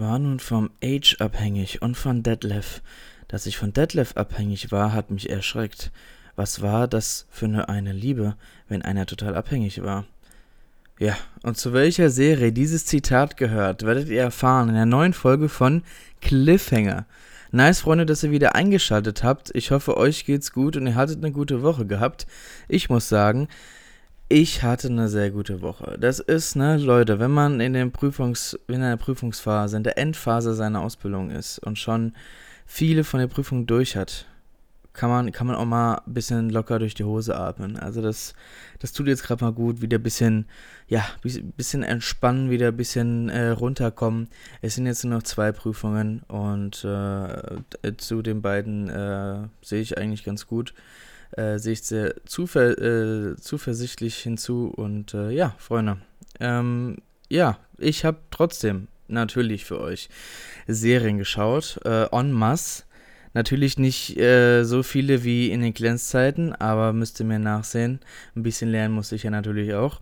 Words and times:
war 0.00 0.18
nun 0.18 0.40
vom 0.40 0.70
Age 0.82 1.16
abhängig 1.20 1.82
und 1.82 1.96
von 1.96 2.22
Detlef. 2.22 2.82
Dass 3.28 3.46
ich 3.46 3.56
von 3.56 3.72
Detlef 3.72 4.16
abhängig 4.16 4.72
war, 4.72 4.92
hat 4.92 5.10
mich 5.10 5.30
erschreckt. 5.30 5.92
Was 6.34 6.62
war 6.62 6.88
das 6.88 7.26
für 7.30 7.44
eine, 7.44 7.68
eine 7.68 7.92
Liebe, 7.92 8.34
wenn 8.68 8.82
einer 8.82 9.06
total 9.06 9.36
abhängig 9.36 9.82
war? 9.82 10.06
Ja, 10.98 11.16
und 11.42 11.56
zu 11.56 11.72
welcher 11.72 12.10
Serie 12.10 12.52
dieses 12.52 12.86
Zitat 12.86 13.36
gehört, 13.36 13.84
werdet 13.84 14.08
ihr 14.08 14.20
erfahren 14.20 14.68
in 14.70 14.74
der 14.74 14.86
neuen 14.86 15.12
Folge 15.12 15.48
von 15.48 15.82
Cliffhanger. 16.20 17.06
Nice, 17.52 17.80
Freunde, 17.80 18.06
dass 18.06 18.22
ihr 18.22 18.30
wieder 18.30 18.54
eingeschaltet 18.54 19.22
habt. 19.22 19.50
Ich 19.54 19.70
hoffe, 19.70 19.96
euch 19.96 20.24
geht's 20.24 20.52
gut 20.52 20.76
und 20.76 20.86
ihr 20.86 20.94
hattet 20.94 21.18
eine 21.18 21.32
gute 21.32 21.62
Woche 21.62 21.86
gehabt. 21.86 22.26
Ich 22.68 22.88
muss 22.90 23.08
sagen, 23.08 23.48
ich 24.32 24.62
hatte 24.62 24.86
eine 24.86 25.08
sehr 25.08 25.32
gute 25.32 25.60
Woche. 25.60 25.98
Das 26.00 26.20
ist, 26.20 26.54
ne, 26.54 26.76
Leute, 26.76 27.18
wenn 27.18 27.32
man 27.32 27.60
in, 27.60 27.72
den 27.72 27.90
Prüfungs-, 27.92 28.56
in 28.68 28.80
der 28.80 28.96
Prüfungsphase, 28.96 29.76
in 29.76 29.82
der 29.82 29.98
Endphase 29.98 30.54
seiner 30.54 30.82
Ausbildung 30.82 31.32
ist 31.32 31.58
und 31.58 31.80
schon 31.80 32.14
viele 32.64 33.02
von 33.02 33.18
der 33.18 33.26
Prüfung 33.26 33.66
durch 33.66 33.96
hat, 33.96 34.26
kann 34.92 35.10
man, 35.10 35.32
kann 35.32 35.48
man 35.48 35.56
auch 35.56 35.64
mal 35.64 36.02
ein 36.06 36.14
bisschen 36.14 36.48
locker 36.48 36.78
durch 36.78 36.94
die 36.94 37.02
Hose 37.02 37.36
atmen. 37.36 37.76
Also 37.76 38.02
das, 38.02 38.34
das 38.78 38.92
tut 38.92 39.08
jetzt 39.08 39.24
gerade 39.24 39.44
mal 39.44 39.52
gut, 39.52 39.82
wieder 39.82 39.98
ein 39.98 40.02
bisschen, 40.02 40.46
ja, 40.86 41.04
bisschen 41.56 41.82
entspannen, 41.82 42.50
wieder 42.50 42.68
ein 42.68 42.76
bisschen 42.76 43.30
äh, 43.30 43.48
runterkommen. 43.48 44.28
Es 44.62 44.76
sind 44.76 44.86
jetzt 44.86 45.04
nur 45.04 45.14
noch 45.14 45.24
zwei 45.24 45.50
Prüfungen 45.50 46.22
und 46.28 46.84
äh, 46.84 47.96
zu 47.96 48.22
den 48.22 48.42
beiden 48.42 48.88
äh, 48.90 49.48
sehe 49.60 49.80
ich 49.80 49.98
eigentlich 49.98 50.22
ganz 50.22 50.46
gut 50.46 50.72
äh, 51.36 51.58
sehe 51.58 51.74
ich 51.74 51.82
sehr 51.82 52.14
zuver 52.24 52.78
äh, 52.78 53.36
zuversichtlich 53.36 54.16
hinzu. 54.16 54.72
Und 54.74 55.14
äh, 55.14 55.30
ja, 55.30 55.54
Freunde, 55.58 55.98
ähm, 56.40 56.98
ja, 57.28 57.58
ich 57.78 58.04
habe 58.04 58.18
trotzdem 58.30 58.88
natürlich 59.08 59.64
für 59.64 59.80
euch 59.80 60.08
Serien 60.66 61.18
geschaut, 61.18 61.80
äh, 61.84 62.06
en 62.12 62.32
masse. 62.32 62.84
Natürlich 63.32 63.78
nicht 63.78 64.18
äh, 64.18 64.64
so 64.64 64.82
viele 64.82 65.22
wie 65.22 65.52
in 65.52 65.60
den 65.60 65.72
Glänzzeiten, 65.72 66.52
aber 66.52 66.92
müsst 66.92 67.20
ihr 67.20 67.26
mir 67.26 67.38
nachsehen. 67.38 68.00
Ein 68.34 68.42
bisschen 68.42 68.70
lernen 68.70 68.94
muss 68.94 69.12
ich 69.12 69.22
ja 69.22 69.30
natürlich 69.30 69.72
auch. 69.74 70.00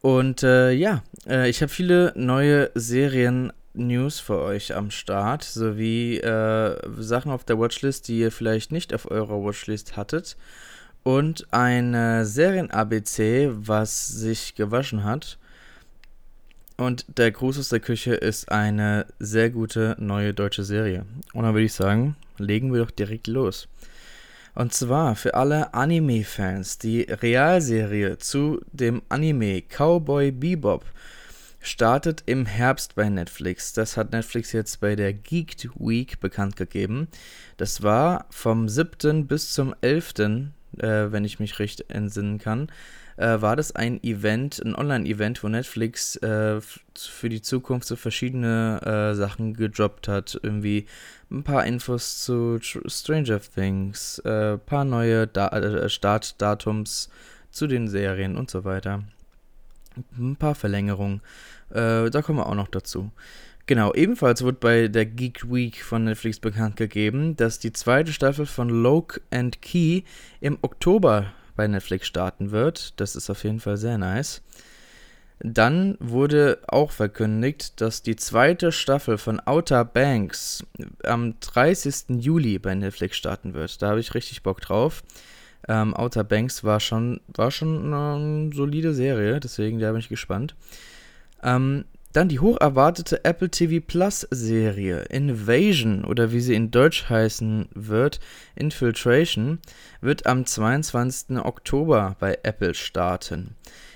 Und 0.00 0.44
äh, 0.44 0.70
ja, 0.70 1.02
äh, 1.26 1.50
ich 1.50 1.62
habe 1.62 1.72
viele 1.72 2.12
neue 2.14 2.70
Serien 2.74 3.52
News 3.74 4.20
für 4.20 4.38
euch 4.38 4.74
am 4.74 4.90
Start, 4.90 5.44
sowie 5.44 6.18
äh, 6.18 6.76
Sachen 6.98 7.30
auf 7.30 7.44
der 7.44 7.58
Watchlist, 7.58 8.08
die 8.08 8.20
ihr 8.20 8.32
vielleicht 8.32 8.72
nicht 8.72 8.94
auf 8.94 9.10
eurer 9.10 9.42
Watchlist 9.42 9.96
hattet. 9.96 10.36
Und 11.02 11.46
ein 11.50 12.24
Serien-ABC, 12.26 13.50
was 13.52 14.06
sich 14.06 14.54
gewaschen 14.54 15.02
hat. 15.04 15.38
Und 16.76 17.04
der 17.18 17.30
Gruß 17.30 17.58
aus 17.58 17.68
der 17.68 17.80
Küche 17.80 18.14
ist 18.14 18.50
eine 18.50 19.06
sehr 19.18 19.50
gute 19.50 19.96
neue 19.98 20.34
deutsche 20.34 20.64
Serie. 20.64 21.04
Und 21.32 21.44
dann 21.44 21.54
würde 21.54 21.66
ich 21.66 21.74
sagen, 21.74 22.16
legen 22.38 22.72
wir 22.72 22.80
doch 22.84 22.90
direkt 22.90 23.26
los. 23.26 23.68
Und 24.54 24.72
zwar 24.72 25.14
für 25.14 25.34
alle 25.34 25.74
Anime-Fans, 25.74 26.78
die 26.78 27.02
Realserie 27.02 28.18
zu 28.18 28.60
dem 28.72 29.02
Anime 29.08 29.62
Cowboy 29.62 30.32
Bebop 30.32 30.84
startet 31.60 32.22
im 32.26 32.46
Herbst 32.46 32.94
bei 32.94 33.08
Netflix. 33.08 33.72
Das 33.72 33.96
hat 33.96 34.12
Netflix 34.12 34.52
jetzt 34.52 34.80
bei 34.80 34.96
der 34.96 35.12
Geeked 35.12 35.68
Week 35.78 36.18
bekannt 36.20 36.56
gegeben. 36.56 37.08
Das 37.56 37.82
war 37.82 38.26
vom 38.30 38.68
7. 38.68 39.26
bis 39.26 39.52
zum 39.52 39.74
11. 39.80 40.18
Äh, 40.78 41.12
wenn 41.12 41.24
ich 41.24 41.40
mich 41.40 41.58
recht 41.58 41.90
entsinnen 41.90 42.38
kann, 42.38 42.68
äh, 43.16 43.40
war 43.40 43.56
das 43.56 43.74
ein 43.76 44.02
Event, 44.02 44.60
ein 44.64 44.74
Online-Event, 44.74 45.44
wo 45.44 45.48
Netflix 45.48 46.16
äh, 46.16 46.60
für 46.96 47.28
die 47.28 47.42
Zukunft 47.42 47.86
so 47.86 47.96
verschiedene 47.96 48.80
äh, 48.82 49.14
Sachen 49.14 49.54
gedroppt 49.54 50.08
hat. 50.08 50.40
Irgendwie 50.42 50.86
ein 51.30 51.42
paar 51.42 51.66
Infos 51.66 52.24
zu 52.24 52.58
Stranger 52.60 53.40
Things, 53.40 54.20
ein 54.24 54.54
äh, 54.54 54.58
paar 54.58 54.84
neue 54.84 55.26
da 55.26 55.48
äh, 55.48 55.88
Startdatums 55.88 57.10
zu 57.50 57.66
den 57.66 57.88
Serien 57.88 58.36
und 58.36 58.50
so 58.50 58.64
weiter. 58.64 59.02
Ein 60.18 60.36
paar 60.36 60.54
Verlängerungen. 60.54 61.20
da 61.70 62.22
kommen 62.22 62.38
wir 62.38 62.46
auch 62.46 62.54
noch 62.54 62.68
dazu. 62.68 63.10
Genau, 63.66 63.94
ebenfalls 63.94 64.42
wurde 64.42 64.58
bei 64.58 64.88
der 64.88 65.06
Geek 65.06 65.48
Week 65.48 65.84
von 65.84 66.02
Netflix 66.04 66.40
bekannt 66.40 66.76
gegeben, 66.76 67.36
dass 67.36 67.60
die 67.60 67.72
zweite 67.72 68.12
Staffel 68.12 68.46
von 68.46 68.68
Loke 68.68 69.20
and 69.30 69.62
Key 69.62 70.02
im 70.40 70.58
Oktober 70.62 71.26
bei 71.54 71.68
Netflix 71.68 72.08
starten 72.08 72.50
wird. 72.50 72.98
Das 72.98 73.14
ist 73.14 73.30
auf 73.30 73.44
jeden 73.44 73.60
Fall 73.60 73.76
sehr 73.76 73.96
nice. 73.96 74.42
Dann 75.38 75.96
wurde 76.00 76.58
auch 76.66 76.90
verkündigt, 76.90 77.80
dass 77.80 78.02
die 78.02 78.16
zweite 78.16 78.72
Staffel 78.72 79.18
von 79.18 79.40
Outer 79.40 79.84
Banks 79.84 80.64
am 81.04 81.38
30. 81.40 82.20
Juli 82.20 82.58
bei 82.58 82.74
Netflix 82.74 83.16
starten 83.16 83.54
wird. 83.54 83.80
Da 83.80 83.90
habe 83.90 84.00
ich 84.00 84.14
richtig 84.14 84.42
Bock 84.42 84.60
drauf. 84.60 85.02
Ähm, 85.68 85.94
Outer 85.94 86.24
Banks 86.24 86.64
war 86.64 86.80
schon, 86.80 87.20
war 87.28 87.50
schon 87.50 87.92
eine 87.92 88.50
solide 88.54 88.94
Serie, 88.94 89.40
deswegen 89.40 89.78
da 89.78 89.90
bin 89.90 90.00
ich 90.00 90.08
gespannt. 90.08 90.54
Ähm, 91.42 91.84
dann 92.12 92.28
die 92.28 92.40
hoch 92.40 92.56
erwartete 92.60 93.24
Apple 93.24 93.50
TV 93.50 93.84
Plus 93.86 94.26
Serie 94.30 95.02
Invasion 95.10 96.04
oder 96.04 96.32
wie 96.32 96.40
sie 96.40 96.54
in 96.54 96.72
Deutsch 96.72 97.08
heißen 97.08 97.68
wird, 97.72 98.18
Infiltration, 98.56 99.60
wird 100.00 100.26
am 100.26 100.44
22. 100.44 101.38
Oktober 101.38 102.16
bei 102.18 102.38
Apple 102.42 102.74
starten. 102.74 103.54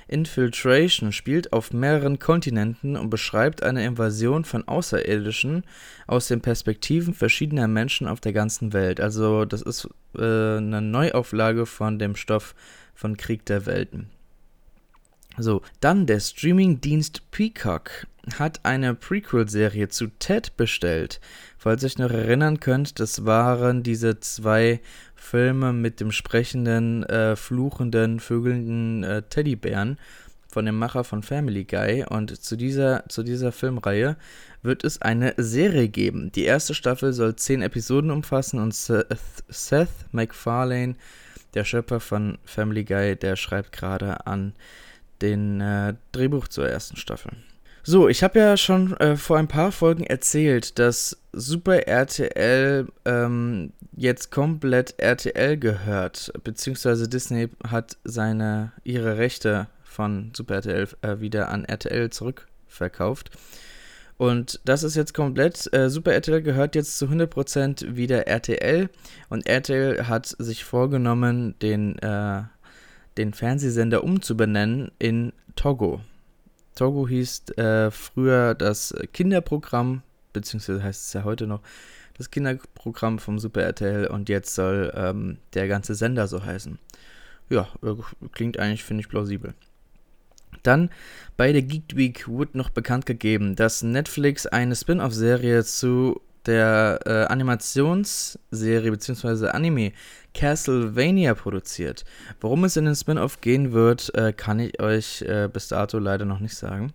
Infiltration 0.09 1.13
spielt 1.13 1.53
auf 1.53 1.73
mehreren 1.73 2.19
Kontinenten 2.19 2.97
und 2.97 3.11
beschreibt 3.11 3.63
eine 3.63 3.85
Invasion 3.85 4.45
von 4.45 4.67
Außerirdischen 4.67 5.65
aus 6.07 6.29
den 6.29 6.41
Perspektiven 6.41 7.15
verschiedener 7.15 7.69
Menschen 7.69 8.07
auf 8.07 8.21
der 8.21 8.33
ganzen 8.33 8.73
Welt. 8.73 9.01
Also 9.01 9.45
das 9.45 9.63
ist 9.63 9.89
äh, 10.17 10.57
eine 10.57 10.83
Neuauflage 10.83 11.67
von 11.67 11.99
dem 11.99 12.17
Stoff 12.17 12.55
von 12.95 13.17
Krieg 13.17 13.45
der 13.47 13.67
Welten. 13.67 14.11
So, 15.37 15.63
dann 15.81 16.07
der 16.07 16.21
Streamingdienst 16.21 17.31
Peacock 17.31 18.07
hat 18.39 18.61
eine 18.65 18.95
Prequel-Serie 18.95 19.89
zu 19.89 20.09
Ted 20.19 20.57
bestellt. 20.57 21.21
Falls 21.59 21.83
ihr 21.83 21.87
euch 21.87 21.99
noch 21.99 22.11
erinnern 22.11 22.61
könnt, 22.61 23.01
das 23.01 23.25
waren 23.25 23.83
diese 23.83 24.21
zwei 24.21 24.81
Filme 25.15 25.73
mit 25.73 26.01
dem 26.01 26.13
sprechenden, 26.13 27.05
äh, 27.05 27.37
fluchenden, 27.37 28.21
vögelnden 28.21 29.05
äh, 29.05 29.23
Teddybären 29.23 29.99
von 30.49 30.67
dem 30.67 30.79
Macher 30.79 31.05
von 31.05 31.23
Family 31.23 31.65
Guy. 31.65 32.05
Und 32.09 32.43
zu 32.43 32.57
dieser, 32.57 33.05
zu 33.09 33.23
dieser 33.23 33.51
Filmreihe 33.51 34.17
wird 34.63 34.85
es 34.85 35.03
eine 35.03 35.35
Serie 35.37 35.89
geben. 35.89 36.31
Die 36.33 36.45
erste 36.45 36.75
Staffel 36.75 37.13
soll 37.13 37.37
zehn 37.37 37.63
Episoden 37.63 38.11
umfassen 38.11 38.61
und 38.61 38.75
Seth, 38.75 39.89
MacFarlane, 40.13 40.95
der 41.55 41.65
Schöpfer 41.65 42.01
von 42.01 42.39
Family 42.45 42.85
Guy, 42.85 43.17
der 43.17 43.37
schreibt 43.37 43.73
gerade 43.73 44.27
an 44.27 44.55
den 45.23 45.61
äh, 45.61 45.95
Drehbuch 46.13 46.49
zur 46.49 46.69
ersten 46.69 46.97
Staffel. 46.97 47.33
So, 47.87 48.09
ich 48.09 48.23
habe 48.23 48.39
ja 48.39 48.57
schon 48.57 48.97
äh, 48.97 49.15
vor 49.15 49.37
ein 49.37 49.47
paar 49.47 49.71
Folgen 49.71 50.05
erzählt, 50.05 50.79
dass 50.79 51.19
Super 51.35 51.87
RTL 51.87 52.89
ähm, 53.05 53.75
jetzt 53.95 54.31
komplett 54.31 54.95
RTL 54.97 55.59
gehört, 55.59 56.33
beziehungsweise 56.45 57.11
Disney 57.11 57.51
hat 57.69 57.99
seine 58.03 58.73
ihre 58.85 59.19
Rechte 59.19 59.69
von 59.83 60.33
Super 60.35 60.55
RTL 60.55 60.89
äh, 61.03 61.21
wieder 61.21 61.51
an 61.51 61.67
RTL 61.67 62.09
zurückverkauft. 62.09 63.31
Und 64.17 64.61
das 64.65 64.83
ist 64.83 64.95
jetzt 64.95 65.13
komplett, 65.13 65.71
äh, 65.75 65.91
Super 65.91 66.15
RTL 66.15 66.41
gehört 66.41 66.75
jetzt 66.77 66.97
zu 66.97 67.05
100% 67.05 67.97
wieder 67.97 68.27
RTL 68.27 68.89
und 69.29 69.47
RTL 69.47 70.09
hat 70.09 70.35
sich 70.39 70.65
vorgenommen, 70.65 71.55
den 71.61 71.99
äh, 71.99 72.45
den 73.19 73.35
Fernsehsender 73.35 74.03
umzubenennen 74.03 74.91
in 74.99 75.35
Togo. 75.55 76.01
Togo 76.75 77.07
hieß 77.09 77.51
äh, 77.57 77.91
früher 77.91 78.55
das 78.55 78.95
Kinderprogramm, 79.13 80.03
beziehungsweise 80.33 80.83
heißt 80.83 81.07
es 81.07 81.13
ja 81.13 81.25
heute 81.25 81.47
noch 81.47 81.61
das 82.17 82.31
Kinderprogramm 82.31 83.19
vom 83.19 83.39
Super 83.39 83.63
RTL 83.63 84.07
und 84.07 84.29
jetzt 84.29 84.55
soll 84.55 84.93
ähm, 84.95 85.39
der 85.55 85.69
ganze 85.69 85.95
Sender 85.95 86.29
so 86.29 86.45
heißen. 86.45 86.79
Ja, 87.51 87.69
äh, 87.83 87.95
klingt 88.33 88.59
eigentlich, 88.59 88.85
finde 88.85 89.03
ich, 89.03 89.09
plausibel. 89.09 89.55
Dann 90.63 90.91
bei 91.37 91.53
der 91.53 91.63
Geek 91.63 91.97
Week 91.97 92.29
wurde 92.29 92.57
noch 92.57 92.71
bekannt 92.71 93.07
gegeben, 93.07 93.57
dass 93.57 93.83
Netflix 93.83 94.47
eine 94.47 94.77
Spin-off-Serie 94.77 95.65
zu 95.65 96.21
der 96.47 97.01
äh, 97.07 97.25
Animationsserie 97.33 98.91
bzw. 98.91 99.49
Anime 99.49 99.93
Castlevania 100.35 101.35
produziert. 101.35 102.05
Worum 102.41 102.65
es 102.65 102.77
in 102.77 102.85
den 102.85 102.95
Spin-off 102.95 103.41
gehen 103.41 103.73
wird, 103.73 104.15
äh, 104.15 104.33
kann 104.33 104.59
ich 104.59 104.81
euch 104.81 105.23
äh, 105.23 105.49
bis 105.53 105.69
dato 105.69 105.99
leider 105.99 106.25
noch 106.25 106.41
nicht 106.41 106.57
sagen. 106.57 106.93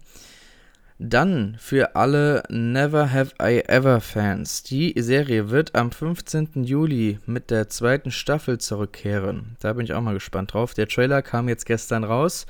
Dann 1.02 1.56
für 1.58 1.96
alle 1.96 2.44
Never 2.50 3.14
Have 3.14 3.32
I 3.42 3.64
Ever 3.66 4.02
Fans. 4.02 4.64
Die 4.64 4.94
Serie 4.98 5.50
wird 5.50 5.74
am 5.74 5.94
15. 5.94 6.66
Juli 6.66 7.20
mit 7.26 7.52
der 7.52 7.70
zweiten 7.70 8.12
Staffel 8.12 8.58
zurückkehren. 8.58 9.56
Da 9.62 9.72
bin 9.72 9.86
ich 9.86 9.94
auch 9.94 10.02
mal 10.02 10.14
gespannt 10.14 10.54
drauf. 10.54 10.74
Der 10.74 10.90
Trailer 10.90 11.22
kam 11.22 11.48
jetzt 11.48 11.66
gestern 11.66 12.04
raus. 12.04 12.46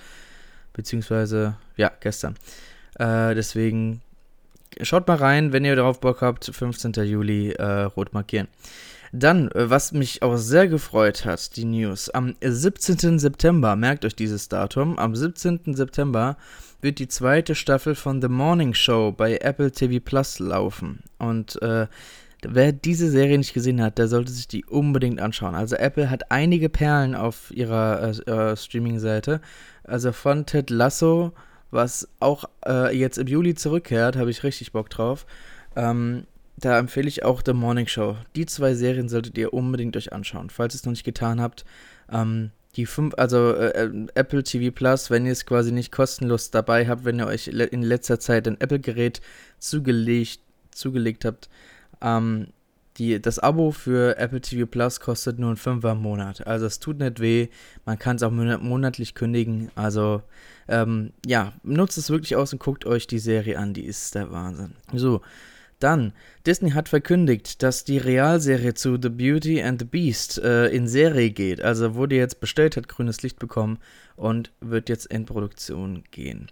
Beziehungsweise, 0.74 1.58
ja, 1.78 1.92
gestern. 2.00 2.38
Äh, 2.98 3.36
deswegen 3.36 4.02
schaut 4.82 5.08
mal 5.08 5.18
rein, 5.18 5.54
wenn 5.54 5.66
ihr 5.66 5.76
darauf 5.76 6.00
Bock 6.00 6.22
habt, 6.22 6.46
15. 6.46 6.94
Juli 7.06 7.52
äh, 7.52 7.84
rot 7.84 8.14
markieren. 8.14 8.48
Dann, 9.12 9.50
äh, 9.52 9.70
was 9.70 9.92
mich 9.92 10.22
auch 10.22 10.38
sehr 10.38 10.68
gefreut 10.68 11.26
hat, 11.26 11.56
die 11.56 11.66
News. 11.66 12.10
Am 12.10 12.36
17. 12.42 13.20
September, 13.20 13.76
merkt 13.76 14.06
euch 14.06 14.16
dieses 14.16 14.50
Datum, 14.50 15.00
am 15.00 15.16
17. 15.16 15.76
September 15.76 16.38
wird 16.82 17.00
die 17.00 17.08
zweite 17.08 17.56
Staffel 17.56 17.96
von 17.96 18.22
The 18.22 18.30
Morning 18.30 18.74
Show 18.74 19.12
bei 19.12 19.38
Apple 19.38 19.72
TV 19.72 20.04
Plus 20.04 20.40
laufen. 20.40 21.04
Und 21.18 21.62
äh, 21.62 21.88
wer 22.48 22.72
diese 22.72 23.10
Serie 23.10 23.38
nicht 23.38 23.54
gesehen 23.54 23.82
hat, 23.82 23.98
der 23.98 24.08
sollte 24.08 24.32
sich 24.32 24.48
die 24.48 24.64
unbedingt 24.66 25.20
anschauen. 25.20 25.56
Also 25.56 25.76
Apple 25.76 26.10
hat 26.10 26.32
einige 26.32 26.70
Perlen 26.70 27.16
auf 27.16 27.52
ihrer 27.52 28.14
äh, 28.28 28.32
äh 28.32 28.56
Streaming-Seite. 28.56 29.42
Also 29.84 30.12
von 30.12 30.46
Ted 30.46 30.70
Lasso, 30.70 31.34
was 31.72 32.08
auch 32.20 32.46
äh, 32.66 32.96
jetzt 32.96 33.18
im 33.18 33.28
Juli 33.28 33.56
zurückkehrt, 33.56 34.16
habe 34.16 34.32
ich 34.32 34.44
richtig 34.44 34.72
Bock 34.72 34.90
drauf. 34.90 35.26
Ähm, 35.76 36.26
da 36.58 36.78
empfehle 36.78 37.08
ich 37.08 37.24
auch 37.24 37.42
The 37.46 37.54
Morning 37.54 37.88
Show. 37.88 38.18
Die 38.36 38.46
zwei 38.46 38.74
Serien 38.74 39.08
solltet 39.08 39.38
ihr 39.38 39.54
unbedingt 39.54 39.96
euch 39.96 40.12
anschauen, 40.12 40.50
falls 40.50 40.74
ihr 40.74 40.80
es 40.80 40.86
noch 40.86 40.92
nicht 40.92 41.06
getan 41.06 41.40
habt. 41.40 41.64
Ähm, 42.12 42.52
die 42.76 42.86
fünf, 42.86 43.14
also 43.18 43.54
äh, 43.56 43.86
äh 43.86 44.08
Apple 44.16 44.44
TV 44.44 44.74
Plus, 44.74 45.10
wenn 45.10 45.26
ihr 45.26 45.32
es 45.32 45.46
quasi 45.46 45.72
nicht 45.72 45.92
kostenlos 45.92 46.52
dabei 46.52 46.88
habt, 46.88 47.06
wenn 47.06 47.20
ihr 47.20 47.28
euch 47.28 47.48
in 47.48 47.82
letzter 47.82 48.20
Zeit 48.20 48.48
ein 48.48 48.60
Apple-Gerät 48.60 49.22
zugelegt, 49.58 50.42
zugelegt 50.72 51.26
habt, 51.26 51.50
ähm, 52.02 52.48
die, 53.00 53.22
das 53.22 53.40
Abo 53.40 53.72
für 53.72 54.18
Apple 54.18 54.42
TV 54.42 54.66
Plus 54.66 55.00
kostet 55.00 55.40
nur 55.40 55.52
ein 55.52 55.58
Fünfer 55.58 55.94
im 55.94 56.02
Monat. 56.02 56.46
Also 56.46 56.66
es 56.66 56.80
tut 56.80 57.00
nicht 57.00 57.20
weh, 57.20 57.48
man 57.86 57.98
kann 57.98 58.18
es 58.18 58.24
auch 58.24 58.32
monatlich 58.32 59.16
kündigen. 59.16 59.72
Also 59.76 60.22
ähm, 60.68 61.14
ja, 61.26 61.54
nutzt 61.64 61.98
es 61.98 62.10
wirklich 62.10 62.36
aus 62.36 62.54
und 62.54 62.60
guckt 62.60 62.86
euch 62.86 63.08
die 63.08 63.20
Serie 63.20 63.58
an, 63.58 63.74
die 63.74 63.86
ist 63.86 64.16
der 64.16 64.32
Wahnsinn. 64.32 64.76
So, 64.94 65.22
dann, 65.80 66.12
Disney 66.46 66.72
hat 66.72 66.90
verkündigt, 66.90 67.64
dass 67.64 67.86
die 67.86 67.98
Realserie 67.98 68.74
zu 68.74 68.98
The 69.02 69.10
Beauty 69.10 69.64
and 69.64 69.80
the 69.80 69.86
Beast 69.86 70.38
äh, 70.40 70.68
in 70.68 70.88
Serie 70.88 71.30
geht. 71.30 71.62
Also 71.62 71.96
wurde 71.96 72.16
jetzt 72.16 72.42
bestellt, 72.42 72.76
hat 72.76 72.90
grünes 72.90 73.22
Licht 73.24 73.40
bekommen 73.40 73.80
und 74.18 74.52
wird 74.60 74.90
jetzt 74.90 75.06
in 75.06 75.26
Produktion 75.26 76.04
gehen. 76.12 76.52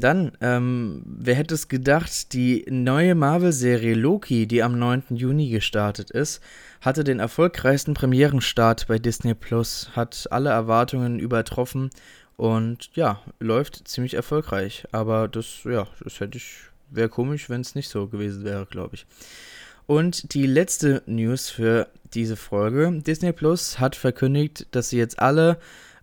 Dann, 0.00 0.32
ähm, 0.40 1.02
wer 1.04 1.34
hätte 1.34 1.54
es 1.54 1.68
gedacht, 1.68 2.32
die 2.32 2.64
neue 2.68 3.14
Marvel-Serie 3.14 3.94
Loki, 3.94 4.46
die 4.46 4.62
am 4.62 4.78
9. 4.78 5.16
Juni 5.16 5.48
gestartet 5.50 6.10
ist, 6.10 6.40
hatte 6.80 7.04
den 7.04 7.20
erfolgreichsten 7.20 7.94
Premierenstart 7.94 8.86
bei 8.86 8.98
Disney 8.98 9.34
Plus, 9.34 9.90
hat 9.94 10.26
alle 10.30 10.50
Erwartungen 10.50 11.18
übertroffen 11.18 11.90
und 12.36 12.90
ja, 12.94 13.20
läuft 13.40 13.88
ziemlich 13.88 14.14
erfolgreich. 14.14 14.86
Aber 14.92 15.28
das, 15.28 15.64
ja, 15.64 15.86
das 16.02 16.20
hätte 16.20 16.38
ich 16.38 16.68
wäre 16.90 17.08
komisch, 17.08 17.50
wenn 17.50 17.60
es 17.60 17.74
nicht 17.74 17.88
so 17.88 18.06
gewesen 18.06 18.44
wäre, 18.44 18.66
glaube 18.66 18.96
ich. 18.96 19.06
Und 19.86 20.34
die 20.34 20.46
letzte 20.46 21.02
News 21.06 21.48
für 21.48 21.88
diese 22.14 22.36
Folge. 22.36 23.00
Disney 23.06 23.32
Plus 23.32 23.78
hat 23.78 23.96
verkündigt, 23.96 24.66
dass 24.70 24.90
sie 24.90 24.98
jetzt 24.98 25.18
alle 25.18 25.58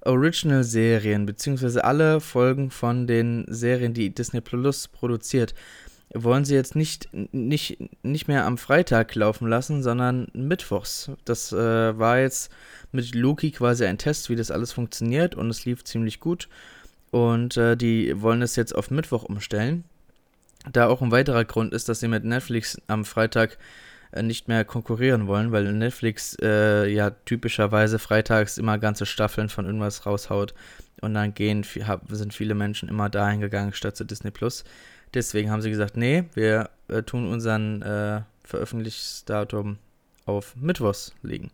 Original-Serien, 0.05 1.25
beziehungsweise 1.25 1.83
alle 1.83 2.19
Folgen 2.19 2.71
von 2.71 3.07
den 3.07 3.45
Serien, 3.47 3.93
die 3.93 4.13
Disney 4.13 4.41
Plus 4.41 4.87
produziert, 4.87 5.53
wollen 6.13 6.45
sie 6.45 6.55
jetzt 6.55 6.75
nicht, 6.75 7.09
nicht, 7.33 7.77
nicht 8.03 8.27
mehr 8.27 8.45
am 8.45 8.57
Freitag 8.57 9.13
laufen 9.15 9.47
lassen, 9.47 9.83
sondern 9.83 10.27
mittwochs. 10.33 11.11
Das 11.25 11.51
äh, 11.51 11.97
war 11.97 12.19
jetzt 12.19 12.51
mit 12.91 13.13
Loki 13.13 13.51
quasi 13.51 13.85
ein 13.85 13.97
Test, 13.97 14.29
wie 14.29 14.35
das 14.35 14.51
alles 14.51 14.71
funktioniert 14.71 15.35
und 15.35 15.49
es 15.49 15.65
lief 15.65 15.83
ziemlich 15.83 16.19
gut. 16.19 16.47
Und 17.11 17.57
äh, 17.57 17.75
die 17.75 18.21
wollen 18.21 18.41
es 18.41 18.55
jetzt 18.55 18.75
auf 18.75 18.91
Mittwoch 18.91 19.23
umstellen. 19.23 19.83
Da 20.71 20.87
auch 20.87 21.01
ein 21.01 21.11
weiterer 21.11 21.45
Grund 21.45 21.73
ist, 21.73 21.89
dass 21.89 21.99
sie 21.99 22.07
mit 22.07 22.23
Netflix 22.23 22.77
am 22.87 23.05
Freitag 23.05 23.57
nicht 24.21 24.47
mehr 24.47 24.65
konkurrieren 24.65 25.27
wollen, 25.27 25.51
weil 25.51 25.71
Netflix 25.73 26.37
äh, 26.41 26.87
ja 26.87 27.09
typischerweise 27.09 27.99
freitags 27.99 28.57
immer 28.57 28.77
ganze 28.77 29.05
Staffeln 29.05 29.49
von 29.49 29.65
irgendwas 29.65 30.05
raushaut 30.05 30.53
und 31.01 31.13
dann 31.13 31.33
gehen, 31.33 31.65
sind 32.09 32.33
viele 32.33 32.55
Menschen 32.55 32.89
immer 32.89 33.09
dahin 33.09 33.41
gegangen 33.41 33.73
statt 33.73 33.95
zu 33.95 34.05
Disney 34.05 34.31
Plus. 34.31 34.63
Deswegen 35.13 35.51
haben 35.51 35.61
sie 35.61 35.69
gesagt, 35.69 35.97
nee, 35.97 36.25
wir 36.33 36.69
äh, 36.87 37.03
tun 37.03 37.31
unseren 37.31 37.81
äh, 37.81 38.21
Veröffentlichungsdatum 38.43 39.77
auf 40.25 40.55
Mittwochs 40.55 41.13
legen. 41.21 41.51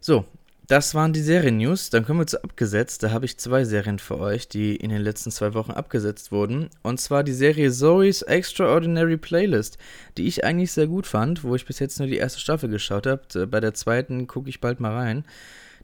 So, 0.00 0.24
das 0.66 0.94
waren 0.94 1.12
die 1.12 1.20
Serien-News. 1.20 1.90
Dann 1.90 2.04
kommen 2.04 2.20
wir 2.20 2.26
zu 2.26 2.42
abgesetzt. 2.42 3.02
Da 3.02 3.10
habe 3.10 3.26
ich 3.26 3.38
zwei 3.38 3.64
Serien 3.64 3.98
für 3.98 4.18
euch, 4.18 4.48
die 4.48 4.76
in 4.76 4.90
den 4.90 5.02
letzten 5.02 5.30
zwei 5.30 5.52
Wochen 5.52 5.72
abgesetzt 5.72 6.32
wurden. 6.32 6.70
Und 6.82 7.00
zwar 7.00 7.22
die 7.22 7.32
Serie 7.32 7.70
Zoe's 7.70 8.22
Extraordinary 8.22 9.18
Playlist, 9.18 9.76
die 10.16 10.26
ich 10.26 10.44
eigentlich 10.44 10.72
sehr 10.72 10.86
gut 10.86 11.06
fand, 11.06 11.44
wo 11.44 11.54
ich 11.54 11.66
bis 11.66 11.80
jetzt 11.80 11.98
nur 11.98 12.08
die 12.08 12.16
erste 12.16 12.40
Staffel 12.40 12.70
geschaut 12.70 13.06
habe. 13.06 13.46
Bei 13.46 13.60
der 13.60 13.74
zweiten 13.74 14.26
gucke 14.26 14.48
ich 14.48 14.60
bald 14.60 14.80
mal 14.80 14.94
rein. 14.94 15.24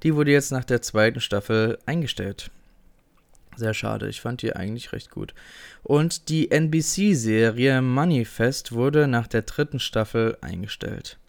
Die 0.03 0.15
wurde 0.15 0.31
jetzt 0.31 0.51
nach 0.51 0.65
der 0.65 0.81
zweiten 0.81 1.21
Staffel 1.21 1.79
eingestellt. 1.85 2.51
Sehr 3.57 3.75
schade, 3.75 4.09
ich 4.09 4.23
fand 4.23 4.41
die 4.41 4.57
eigentlich 4.57 4.93
recht 4.93 5.11
gut. 5.11 5.35
Und 5.83 6.31
die 6.31 6.51
NBC-Serie 6.51 7.83
Moneyfest 7.83 8.73
wurde 8.73 9.07
nach 9.07 9.27
der 9.27 9.43
dritten 9.43 9.81
Staffel 9.81 10.39
eingestellt. 10.41 11.20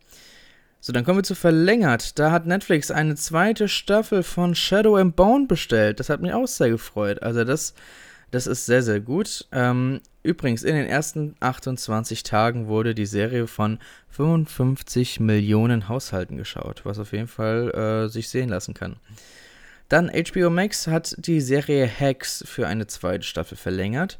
So, 0.83 0.91
dann 0.91 1.05
kommen 1.05 1.19
wir 1.19 1.23
zu 1.23 1.35
verlängert. 1.35 2.17
Da 2.17 2.31
hat 2.31 2.47
Netflix 2.47 2.89
eine 2.89 3.13
zweite 3.13 3.67
Staffel 3.67 4.23
von 4.23 4.55
Shadow 4.55 4.95
and 4.95 5.15
Bone 5.15 5.45
bestellt. 5.45 5.99
Das 5.99 6.09
hat 6.09 6.21
mich 6.21 6.33
auch 6.33 6.47
sehr 6.47 6.71
gefreut. 6.71 7.21
Also 7.21 7.43
das, 7.43 7.75
das 8.31 8.47
ist 8.47 8.65
sehr, 8.65 8.81
sehr 8.81 8.99
gut. 8.99 9.47
Ähm, 9.51 10.01
übrigens, 10.23 10.63
in 10.63 10.75
den 10.75 10.87
ersten 10.87 11.35
28 11.39 12.23
Tagen 12.23 12.65
wurde 12.65 12.95
die 12.95 13.05
Serie 13.05 13.45
von 13.45 13.77
55 14.09 15.19
Millionen 15.19 15.87
Haushalten 15.87 16.37
geschaut, 16.37 16.81
was 16.83 16.97
auf 16.97 17.13
jeden 17.13 17.27
Fall 17.27 17.69
äh, 17.69 18.09
sich 18.09 18.29
sehen 18.29 18.49
lassen 18.49 18.73
kann. 18.73 18.95
Dann 19.87 20.09
HBO 20.09 20.49
Max 20.49 20.87
hat 20.87 21.13
die 21.19 21.41
Serie 21.41 21.87
Hacks 21.87 22.43
für 22.47 22.65
eine 22.65 22.87
zweite 22.87 23.23
Staffel 23.23 23.55
verlängert. 23.55 24.17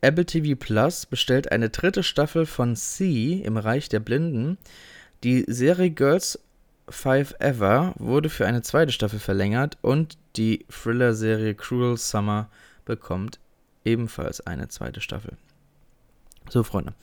Apple 0.00 0.24
TV 0.24 0.58
Plus 0.58 1.04
bestellt 1.04 1.52
eine 1.52 1.68
dritte 1.68 2.02
Staffel 2.02 2.46
von 2.46 2.76
C 2.76 3.42
im 3.44 3.58
Reich 3.58 3.90
der 3.90 4.00
Blinden. 4.00 4.56
Die 5.24 5.44
Serie 5.46 5.90
Girls 5.90 6.38
Five 6.88 7.34
Ever 7.38 7.94
wurde 7.96 8.28
für 8.28 8.46
eine 8.46 8.62
zweite 8.62 8.90
Staffel 8.90 9.20
verlängert 9.20 9.78
und 9.80 10.18
die 10.36 10.66
Thriller-Serie 10.68 11.54
Cruel 11.54 11.96
Summer 11.96 12.48
bekommt 12.84 13.38
ebenfalls 13.84 14.40
eine 14.40 14.66
zweite 14.68 15.00
Staffel. 15.00 15.36
So, 16.48 16.64
Freunde. 16.64 16.94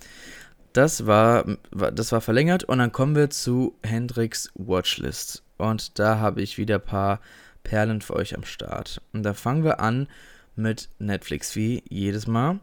Das 0.73 1.07
war, 1.07 1.45
das 1.71 2.11
war 2.11 2.21
verlängert 2.21 2.65
und 2.65 2.79
dann 2.79 2.91
kommen 2.91 3.15
wir 3.15 3.29
zu 3.29 3.75
Hendrix 3.83 4.51
Watchlist. 4.53 5.43
Und 5.57 5.97
da 5.97 6.19
habe 6.19 6.41
ich 6.41 6.57
wieder 6.57 6.75
ein 6.75 6.81
paar 6.81 7.21
Perlen 7.63 8.01
für 8.01 8.15
euch 8.15 8.35
am 8.35 8.43
Start. 8.43 9.01
Und 9.13 9.23
da 9.23 9.33
fangen 9.33 9.63
wir 9.63 9.79
an 9.79 10.07
mit 10.55 10.89
Netflix 10.99 11.55
wie 11.55 11.83
jedes 11.89 12.27
Mal. 12.27 12.59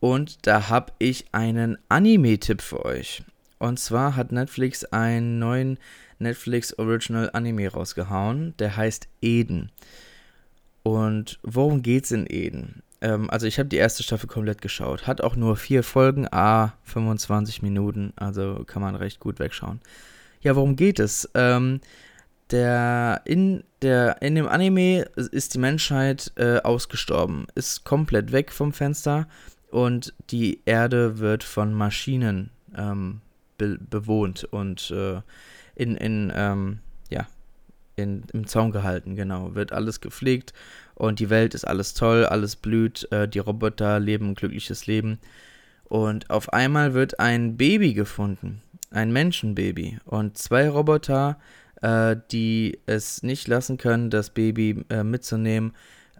Und 0.00 0.46
da 0.46 0.68
habe 0.68 0.92
ich 0.98 1.26
einen 1.32 1.78
Anime-Tipp 1.88 2.62
für 2.62 2.84
euch. 2.84 3.22
Und 3.64 3.78
zwar 3.78 4.14
hat 4.14 4.30
Netflix 4.30 4.84
einen 4.84 5.38
neuen 5.38 5.78
Netflix 6.18 6.78
Original 6.78 7.30
Anime 7.32 7.66
rausgehauen, 7.66 8.52
der 8.58 8.76
heißt 8.76 9.08
Eden. 9.22 9.72
Und 10.82 11.38
worum 11.42 11.80
geht's 11.80 12.10
in 12.10 12.26
Eden? 12.28 12.82
Ähm, 13.00 13.30
also 13.30 13.46
ich 13.46 13.58
habe 13.58 13.70
die 13.70 13.78
erste 13.78 14.02
Staffel 14.02 14.26
komplett 14.28 14.60
geschaut. 14.60 15.06
Hat 15.06 15.22
auch 15.22 15.34
nur 15.34 15.56
vier 15.56 15.82
Folgen, 15.82 16.28
a 16.30 16.74
25 16.82 17.62
Minuten, 17.62 18.12
also 18.16 18.64
kann 18.66 18.82
man 18.82 18.96
recht 18.96 19.18
gut 19.18 19.38
wegschauen. 19.38 19.80
Ja, 20.42 20.56
worum 20.56 20.76
geht 20.76 20.98
es? 20.98 21.30
Ähm, 21.32 21.80
der 22.50 23.22
in 23.24 23.64
der 23.80 24.20
in 24.20 24.34
dem 24.34 24.46
Anime 24.46 25.06
ist 25.16 25.54
die 25.54 25.58
Menschheit 25.58 26.32
äh, 26.36 26.58
ausgestorben, 26.58 27.46
ist 27.54 27.84
komplett 27.84 28.30
weg 28.30 28.52
vom 28.52 28.74
Fenster 28.74 29.26
und 29.70 30.12
die 30.28 30.60
Erde 30.66 31.18
wird 31.18 31.42
von 31.42 31.72
Maschinen 31.72 32.50
ähm, 32.76 33.22
be 33.56 33.78
bewohnt 33.78 34.44
und 34.44 34.90
äh, 34.90 35.20
in, 35.74 35.96
in 35.96 36.32
ähm, 36.34 36.78
ja, 37.10 37.26
in, 37.96 38.24
im 38.32 38.46
Zaun 38.46 38.70
gehalten, 38.70 39.16
genau. 39.16 39.54
Wird 39.54 39.72
alles 39.72 40.00
gepflegt 40.00 40.52
und 40.94 41.20
die 41.20 41.30
Welt 41.30 41.54
ist 41.54 41.66
alles 41.66 41.94
toll, 41.94 42.24
alles 42.26 42.56
blüht, 42.56 43.10
äh, 43.10 43.28
die 43.28 43.38
Roboter 43.38 44.00
leben 44.00 44.30
ein 44.30 44.34
glückliches 44.34 44.86
Leben. 44.86 45.18
Und 45.84 46.30
auf 46.30 46.52
einmal 46.52 46.94
wird 46.94 47.20
ein 47.20 47.56
Baby 47.56 47.94
gefunden, 47.94 48.62
ein 48.90 49.12
Menschenbaby. 49.12 49.98
Und 50.04 50.38
zwei 50.38 50.68
Roboter, 50.68 51.38
äh, 51.82 52.16
die 52.30 52.78
es 52.86 53.22
nicht 53.22 53.48
lassen 53.48 53.76
können, 53.76 54.10
das 54.10 54.30
Baby 54.30 54.84
äh, 54.88 55.04
mitzunehmen, 55.04 55.72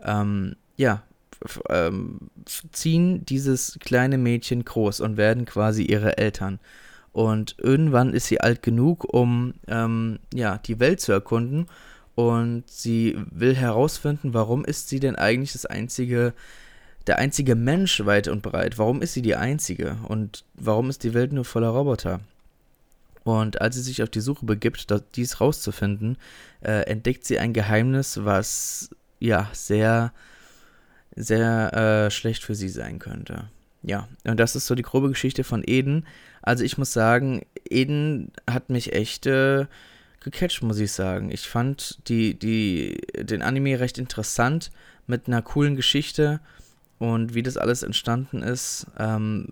ähm, 0.05 0.57
ja, 0.77 1.03
ähm, 1.69 2.31
ziehen 2.73 3.25
dieses 3.27 3.79
kleine 3.81 4.19
Mädchen 4.19 4.65
groß 4.65 5.01
und 5.01 5.17
werden 5.17 5.45
quasi 5.45 5.85
ihre 5.85 6.19
Eltern. 6.19 6.59
Und 7.15 7.55
irgendwann 7.59 8.13
ist 8.13 8.27
sie 8.27 8.41
alt 8.41 8.63
genug, 8.63 9.05
um 9.05 9.55
ähm, 9.67 10.19
ja, 10.35 10.59
die 10.59 10.81
Welt 10.81 11.01
zu 11.01 11.13
erkunden. 11.13 11.67
Und 12.15 12.65
sie 12.69 13.17
will 13.31 13.55
herausfinden, 13.55 14.35
warum 14.35 14.65
ist 14.67 14.91
sie 14.91 15.01
denn 15.01 15.17
eigentlich 15.17 15.53
das 15.53 15.65
einzige 15.65 16.35
der 17.07 17.19
einzige 17.19 17.55
Mensch 17.55 18.05
weit 18.05 18.29
und 18.29 18.43
breit. 18.43 18.79
Warum 18.79 19.03
ist 19.03 19.13
sie 19.13 19.23
die 19.23 19.37
einzige? 19.37 19.99
Und 20.09 20.45
warum 20.55 20.91
ist 20.91 21.03
die 21.03 21.15
Welt 21.15 21.33
nur 21.33 21.45
voller 21.45 21.69
Roboter? 21.69 22.21
Und 23.25 23.61
als 23.61 23.77
sie 23.77 23.83
sich 23.83 24.03
auf 24.03 24.11
die 24.11 24.21
Suche 24.21 24.45
begibt, 24.45 24.87
dies 25.17 25.41
rauszufinden, 25.41 26.19
äh, 26.63 26.83
entdeckt 26.91 27.25
sie 27.25 27.39
ein 27.39 27.53
Geheimnis, 27.53 28.25
was 28.25 28.91
ja 29.19 29.49
sehr, 29.53 30.13
sehr 31.17 31.73
äh, 32.07 32.11
schlecht 32.11 32.45
für 32.45 32.55
sie 32.55 32.69
sein 32.69 32.99
könnte. 32.99 33.49
Ja, 33.83 34.09
und 34.25 34.41
das 34.41 34.57
ist 34.57 34.67
so 34.67 34.75
die 34.75 34.83
grobe 34.83 35.11
Geschichte 35.11 35.45
von 35.45 35.63
Eden. 35.65 36.07
Also 36.45 36.63
ich 36.63 36.77
muss 36.77 36.93
sagen, 36.93 37.47
Eden 37.69 38.31
hat 38.49 38.69
mich 38.69 38.93
echt 38.93 39.27
äh, 39.27 39.65
gecatcht, 40.21 40.63
muss 40.63 40.79
ich 40.79 40.93
sagen. 40.93 41.31
Ich 41.31 41.49
fand 41.49 42.07
die, 42.09 42.39
die, 42.39 43.01
den 43.17 43.43
Anime 43.43 43.81
recht 43.81 43.99
interessant 43.99 44.71
mit 45.07 45.27
einer 45.27 45.41
coolen 45.41 45.75
Geschichte 45.75 46.41
und 46.99 47.35
wie 47.35 47.43
das 47.43 47.57
alles 47.57 47.83
entstanden 47.83 48.43
ist. 48.43 48.87
Ähm, 48.99 49.49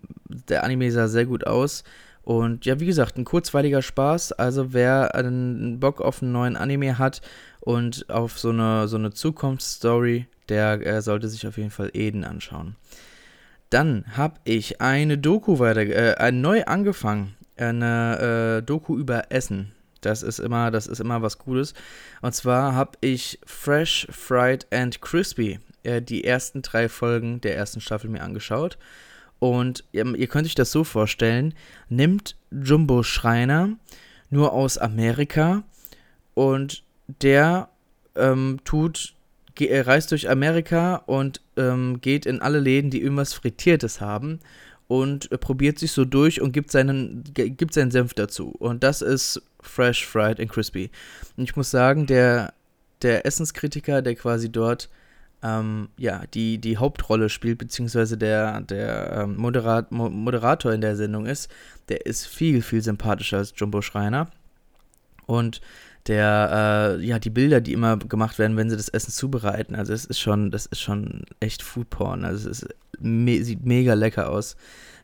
der 0.47 0.63
Anime 0.63 0.91
sah 0.91 1.07
sehr 1.07 1.25
gut 1.25 1.47
aus. 1.47 1.83
Und 2.23 2.65
ja, 2.65 2.79
wie 2.79 2.85
gesagt, 2.85 3.17
ein 3.17 3.25
kurzweiliger 3.25 3.81
Spaß. 3.81 4.33
Also 4.33 4.71
wer 4.71 5.15
einen 5.15 5.79
Bock 5.79 5.99
auf 5.99 6.21
einen 6.21 6.31
neuen 6.31 6.55
Anime 6.55 6.99
hat 6.99 7.21
und 7.59 8.09
auf 8.09 8.39
so 8.39 8.49
eine, 8.49 8.87
so 8.87 8.97
eine 8.97 9.11
Zukunftsstory, 9.11 10.27
der 10.47 10.85
äh, 10.85 11.01
sollte 11.01 11.27
sich 11.27 11.47
auf 11.47 11.57
jeden 11.57 11.71
Fall 11.71 11.89
Eden 11.93 12.23
anschauen. 12.23 12.75
Dann 13.73 14.05
habe 14.15 14.35
ich 14.43 14.81
eine 14.81 15.17
Doku 15.17 15.57
weiter, 15.57 15.81
äh, 15.81 16.31
neu 16.31 16.63
angefangen. 16.65 17.35
Eine 17.57 18.59
äh, 18.59 18.61
Doku 18.61 18.99
über 18.99 19.31
Essen. 19.31 19.71
Das 20.01 20.21
ist 20.21 20.37
immer, 20.37 20.69
das 20.69 20.85
ist 20.85 20.99
immer 20.99 21.23
was 21.23 21.39
Cooles. 21.39 21.73
Und 22.21 22.35
zwar 22.35 22.75
habe 22.75 22.99
ich 23.01 23.39
Fresh, 23.47 24.05
Fried 24.11 24.67
and 24.71 25.01
Crispy 25.01 25.57
äh, 25.81 26.03
die 26.03 26.23
ersten 26.23 26.61
drei 26.61 26.87
Folgen 26.87 27.41
der 27.41 27.55
ersten 27.55 27.81
Staffel 27.81 28.11
mir 28.11 28.21
angeschaut. 28.21 28.77
Und 29.39 29.83
ihr, 29.91 30.05
ihr 30.05 30.27
könnt 30.27 30.45
euch 30.45 30.53
das 30.53 30.71
so 30.71 30.83
vorstellen: 30.83 31.55
nimmt 31.89 32.35
Jumbo 32.51 33.01
Schreiner 33.01 33.69
nur 34.29 34.53
aus 34.53 34.77
Amerika 34.77 35.63
und 36.35 36.83
der 37.07 37.69
ähm, 38.15 38.59
tut, 38.65 39.15
reist 39.59 40.11
durch 40.11 40.29
Amerika 40.29 40.95
und 41.05 41.41
ähm, 41.57 41.99
geht 42.01 42.25
in 42.25 42.41
alle 42.41 42.59
Läden, 42.59 42.89
die 42.89 43.01
irgendwas 43.01 43.33
Frittiertes 43.33 44.01
haben 44.01 44.39
und 44.87 45.31
äh, 45.31 45.37
probiert 45.37 45.79
sich 45.79 45.91
so 45.91 46.05
durch 46.05 46.41
und 46.41 46.51
gibt 46.51 46.71
seinen, 46.71 47.23
gibt 47.33 47.73
seinen 47.73 47.91
Senf 47.91 48.13
dazu. 48.13 48.49
Und 48.59 48.83
das 48.83 49.01
ist 49.01 49.41
Fresh, 49.61 50.05
Fried 50.05 50.39
and 50.39 50.49
Crispy. 50.49 50.89
Und 51.37 51.43
ich 51.45 51.55
muss 51.55 51.71
sagen, 51.71 52.05
der, 52.05 52.53
der 53.01 53.25
Essenskritiker, 53.25 54.01
der 54.01 54.15
quasi 54.15 54.51
dort 54.51 54.89
ähm, 55.43 55.89
ja, 55.97 56.23
die, 56.33 56.57
die 56.57 56.77
Hauptrolle 56.77 57.29
spielt, 57.29 57.57
beziehungsweise 57.57 58.17
der, 58.17 58.61
der 58.61 59.23
ähm, 59.23 59.35
Moderat, 59.35 59.91
Mo 59.91 60.09
Moderator 60.09 60.71
in 60.71 60.81
der 60.81 60.95
Sendung 60.95 61.25
ist, 61.25 61.51
der 61.89 62.05
ist 62.05 62.25
viel, 62.25 62.61
viel 62.61 62.81
sympathischer 62.81 63.37
als 63.37 63.53
Jumbo 63.55 63.81
Schreiner. 63.81 64.29
Und 65.25 65.61
der, 66.07 66.97
äh, 66.99 67.05
ja, 67.05 67.19
die 67.19 67.29
Bilder, 67.29 67.61
die 67.61 67.73
immer 67.73 67.97
gemacht 67.97 68.39
werden, 68.39 68.57
wenn 68.57 68.69
sie 68.69 68.77
das 68.77 68.89
Essen 68.89 69.11
zubereiten, 69.11 69.75
also 69.75 69.93
es 69.93 70.05
ist 70.05 70.19
schon, 70.19 70.51
das 70.51 70.65
ist 70.65 70.81
schon 70.81 71.23
echt 71.39 71.61
Foodporn. 71.61 72.25
Also 72.25 72.49
es 72.49 72.63
ist, 72.63 72.75
me 72.99 73.43
sieht 73.43 73.65
mega 73.65 73.93
lecker 73.93 74.29
aus. 74.29 74.55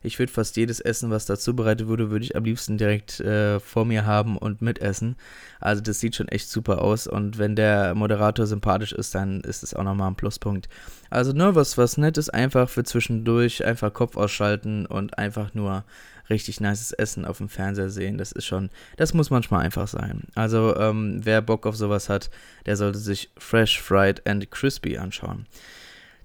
Ich 0.02 0.18
würde 0.18 0.32
fast 0.32 0.56
jedes 0.56 0.80
Essen, 0.80 1.10
was 1.10 1.26
da 1.26 1.38
zubereitet 1.38 1.88
wurde, 1.88 2.10
würde 2.10 2.24
ich 2.24 2.36
am 2.36 2.46
liebsten 2.46 2.78
direkt 2.78 3.20
äh, 3.20 3.60
vor 3.60 3.84
mir 3.84 4.06
haben 4.06 4.38
und 4.38 4.62
mitessen. 4.62 5.18
Also 5.60 5.82
das 5.82 6.00
sieht 6.00 6.16
schon 6.16 6.30
echt 6.30 6.50
super 6.50 6.82
aus 6.82 7.06
und 7.06 7.38
wenn 7.38 7.58
der 7.58 7.96
Moderator 7.96 8.48
sympathisch 8.48 8.94
ist, 8.94 9.14
dann 9.14 9.42
ist 9.42 9.62
es 9.62 9.74
auch 9.74 9.84
nochmal 9.84 10.10
ein 10.10 10.16
Pluspunkt. 10.16 10.70
Also 11.10 11.34
nur 11.34 11.56
was, 11.56 11.78
was 11.78 11.98
Nettes, 11.98 12.30
einfach 12.30 12.70
für 12.70 12.86
zwischendurch, 12.86 13.66
einfach 13.66 13.94
Kopf 13.94 14.16
ausschalten 14.16 14.86
und 14.86 15.18
einfach 15.18 15.54
nur 15.54 15.84
richtig 16.30 16.62
nices 16.62 16.92
Essen 16.92 17.26
auf 17.26 17.38
dem 17.38 17.50
Fernseher 17.50 17.90
sehen. 17.90 18.18
Das 18.18 18.32
ist 18.32 18.46
schon, 18.46 18.70
das 18.98 19.14
muss 19.14 19.30
manchmal 19.30 19.64
einfach 19.64 19.88
sein. 19.88 20.24
Also 20.36 20.76
ähm, 20.78 21.22
wer 21.24 21.42
Bock 21.42 21.66
auf 21.66 21.76
sowas 21.76 22.10
hat, 22.10 22.30
der 22.66 22.76
sollte 22.76 23.00
sich 23.00 23.30
Fresh, 23.38 23.82
Fried 23.82 24.26
and 24.28 24.50
Crispy 24.52 24.98
anschauen. 24.98 25.46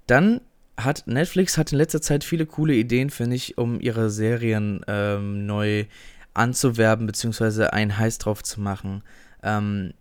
Dann 0.07 0.41
hat 0.77 1.07
Netflix 1.07 1.57
hat 1.57 1.71
in 1.71 1.77
letzter 1.77 2.01
Zeit 2.01 2.23
viele 2.23 2.45
coole 2.45 2.73
Ideen, 2.73 3.09
finde 3.09 3.35
ich, 3.35 3.57
um 3.57 3.79
ihre 3.79 4.09
Serien 4.09 4.81
ähm, 4.87 5.45
neu 5.45 5.85
anzuwerben, 6.33 7.07
beziehungsweise 7.07 7.73
einen 7.73 7.97
Heiß 7.97 8.17
drauf 8.17 8.43
zu 8.43 8.59
machen. 8.59 9.01
Ähm, 9.41 9.93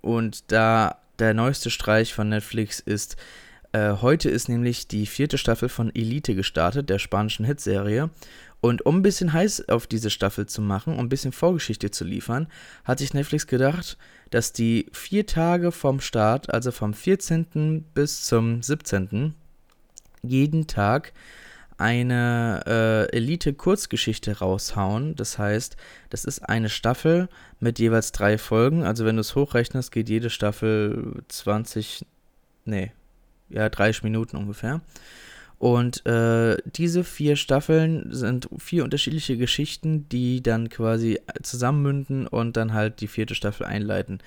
und 0.00 0.50
da 0.52 0.98
der 1.18 1.34
neueste 1.34 1.70
Streich 1.70 2.14
von 2.14 2.28
Netflix 2.28 2.80
ist, 2.80 3.16
äh, 3.72 3.92
heute 4.00 4.30
ist 4.30 4.48
nämlich 4.48 4.88
die 4.88 5.06
vierte 5.06 5.36
Staffel 5.36 5.68
von 5.68 5.94
Elite 5.94 6.34
gestartet, 6.34 6.88
der 6.88 6.98
spanischen 6.98 7.44
Hitserie. 7.44 8.10
Und 8.60 8.84
um 8.84 8.96
ein 8.96 9.02
bisschen 9.02 9.32
heiß 9.32 9.68
auf 9.68 9.86
diese 9.86 10.10
Staffel 10.10 10.46
zu 10.46 10.60
machen, 10.60 10.94
um 10.94 11.00
ein 11.00 11.08
bisschen 11.08 11.32
Vorgeschichte 11.32 11.90
zu 11.90 12.04
liefern, 12.04 12.48
hat 12.84 12.98
sich 12.98 13.14
Netflix 13.14 13.46
gedacht, 13.46 13.96
dass 14.30 14.52
die 14.52 14.86
vier 14.92 15.26
Tage 15.26 15.70
vom 15.70 16.00
Start, 16.00 16.52
also 16.52 16.72
vom 16.72 16.92
14. 16.92 17.84
bis 17.94 18.24
zum 18.24 18.62
17., 18.62 19.34
jeden 20.22 20.66
Tag 20.66 21.12
eine 21.78 22.62
äh, 22.66 23.16
Elite-Kurzgeschichte 23.16 24.38
raushauen. 24.38 25.14
Das 25.14 25.38
heißt, 25.38 25.76
das 26.10 26.24
ist 26.24 26.40
eine 26.40 26.68
Staffel 26.68 27.28
mit 27.60 27.78
jeweils 27.78 28.10
drei 28.10 28.36
Folgen. 28.36 28.82
Also 28.82 29.04
wenn 29.04 29.14
du 29.14 29.20
es 29.20 29.36
hochrechnest, 29.36 29.92
geht 29.92 30.08
jede 30.08 30.28
Staffel 30.28 31.22
20, 31.28 32.04
nee, 32.64 32.90
ja, 33.48 33.68
30 33.68 34.02
Minuten 34.02 34.36
ungefähr. 34.36 34.80
Und 35.58 36.06
äh, 36.06 36.56
diese 36.64 37.02
vier 37.02 37.34
Staffeln 37.34 38.12
sind 38.12 38.48
vier 38.58 38.84
unterschiedliche 38.84 39.36
Geschichten, 39.36 40.08
die 40.08 40.40
dann 40.40 40.68
quasi 40.68 41.20
zusammenmünden 41.42 42.28
und 42.28 42.56
dann 42.56 42.72
halt 42.72 43.00
die 43.00 43.08
vierte 43.08 43.34
Staffel 43.34 43.66
einleiten. 43.66 44.20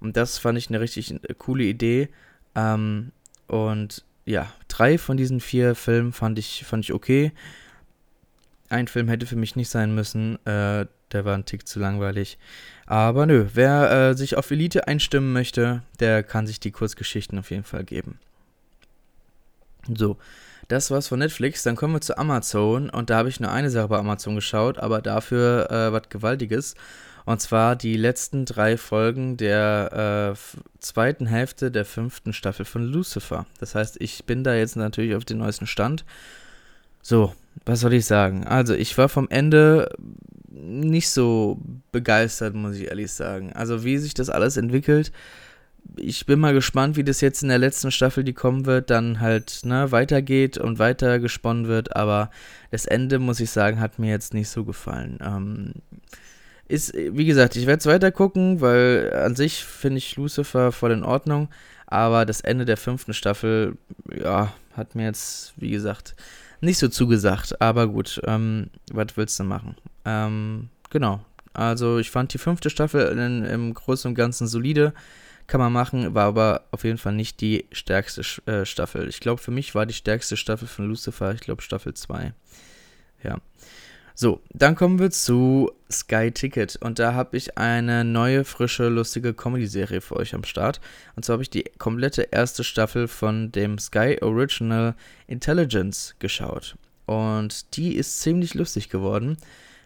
Und 0.00 0.18
das 0.18 0.36
fand 0.36 0.58
ich 0.58 0.68
eine 0.68 0.80
richtig 0.80 1.12
äh, 1.12 1.34
coole 1.38 1.64
Idee. 1.64 2.10
Ähm, 2.54 3.12
und 3.46 4.04
ja, 4.26 4.52
drei 4.68 4.98
von 4.98 5.16
diesen 5.16 5.40
vier 5.40 5.74
Filmen 5.74 6.12
fand 6.12 6.38
ich, 6.38 6.64
fand 6.66 6.84
ich 6.84 6.92
okay. 6.92 7.32
Ein 8.68 8.88
Film 8.88 9.08
hätte 9.08 9.26
für 9.26 9.36
mich 9.36 9.56
nicht 9.56 9.70
sein 9.70 9.94
müssen, 9.94 10.34
äh, 10.44 10.86
der 11.12 11.24
war 11.24 11.34
ein 11.34 11.44
Tick 11.44 11.66
zu 11.66 11.78
langweilig. 11.78 12.36
Aber 12.84 13.24
nö, 13.24 13.46
wer 13.54 14.10
äh, 14.10 14.14
sich 14.14 14.36
auf 14.36 14.50
Elite 14.50 14.88
einstimmen 14.88 15.32
möchte, 15.32 15.82
der 16.00 16.22
kann 16.22 16.46
sich 16.46 16.60
die 16.60 16.72
Kurzgeschichten 16.72 17.38
auf 17.38 17.50
jeden 17.50 17.64
Fall 17.64 17.84
geben. 17.84 18.18
So, 19.94 20.18
das 20.68 20.90
war's 20.90 21.08
von 21.08 21.18
Netflix. 21.18 21.62
Dann 21.62 21.76
kommen 21.76 21.94
wir 21.94 22.00
zu 22.00 22.18
Amazon 22.18 22.90
und 22.90 23.10
da 23.10 23.18
habe 23.18 23.28
ich 23.28 23.40
nur 23.40 23.50
eine 23.50 23.70
Sache 23.70 23.88
bei 23.88 23.98
Amazon 23.98 24.34
geschaut, 24.34 24.78
aber 24.78 25.02
dafür 25.02 25.70
äh, 25.70 25.92
was 25.92 26.08
Gewaltiges. 26.08 26.74
Und 27.24 27.40
zwar 27.40 27.74
die 27.74 27.96
letzten 27.96 28.44
drei 28.44 28.76
Folgen 28.76 29.36
der 29.36 30.34
äh, 30.34 30.60
zweiten 30.78 31.26
Hälfte 31.26 31.72
der 31.72 31.84
fünften 31.84 32.32
Staffel 32.32 32.64
von 32.64 32.84
Lucifer. 32.84 33.46
Das 33.58 33.74
heißt, 33.74 34.00
ich 34.00 34.24
bin 34.26 34.44
da 34.44 34.54
jetzt 34.54 34.76
natürlich 34.76 35.16
auf 35.16 35.24
dem 35.24 35.38
neuesten 35.38 35.66
Stand. 35.66 36.04
So, 37.02 37.34
was 37.64 37.80
soll 37.80 37.94
ich 37.94 38.06
sagen? 38.06 38.46
Also, 38.46 38.74
ich 38.74 38.96
war 38.96 39.08
vom 39.08 39.28
Ende 39.28 39.88
nicht 40.48 41.10
so 41.10 41.60
begeistert, 41.90 42.54
muss 42.54 42.76
ich 42.76 42.86
ehrlich 42.88 43.10
sagen. 43.10 43.52
Also, 43.52 43.82
wie 43.82 43.98
sich 43.98 44.14
das 44.14 44.30
alles 44.30 44.56
entwickelt, 44.56 45.10
ich 45.96 46.26
bin 46.26 46.40
mal 46.40 46.52
gespannt, 46.52 46.96
wie 46.96 47.04
das 47.04 47.20
jetzt 47.20 47.42
in 47.42 47.48
der 47.48 47.58
letzten 47.58 47.90
Staffel, 47.90 48.24
die 48.24 48.32
kommen 48.32 48.66
wird, 48.66 48.90
dann 48.90 49.20
halt 49.20 49.60
ne, 49.64 49.92
weitergeht 49.92 50.58
und 50.58 50.78
weiter 50.78 51.18
gesponnen 51.18 51.68
wird. 51.68 51.96
Aber 51.96 52.30
das 52.70 52.86
Ende, 52.86 53.18
muss 53.18 53.40
ich 53.40 53.50
sagen, 53.50 53.80
hat 53.80 53.98
mir 53.98 54.10
jetzt 54.10 54.34
nicht 54.34 54.48
so 54.48 54.64
gefallen. 54.64 55.18
Ähm, 55.24 55.72
ist, 56.68 56.94
wie 56.94 57.26
gesagt, 57.26 57.56
ich 57.56 57.66
werde 57.66 57.78
es 57.80 57.86
weiter 57.86 58.10
gucken, 58.10 58.60
weil 58.60 59.12
an 59.14 59.36
sich 59.36 59.64
finde 59.64 59.98
ich 59.98 60.16
Lucifer 60.16 60.72
voll 60.72 60.92
in 60.92 61.04
Ordnung. 61.04 61.48
Aber 61.86 62.26
das 62.26 62.40
Ende 62.40 62.64
der 62.64 62.76
fünften 62.76 63.14
Staffel, 63.14 63.76
ja, 64.12 64.52
hat 64.76 64.94
mir 64.94 65.04
jetzt, 65.04 65.54
wie 65.56 65.70
gesagt, 65.70 66.16
nicht 66.60 66.78
so 66.78 66.88
zugesagt. 66.88 67.60
Aber 67.60 67.86
gut, 67.86 68.20
ähm, 68.26 68.70
was 68.92 69.16
willst 69.16 69.38
du 69.38 69.44
machen? 69.44 69.76
Ähm, 70.04 70.68
genau. 70.90 71.20
Also, 71.52 71.98
ich 71.98 72.10
fand 72.10 72.34
die 72.34 72.38
fünfte 72.38 72.68
Staffel 72.68 73.16
in, 73.16 73.44
im 73.44 73.72
Großen 73.72 74.08
und 74.08 74.14
Ganzen 74.14 74.46
solide. 74.46 74.92
Kann 75.46 75.60
man 75.60 75.72
machen, 75.72 76.14
war 76.14 76.26
aber 76.26 76.64
auf 76.72 76.84
jeden 76.84 76.98
Fall 76.98 77.12
nicht 77.12 77.40
die 77.40 77.66
stärkste 77.70 78.22
äh, 78.50 78.64
Staffel. 78.64 79.08
Ich 79.08 79.20
glaube, 79.20 79.40
für 79.40 79.52
mich 79.52 79.74
war 79.74 79.86
die 79.86 79.94
stärkste 79.94 80.36
Staffel 80.36 80.66
von 80.66 80.88
Lucifer, 80.88 81.32
ich 81.34 81.40
glaube, 81.40 81.62
Staffel 81.62 81.94
2. 81.94 82.32
Ja. 83.22 83.38
So, 84.18 84.40
dann 84.48 84.76
kommen 84.76 84.98
wir 84.98 85.10
zu 85.10 85.70
Sky 85.90 86.32
Ticket. 86.32 86.76
Und 86.76 86.98
da 86.98 87.12
habe 87.12 87.36
ich 87.36 87.58
eine 87.58 88.02
neue, 88.02 88.44
frische, 88.44 88.88
lustige 88.88 89.34
Comedy-Serie 89.34 90.00
für 90.00 90.16
euch 90.16 90.34
am 90.34 90.42
Start. 90.42 90.80
Und 91.16 91.24
zwar 91.24 91.34
habe 91.34 91.42
ich 91.42 91.50
die 91.50 91.64
komplette 91.78 92.22
erste 92.22 92.64
Staffel 92.64 93.08
von 93.08 93.52
dem 93.52 93.78
Sky 93.78 94.16
Original 94.22 94.94
Intelligence 95.26 96.16
geschaut. 96.18 96.76
Und 97.04 97.76
die 97.76 97.94
ist 97.94 98.20
ziemlich 98.20 98.54
lustig 98.54 98.88
geworden. 98.88 99.36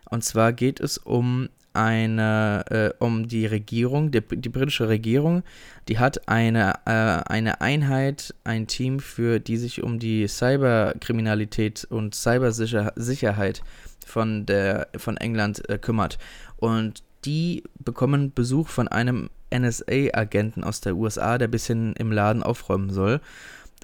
Und 0.09 0.25
zwar 0.25 0.53
geht 0.53 0.79
es 0.79 0.97
um 0.97 1.49
eine, 1.73 2.65
äh, 2.71 2.91
um 3.03 3.29
die 3.29 3.47
Regierung, 3.47 4.11
die, 4.11 4.21
die, 4.21 4.49
britische 4.49 4.89
Regierung, 4.89 5.43
die 5.89 5.99
hat 5.99 6.29
eine, 6.29 6.75
äh, 6.85 7.23
eine 7.31 7.61
Einheit, 7.61 8.35
ein 8.45 8.67
Team, 8.67 9.01
für 9.01 9.39
die 9.41 9.57
sich 9.57 9.83
um 9.83 9.99
die 9.99 10.27
Cyberkriminalität 10.27 11.87
und 11.91 12.15
Cybersicherheit 12.15 13.63
von, 14.05 14.47
der, 14.47 14.89
von 14.97 15.17
England 15.17 15.69
äh, 15.69 15.79
kümmert. 15.79 16.19
Und 16.57 17.03
die 17.25 17.63
bekommen 17.79 18.33
Besuch 18.33 18.69
von 18.69 18.89
einem 18.89 19.31
NSA-Agenten 19.55 20.65
aus 20.65 20.81
der 20.81 20.97
USA, 20.97 21.39
der 21.39 21.49
bisschen 21.49 21.95
im 21.95 22.13
Laden 22.13 22.43
aufräumen 22.43 22.91
soll. 22.91 23.21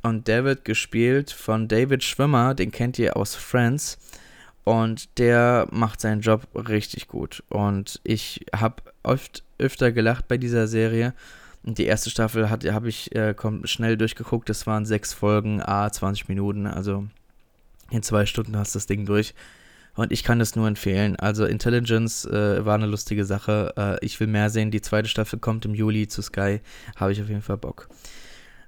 Und 0.02 0.28
der 0.28 0.44
wird 0.44 0.64
gespielt 0.64 1.30
von 1.30 1.68
David 1.68 2.04
Schwimmer, 2.04 2.54
den 2.54 2.70
kennt 2.70 2.98
ihr 2.98 3.16
aus 3.16 3.34
Friends. 3.34 3.98
Und 4.66 5.20
der 5.20 5.68
macht 5.70 6.00
seinen 6.00 6.22
Job 6.22 6.48
richtig 6.56 7.06
gut. 7.06 7.44
Und 7.48 8.00
ich 8.02 8.44
habe 8.52 8.82
öfter 9.04 9.92
gelacht 9.92 10.26
bei 10.26 10.38
dieser 10.38 10.66
Serie. 10.66 11.14
Die 11.62 11.84
erste 11.84 12.10
Staffel 12.10 12.50
habe 12.50 12.88
ich 12.88 13.14
äh, 13.14 13.36
schnell 13.62 13.96
durchgeguckt. 13.96 14.48
Das 14.48 14.66
waren 14.66 14.84
sechs 14.84 15.12
Folgen, 15.12 15.62
a 15.62 15.88
20 15.92 16.26
Minuten. 16.26 16.66
Also 16.66 17.06
in 17.92 18.02
zwei 18.02 18.26
Stunden 18.26 18.56
hast 18.56 18.74
du 18.74 18.78
das 18.78 18.86
Ding 18.86 19.06
durch. 19.06 19.34
Und 19.94 20.10
ich 20.10 20.24
kann 20.24 20.40
das 20.40 20.56
nur 20.56 20.66
empfehlen. 20.66 21.14
Also 21.14 21.44
Intelligence 21.44 22.24
äh, 22.24 22.64
war 22.64 22.74
eine 22.74 22.86
lustige 22.86 23.24
Sache. 23.24 23.72
Äh, 23.76 24.04
ich 24.04 24.18
will 24.18 24.26
mehr 24.26 24.50
sehen. 24.50 24.72
Die 24.72 24.80
zweite 24.80 25.08
Staffel 25.08 25.38
kommt 25.38 25.64
im 25.64 25.76
Juli 25.76 26.08
zu 26.08 26.22
Sky. 26.22 26.60
Habe 26.96 27.12
ich 27.12 27.22
auf 27.22 27.28
jeden 27.28 27.42
Fall 27.42 27.56
Bock. 27.56 27.88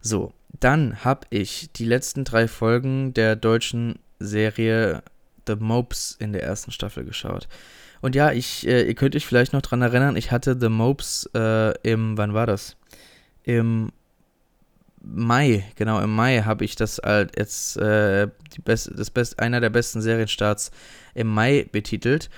So, 0.01 0.33
dann 0.61 1.05
habe 1.05 1.27
ich 1.31 1.73
die 1.73 1.87
letzten 1.87 2.23
drei 2.23 2.47
Folgen 2.47 3.15
der 3.15 3.35
deutschen 3.35 3.99
Serie 4.21 5.03
The 5.49 5.57
Mopes 5.57 6.17
in 6.21 6.33
der 6.33 6.43
ersten 6.45 6.71
Staffel 6.71 7.05
geschaut. 7.05 7.49
Und 8.01 8.15
ja, 8.15 8.31
ich, 8.31 8.67
äh, 8.67 8.83
ihr 8.83 8.95
könnt 8.95 9.17
euch 9.17 9.27
vielleicht 9.27 9.53
noch 9.53 9.63
dran 9.63 9.83
erinnern, 9.83 10.17
ich 10.17 10.31
hatte 10.31 10.57
The 10.59 10.69
Mopes 10.69 11.29
äh, 11.35 11.75
im, 11.83 12.17
wann 12.17 12.35
war 12.35 12.47
das? 12.47 12.77
Im 13.43 13.91
Mai, 15.01 15.65
genau, 15.77 16.01
im 16.01 16.15
Mai 16.15 16.43
habe 16.43 16.65
ich 16.65 16.77
das 16.77 17.01
als 17.01 17.33
jetzt 17.37 17.77
äh, 17.79 18.29
die 18.55 18.61
best, 18.61 18.91
das 18.95 19.11
best, 19.11 19.39
einer 19.39 19.61
der 19.61 19.71
besten 19.71 20.03
Serienstarts 20.03 20.71
im 21.15 21.29
Mai 21.29 21.67
betitelt. 21.71 22.31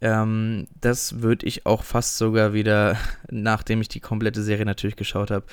Ähm, 0.00 0.66
das 0.80 1.22
würde 1.22 1.46
ich 1.46 1.64
auch 1.64 1.84
fast 1.84 2.18
sogar 2.18 2.52
wieder, 2.52 2.96
nachdem 3.30 3.80
ich 3.80 3.88
die 3.88 4.00
komplette 4.00 4.42
Serie 4.42 4.66
natürlich 4.66 4.96
geschaut 4.96 5.30
habe, 5.30 5.46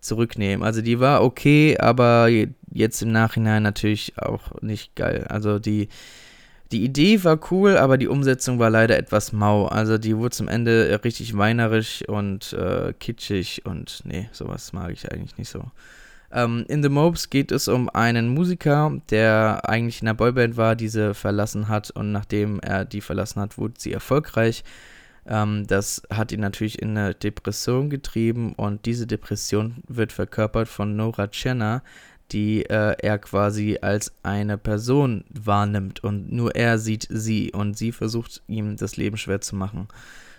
zurücknehmen. 0.00 0.64
Also 0.64 0.82
die 0.82 1.00
war 1.00 1.22
okay, 1.22 1.78
aber 1.78 2.28
jetzt 2.70 3.02
im 3.02 3.12
Nachhinein 3.12 3.62
natürlich 3.62 4.18
auch 4.18 4.60
nicht 4.60 4.94
geil. 4.94 5.26
Also 5.28 5.58
die, 5.58 5.88
die 6.74 6.82
Idee 6.82 7.22
war 7.22 7.38
cool, 7.52 7.76
aber 7.76 7.96
die 7.96 8.08
Umsetzung 8.08 8.58
war 8.58 8.68
leider 8.68 8.98
etwas 8.98 9.32
mau. 9.32 9.66
Also 9.66 9.96
die 9.96 10.16
wurde 10.16 10.34
zum 10.34 10.48
Ende 10.48 11.00
richtig 11.04 11.38
weinerisch 11.38 12.02
und 12.08 12.52
äh, 12.52 12.92
kitschig 12.98 13.64
und 13.64 14.00
nee, 14.04 14.28
sowas 14.32 14.72
mag 14.72 14.90
ich 14.90 15.10
eigentlich 15.12 15.38
nicht 15.38 15.50
so. 15.50 15.70
Ähm, 16.32 16.64
in 16.66 16.82
The 16.82 16.88
Mopes 16.88 17.30
geht 17.30 17.52
es 17.52 17.68
um 17.68 17.88
einen 17.88 18.26
Musiker, 18.26 18.92
der 19.10 19.60
eigentlich 19.68 20.02
in 20.02 20.08
einer 20.08 20.16
Boyband 20.16 20.56
war, 20.56 20.74
diese 20.74 21.14
verlassen 21.14 21.68
hat 21.68 21.92
und 21.92 22.10
nachdem 22.10 22.58
er 22.58 22.84
die 22.84 23.00
verlassen 23.00 23.40
hat, 23.40 23.56
wurde 23.56 23.74
sie 23.78 23.92
erfolgreich. 23.92 24.64
Ähm, 25.26 25.68
das 25.68 26.02
hat 26.10 26.32
ihn 26.32 26.40
natürlich 26.40 26.82
in 26.82 26.98
eine 26.98 27.14
Depression 27.14 27.88
getrieben 27.88 28.52
und 28.54 28.84
diese 28.84 29.06
Depression 29.06 29.76
wird 29.86 30.10
verkörpert 30.10 30.66
von 30.66 30.96
Nora 30.96 31.28
Tcherner, 31.28 31.84
die 32.32 32.64
äh, 32.64 32.96
er 33.00 33.18
quasi 33.18 33.78
als 33.80 34.12
eine 34.22 34.58
Person 34.58 35.24
wahrnimmt 35.28 36.02
und 36.02 36.32
nur 36.32 36.54
er 36.54 36.78
sieht 36.78 37.06
sie 37.10 37.52
und 37.52 37.76
sie 37.76 37.92
versucht 37.92 38.42
ihm 38.46 38.76
das 38.76 38.96
Leben 38.96 39.16
schwer 39.16 39.40
zu 39.40 39.56
machen. 39.56 39.88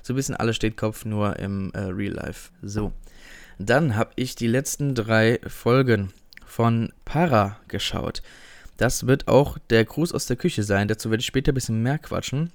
So 0.01 0.13
ein 0.13 0.15
bisschen 0.15 0.35
alles 0.35 0.55
steht 0.55 0.77
Kopf 0.77 1.05
nur 1.05 1.37
im 1.39 1.71
äh, 1.73 1.79
Real 1.79 2.13
Life. 2.13 2.51
So. 2.61 2.93
Dann 3.57 3.95
habe 3.95 4.11
ich 4.15 4.35
die 4.35 4.47
letzten 4.47 4.93
drei 4.93 5.39
Folgen 5.47 6.11
von 6.45 6.91
Para 7.05 7.59
geschaut. 7.67 8.21
Das 8.77 9.07
wird 9.07 9.27
auch 9.27 9.57
der 9.69 9.85
Gruß 9.85 10.13
aus 10.13 10.25
der 10.25 10.35
Küche 10.35 10.63
sein. 10.63 10.87
Dazu 10.87 11.09
werde 11.09 11.21
ich 11.21 11.27
später 11.27 11.51
ein 11.51 11.55
bisschen 11.55 11.81
mehr 11.81 11.97
quatschen. 11.97 12.51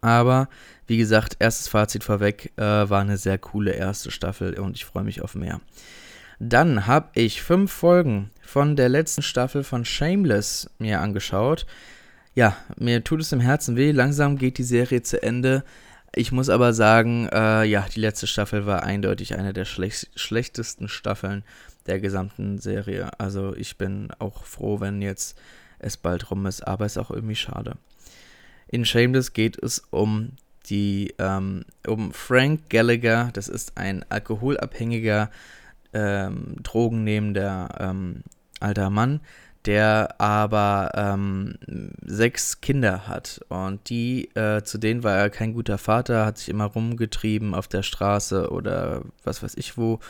Aber 0.00 0.48
wie 0.86 0.96
gesagt, 0.96 1.36
erstes 1.38 1.68
Fazit 1.68 2.04
vorweg, 2.04 2.52
äh, 2.56 2.62
war 2.62 3.00
eine 3.00 3.16
sehr 3.16 3.38
coole 3.38 3.72
erste 3.72 4.10
Staffel 4.10 4.58
und 4.58 4.76
ich 4.76 4.84
freue 4.84 5.04
mich 5.04 5.22
auf 5.22 5.34
mehr. 5.34 5.60
Dann 6.42 6.86
habe 6.86 7.10
ich 7.14 7.42
fünf 7.42 7.70
Folgen 7.70 8.30
von 8.40 8.74
der 8.74 8.88
letzten 8.88 9.20
Staffel 9.20 9.62
von 9.62 9.84
Shameless 9.84 10.70
mir 10.78 11.00
angeschaut. 11.00 11.66
Ja, 12.34 12.56
mir 12.76 13.04
tut 13.04 13.20
es 13.20 13.32
im 13.32 13.40
Herzen 13.40 13.76
weh. 13.76 13.90
Langsam 13.90 14.38
geht 14.38 14.56
die 14.56 14.64
Serie 14.64 15.02
zu 15.02 15.22
Ende. 15.22 15.64
Ich 16.14 16.32
muss 16.32 16.48
aber 16.48 16.72
sagen, 16.72 17.28
äh, 17.30 17.64
ja, 17.64 17.86
die 17.94 18.00
letzte 18.00 18.26
Staffel 18.26 18.64
war 18.64 18.84
eindeutig 18.84 19.36
eine 19.36 19.52
der 19.52 19.66
schlech 19.66 20.08
schlechtesten 20.16 20.88
Staffeln 20.88 21.44
der 21.86 22.00
gesamten 22.00 22.58
Serie. 22.58 23.10
Also 23.18 23.54
ich 23.54 23.76
bin 23.76 24.08
auch 24.18 24.44
froh, 24.44 24.80
wenn 24.80 25.02
jetzt 25.02 25.38
es 25.78 25.98
bald 25.98 26.30
rum 26.30 26.46
ist, 26.46 26.66
aber 26.66 26.86
es 26.86 26.92
ist 26.92 26.98
auch 26.98 27.10
irgendwie 27.10 27.36
schade. 27.36 27.76
In 28.66 28.86
Shameless 28.86 29.34
geht 29.34 29.62
es 29.62 29.82
um 29.90 30.32
die 30.70 31.12
ähm, 31.18 31.66
um 31.86 32.14
Frank 32.14 32.70
Gallagher. 32.70 33.28
Das 33.34 33.48
ist 33.48 33.76
ein 33.76 34.06
alkoholabhängiger 34.08 35.30
ähm, 35.92 36.56
drogennehmender 36.62 37.68
ähm, 37.78 38.22
alter 38.60 38.90
Mann, 38.90 39.20
der 39.66 40.20
aber 40.20 40.92
ähm, 40.94 41.54
sechs 42.04 42.60
Kinder 42.60 43.06
hat. 43.08 43.40
Und 43.48 43.88
die, 43.90 44.34
äh, 44.34 44.62
zu 44.62 44.78
denen 44.78 45.02
war 45.02 45.16
er 45.16 45.30
kein 45.30 45.52
guter 45.52 45.78
Vater, 45.78 46.24
hat 46.24 46.38
sich 46.38 46.48
immer 46.48 46.64
rumgetrieben 46.64 47.54
auf 47.54 47.68
der 47.68 47.82
Straße 47.82 48.50
oder 48.50 49.02
was 49.24 49.42
weiß 49.42 49.56
ich 49.56 49.76
wo. 49.76 50.00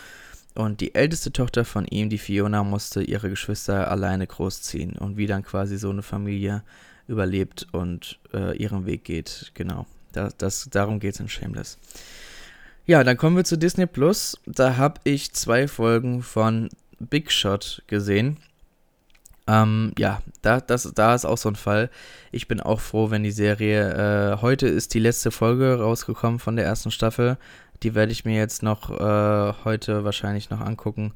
Und 0.55 0.81
die 0.81 0.95
älteste 0.95 1.33
Tochter 1.33 1.65
von 1.65 1.87
ihm, 1.87 2.11
die 2.11 2.19
Fiona, 2.19 2.65
musste 2.65 3.03
ihre 3.03 3.31
Geschwister 3.31 3.91
alleine 3.91 4.27
großziehen. 4.27 4.97
Und 4.97 5.17
wie 5.17 5.27
dann 5.27 5.45
quasi 5.45 5.79
so 5.79 5.91
eine 5.91 6.03
Familie 6.03 6.63
überlebt 7.07 7.67
und 7.73 8.19
äh, 8.33 8.57
ihren 8.57 8.87
Weg 8.87 9.05
geht. 9.05 9.53
Genau. 9.55 9.87
Das, 10.13 10.37
das, 10.37 10.69
darum 10.71 10.99
geht 11.01 11.15
es 11.15 11.21
in 11.21 11.29
Shameless. 11.29 11.79
Ja, 12.87 13.05
dann 13.05 13.17
kommen 13.17 13.37
wir 13.37 13.45
zu 13.45 13.57
Disney 13.57 13.87
Plus. 13.87 14.39
Da 14.47 14.77
habe 14.77 15.01
ich 15.05 15.33
zwei 15.33 15.69
Folgen 15.69 16.23
von 16.23 16.71
Big 16.99 17.31
Shot 17.31 17.83
gesehen. 17.87 18.39
Ähm, 19.47 19.93
ja, 19.99 20.21
da, 20.43 20.61
das, 20.61 20.93
da 20.95 21.15
ist 21.15 21.25
auch 21.25 21.39
so 21.39 21.49
ein 21.49 21.57
Fall. 21.57 21.91
Ich 22.31 22.49
bin 22.49 22.61
auch 22.61 22.81
froh, 22.81 23.11
wenn 23.11 23.23
die 23.23 23.31
Serie. 23.31 24.35
Äh, 24.35 24.43
heute 24.43 24.69
ist 24.69 24.95
die 24.95 25.01
letzte 25.01 25.31
Folge 25.31 25.79
rausgekommen 25.79 26.39
von 26.39 26.57
der 26.57 26.65
ersten 26.65 26.91
Staffel. 26.91 27.37
Die 27.83 27.95
werde 27.95 28.13
ich 28.13 28.25
mir 28.25 28.37
jetzt 28.37 28.63
noch 28.63 28.91
äh, 28.91 29.55
heute 29.65 30.05
wahrscheinlich 30.05 30.51
noch 30.51 30.61
angucken. 30.61 31.15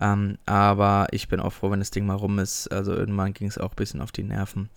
Ähm, 0.00 0.38
aber 0.46 1.06
ich 1.12 1.28
bin 1.28 1.40
auch 1.40 1.52
froh, 1.52 1.70
wenn 1.70 1.78
das 1.80 1.90
Ding 1.90 2.06
mal 2.06 2.14
rum 2.14 2.38
ist. 2.38 2.68
Also 2.68 2.94
irgendwann 2.94 3.34
ging 3.34 3.48
es 3.48 3.58
auch 3.58 3.70
ein 3.70 3.76
bisschen 3.76 4.00
auf 4.00 4.12
die 4.12 4.24
Nerven. 4.24 4.68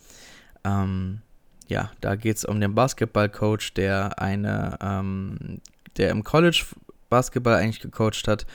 Ähm, 0.63 1.22
ja, 1.67 1.91
da 2.02 2.15
geht 2.15 2.38
es 2.38 2.46
um 2.46 2.60
den 2.60 2.76
Basketballcoach, 2.76 3.74
der 3.76 4.19
eine 4.19 4.78
ähm, 4.82 5.62
der 5.97 6.10
im 6.10 6.23
College 6.23 6.65
Basketball 7.10 7.56
eigentlich 7.56 7.79
gecoacht 7.79 8.27
hat, 8.27 8.45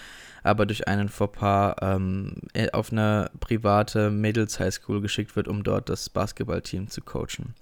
aber 0.43 0.67
durch 0.67 0.89
einen 0.89 1.09
Fauxpas 1.09 1.77
ähm, 1.81 2.35
äh, 2.55 2.71
auf 2.71 2.93
eine 2.93 3.31
private 3.41 4.11
Mädels 4.11 4.59
High 4.59 4.75
School 4.75 5.01
geschickt 5.01 5.37
wird, 5.37 5.49
um 5.49 5.63
dort 5.63 5.89
das 5.89 6.09
Basketballteam 6.09 6.89
zu 6.89 7.01
coachen. 7.03 7.55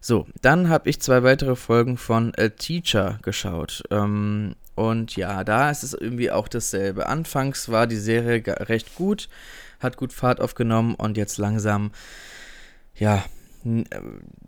So, 0.00 0.26
dann 0.40 0.68
habe 0.68 0.88
ich 0.88 1.00
zwei 1.00 1.22
weitere 1.22 1.56
Folgen 1.56 1.96
von 1.96 2.32
A 2.38 2.48
Teacher 2.48 3.18
geschaut. 3.22 3.82
Ähm, 3.90 4.54
und 4.76 5.16
ja, 5.16 5.42
da 5.42 5.70
ist 5.70 5.82
es 5.82 5.94
irgendwie 5.94 6.30
auch 6.30 6.48
dasselbe. 6.48 7.06
Anfangs 7.08 7.70
war 7.70 7.86
die 7.86 7.96
Serie 7.96 8.42
recht 8.68 8.94
gut, 8.94 9.28
hat 9.80 9.96
gut 9.96 10.12
Fahrt 10.12 10.40
aufgenommen 10.40 10.94
und 10.94 11.16
jetzt 11.16 11.38
langsam, 11.38 11.90
ja, 12.94 13.24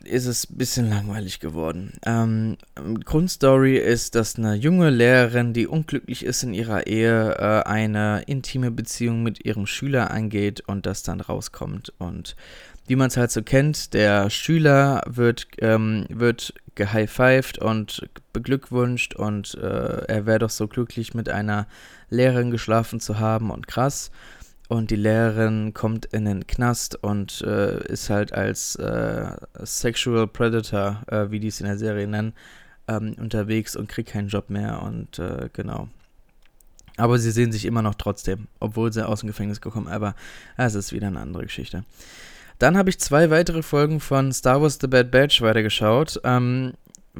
ist 0.04 0.26
es 0.26 0.50
ein 0.50 0.57
bisschen 0.57 0.88
langweilig 0.88 1.40
geworden. 1.40 1.92
Ähm, 2.04 2.57
Grundstory 3.04 3.76
ist, 3.76 4.14
dass 4.14 4.37
eine 4.37 4.54
junge 4.54 4.90
Lehrerin, 4.90 5.52
die 5.52 5.66
unglücklich 5.66 6.24
ist 6.24 6.42
in 6.42 6.54
ihrer 6.54 6.87
Ehe, 6.87 7.35
äh, 7.35 7.68
eine 7.68 8.22
intime 8.26 8.70
Beziehung 8.70 9.22
mit 9.22 9.44
ihrem 9.44 9.66
Schüler 9.66 10.11
eingeht 10.11 10.62
und 10.66 10.87
das 10.87 11.02
dann 11.02 11.20
rauskommt. 11.20 11.92
Und 11.98 12.37
wie 12.87 12.96
man 12.96 13.09
es 13.09 13.16
halt 13.16 13.31
so 13.31 13.42
kennt, 13.42 13.92
der 13.92 14.31
Schüler 14.31 15.02
wird, 15.07 15.46
ähm, 15.59 16.07
wird 16.09 16.54
gehighfived 16.74 17.59
und 17.59 18.09
beglückwünscht 18.33 19.14
und 19.14 19.54
äh, 19.54 20.04
er 20.07 20.26
wäre 20.26 20.38
doch 20.38 20.50
so 20.50 20.68
glücklich 20.68 21.12
mit 21.12 21.28
einer 21.28 21.66
Lehrerin 22.09 22.50
geschlafen 22.50 23.00
zu 23.00 23.18
haben 23.18 23.50
und 23.50 23.66
krass 23.66 24.11
und 24.68 24.90
die 24.90 24.96
Lehrerin 24.96 25.72
kommt 25.72 26.04
in 26.07 26.26
den 26.26 26.46
Knast 26.46 27.02
und 27.02 27.40
äh, 27.40 27.83
ist 27.87 28.11
halt 28.11 28.33
als 28.33 28.76
äh, 28.76 29.33
Sexual 29.64 30.26
Predator, 30.26 31.02
äh, 31.09 31.31
wie 31.31 31.40
die 31.40 31.48
es 31.48 31.61
in 31.61 31.66
der 31.66 31.78
Serie 31.78 32.07
nennen, 32.07 32.35
ähm, 32.87 33.14
unterwegs 33.18 33.76
und 33.76 33.88
kriegt 33.88 34.11
keinen 34.11 34.28
Job 34.28 34.50
mehr 34.50 34.83
und 34.83 35.18
äh, 35.18 35.48
genau. 35.52 35.88
Aber 36.98 37.18
sie 37.18 37.31
sehen 37.31 37.52
sich 37.52 37.64
immer 37.64 37.81
noch 37.83 37.94
trotzdem, 37.94 38.48
obwohl 38.61 38.92
sie 38.92 39.07
aus 39.07 39.20
dem 39.20 39.28
Gefängnis 39.28 39.61
gekommen, 39.61 39.88
aber 39.88 40.14
es 40.57 40.74
ist 40.74 40.92
wieder 40.92 41.07
eine 41.07 41.20
andere 41.20 41.44
Geschichte. 41.44 41.85
Dann 42.59 42.76
habe 42.76 42.90
ich 42.90 42.98
zwei 42.98 43.31
weitere 43.31 43.62
Folgen 43.62 44.00
von 44.00 44.33
Star 44.33 44.61
Wars 44.61 44.78
The 44.81 44.88
Bad 44.88 45.12
Batch 45.12 45.40
weitergeschaut. 45.40 46.20
Ähm, 46.24 46.72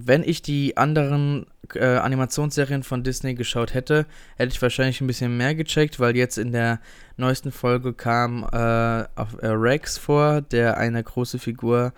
wenn 0.07 0.23
ich 0.23 0.43
die 0.43 0.77
anderen 0.77 1.47
äh, 1.75 1.85
Animationsserien 1.85 2.83
von 2.83 3.03
Disney 3.03 3.35
geschaut 3.35 3.75
hätte, 3.75 4.07
hätte 4.37 4.53
ich 4.53 4.63
wahrscheinlich 4.63 5.01
ein 5.01 5.07
bisschen 5.07 5.37
mehr 5.37 5.55
gecheckt, 5.55 6.01
weil 6.01 6.17
jetzt 6.17 6.39
in 6.39 6.53
der 6.53 6.81
neuesten 7.17 7.53
Folge 7.53 7.93
kam 7.93 8.45
äh, 8.45 9.05
auf, 9.15 9.41
äh, 9.43 9.49
Rex 9.49 9.99
vor, 9.99 10.41
der 10.41 10.79
eine 10.79 11.03
große 11.03 11.39
Figur 11.39 11.93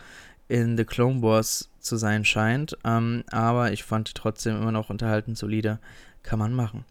in 0.49 0.77
The 0.77 0.85
Clone 0.85 1.23
Wars 1.23 1.71
zu 1.79 1.97
sein 1.97 2.25
scheint. 2.25 2.77
Ähm, 2.85 3.25
aber 3.31 3.73
ich 3.73 3.85
fand 3.85 4.09
die 4.09 4.15
trotzdem 4.15 4.61
immer 4.61 4.73
noch 4.73 4.91
unterhaltend 4.91 5.39
solide. 5.39 5.79
Kann 6.23 6.39
man 6.39 6.53
machen. 6.53 6.85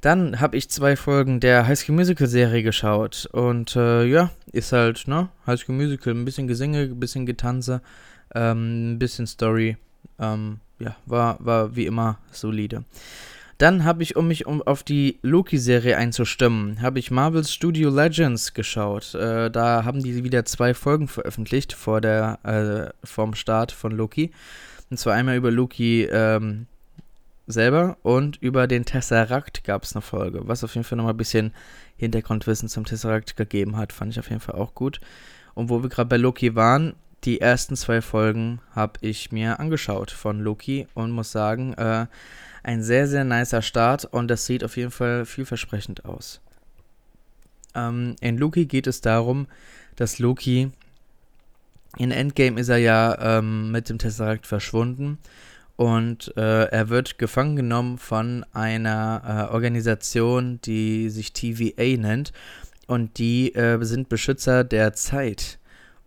Dann 0.00 0.38
habe 0.38 0.58
ich 0.58 0.68
zwei 0.68 0.96
Folgen 0.96 1.40
der 1.40 1.66
High 1.66 1.78
School 1.78 1.94
Musical 1.96 2.26
Serie 2.26 2.62
geschaut. 2.62 3.26
Und 3.32 3.74
äh, 3.74 4.04
ja, 4.04 4.30
ist 4.52 4.72
halt, 4.72 5.08
ne? 5.08 5.30
High 5.46 5.58
School 5.58 5.76
Musical, 5.76 6.12
ein 6.12 6.26
bisschen 6.26 6.46
Gesinge, 6.46 6.82
ein 6.82 7.00
bisschen 7.00 7.24
Getanze, 7.24 7.80
ähm, 8.34 8.92
ein 8.92 8.98
bisschen 8.98 9.26
Story. 9.26 9.78
Ähm, 10.18 10.60
ja, 10.78 10.96
war, 11.06 11.36
war 11.40 11.76
wie 11.76 11.86
immer 11.86 12.18
solide. 12.30 12.84
Dann 13.58 13.84
habe 13.84 14.02
ich, 14.02 14.16
um 14.16 14.26
mich 14.28 14.46
um 14.46 14.62
auf 14.62 14.82
die 14.82 15.18
Loki-Serie 15.22 15.96
einzustimmen, 15.96 16.82
habe 16.82 16.98
ich 16.98 17.10
Marvel's 17.10 17.52
Studio 17.52 17.88
Legends 17.88 18.52
geschaut. 18.52 19.14
Äh, 19.14 19.50
da 19.50 19.84
haben 19.84 20.02
die 20.02 20.24
wieder 20.24 20.44
zwei 20.44 20.74
Folgen 20.74 21.06
veröffentlicht 21.06 21.72
vor 21.72 22.00
der, 22.00 22.38
äh, 22.42 23.06
vorm 23.06 23.34
Start 23.34 23.70
von 23.70 23.92
Loki. 23.92 24.32
Und 24.90 24.98
zwar 24.98 25.14
einmal 25.14 25.36
über 25.36 25.52
Loki 25.52 26.02
ähm, 26.04 26.66
selber 27.46 27.96
und 28.02 28.36
über 28.42 28.66
den 28.66 28.84
Tesseract 28.84 29.64
gab 29.64 29.84
es 29.84 29.94
eine 29.94 30.02
Folge, 30.02 30.48
was 30.48 30.64
auf 30.64 30.74
jeden 30.74 30.84
Fall 30.84 30.96
nochmal 30.96 31.14
ein 31.14 31.18
bisschen 31.18 31.52
Hintergrundwissen 31.96 32.68
zum 32.68 32.84
Tesseract 32.84 33.36
gegeben 33.36 33.76
hat. 33.76 33.92
Fand 33.92 34.12
ich 34.12 34.18
auf 34.18 34.30
jeden 34.30 34.40
Fall 34.40 34.56
auch 34.56 34.74
gut. 34.74 35.00
Und 35.54 35.68
wo 35.68 35.82
wir 35.82 35.90
gerade 35.90 36.08
bei 36.08 36.16
Loki 36.16 36.56
waren, 36.56 36.94
die 37.24 37.40
ersten 37.40 37.76
zwei 37.76 38.02
Folgen 38.02 38.60
habe 38.74 38.98
ich 39.00 39.32
mir 39.32 39.58
angeschaut 39.60 40.10
von 40.10 40.40
Loki 40.40 40.86
und 40.94 41.10
muss 41.10 41.32
sagen, 41.32 41.74
äh, 41.74 42.06
ein 42.62 42.82
sehr, 42.82 43.06
sehr 43.06 43.24
nicer 43.24 43.62
Start 43.62 44.04
und 44.04 44.28
das 44.28 44.46
sieht 44.46 44.64
auf 44.64 44.76
jeden 44.76 44.90
Fall 44.90 45.24
vielversprechend 45.24 46.04
aus. 46.04 46.40
Ähm, 47.74 48.16
in 48.20 48.38
Loki 48.38 48.66
geht 48.66 48.86
es 48.86 49.00
darum, 49.00 49.46
dass 49.96 50.18
Loki 50.18 50.70
in 51.96 52.10
Endgame 52.10 52.58
ist 52.58 52.68
er 52.68 52.78
ja 52.78 53.38
ähm, 53.38 53.70
mit 53.70 53.88
dem 53.88 53.98
Tesseract 53.98 54.46
verschwunden 54.46 55.18
und 55.76 56.36
äh, 56.36 56.64
er 56.64 56.88
wird 56.88 57.18
gefangen 57.18 57.56
genommen 57.56 57.98
von 57.98 58.44
einer 58.52 59.48
äh, 59.50 59.52
Organisation, 59.52 60.60
die 60.64 61.08
sich 61.10 61.32
TVA 61.32 61.96
nennt 61.96 62.32
und 62.86 63.18
die 63.18 63.54
äh, 63.54 63.82
sind 63.84 64.08
Beschützer 64.08 64.64
der 64.64 64.92
Zeit. 64.92 65.58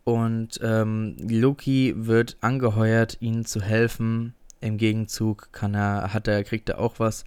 Und 0.07 0.61
ähm, 0.63 1.17
Loki 1.19 1.93
wird 1.97 2.37
angeheuert, 2.39 3.17
ihnen 3.19 3.43
zu 3.43 3.61
helfen. 3.61 4.35
Im 4.61 4.77
Gegenzug 4.77 5.49
kann 5.51 5.73
er, 5.73 6.13
hat 6.13 6.29
er, 6.29 6.45
kriegt 6.45 6.69
er 6.69 6.79
auch 6.79 6.93
was. 6.99 7.25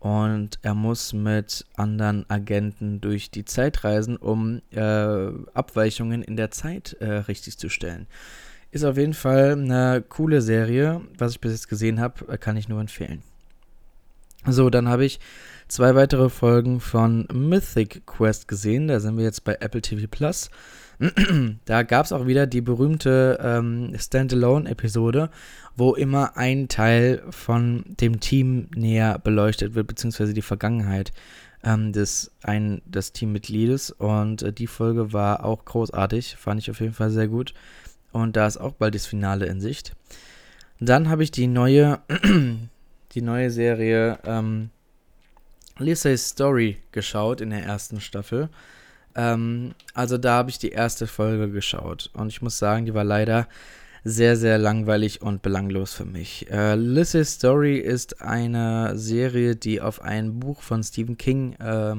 Und 0.00 0.58
er 0.62 0.74
muss 0.74 1.12
mit 1.12 1.66
anderen 1.76 2.28
Agenten 2.28 3.00
durch 3.00 3.30
die 3.30 3.44
Zeit 3.44 3.84
reisen, 3.84 4.16
um 4.16 4.60
äh, 4.72 5.28
Abweichungen 5.54 6.24
in 6.24 6.34
der 6.36 6.50
Zeit 6.50 6.96
äh, 6.98 7.12
richtig 7.12 7.58
zu 7.58 7.68
stellen. 7.68 8.08
Ist 8.72 8.82
auf 8.82 8.96
jeden 8.96 9.14
Fall 9.14 9.52
eine 9.52 10.02
coole 10.02 10.42
Serie. 10.42 11.02
Was 11.18 11.30
ich 11.30 11.40
bis 11.40 11.52
jetzt 11.52 11.68
gesehen 11.68 12.00
habe, 12.00 12.38
kann 12.38 12.56
ich 12.56 12.68
nur 12.68 12.80
empfehlen. 12.80 13.22
So, 14.48 14.68
dann 14.68 14.88
habe 14.88 15.04
ich 15.04 15.20
zwei 15.68 15.94
weitere 15.94 16.28
Folgen 16.28 16.80
von 16.80 17.28
Mythic 17.32 18.04
Quest 18.04 18.48
gesehen. 18.48 18.88
Da 18.88 18.98
sind 18.98 19.16
wir 19.16 19.22
jetzt 19.22 19.44
bei 19.44 19.58
Apple 19.60 19.80
TV 19.80 20.08
Plus. 20.10 20.50
Da 21.64 21.82
gab 21.82 22.06
es 22.06 22.12
auch 22.12 22.26
wieder 22.26 22.46
die 22.46 22.60
berühmte 22.60 23.38
ähm, 23.42 23.92
Standalone-Episode, 23.96 25.30
wo 25.76 25.94
immer 25.94 26.36
ein 26.36 26.68
Teil 26.68 27.22
von 27.30 27.84
dem 28.00 28.20
Team 28.20 28.68
näher 28.74 29.18
beleuchtet 29.18 29.74
wird, 29.74 29.86
beziehungsweise 29.86 30.32
die 30.32 30.42
Vergangenheit 30.42 31.12
ähm, 31.62 31.92
des, 31.92 32.30
ein, 32.42 32.80
des 32.86 33.12
Teammitgliedes. 33.12 33.90
Und 33.90 34.42
äh, 34.42 34.52
die 34.52 34.66
Folge 34.66 35.12
war 35.12 35.44
auch 35.44 35.64
großartig, 35.64 36.36
fand 36.36 36.60
ich 36.60 36.70
auf 36.70 36.80
jeden 36.80 36.94
Fall 36.94 37.10
sehr 37.10 37.28
gut. 37.28 37.52
Und 38.12 38.36
da 38.36 38.46
ist 38.46 38.56
auch 38.56 38.72
bald 38.72 38.94
das 38.94 39.06
Finale 39.06 39.46
in 39.46 39.60
Sicht. 39.60 39.92
Dann 40.80 41.08
habe 41.08 41.22
ich 41.22 41.30
die 41.30 41.46
neue, 41.46 42.00
die 43.12 43.22
neue 43.22 43.50
Serie 43.50 44.18
ähm, 44.24 44.70
Lissa's 45.78 46.28
Story 46.28 46.78
geschaut 46.92 47.40
in 47.40 47.50
der 47.50 47.64
ersten 47.64 48.00
Staffel. 48.00 48.48
Ähm, 49.16 49.74
also 49.94 50.18
da 50.18 50.34
habe 50.36 50.50
ich 50.50 50.58
die 50.58 50.70
erste 50.70 51.06
Folge 51.06 51.50
geschaut 51.50 52.10
und 52.12 52.28
ich 52.28 52.42
muss 52.42 52.58
sagen, 52.58 52.86
die 52.86 52.94
war 52.94 53.04
leider 53.04 53.48
sehr, 54.04 54.36
sehr 54.36 54.58
langweilig 54.58 55.20
und 55.20 55.42
belanglos 55.42 55.92
für 55.94 56.04
mich. 56.04 56.48
Äh, 56.48 56.76
Lissa's 56.76 57.32
Story 57.32 57.78
ist 57.78 58.22
eine 58.22 58.96
Serie, 58.96 59.56
die 59.56 59.80
auf 59.80 60.00
einem 60.00 60.38
Buch 60.38 60.62
von 60.62 60.84
Stephen 60.84 61.18
King 61.18 61.54
äh, 61.54 61.96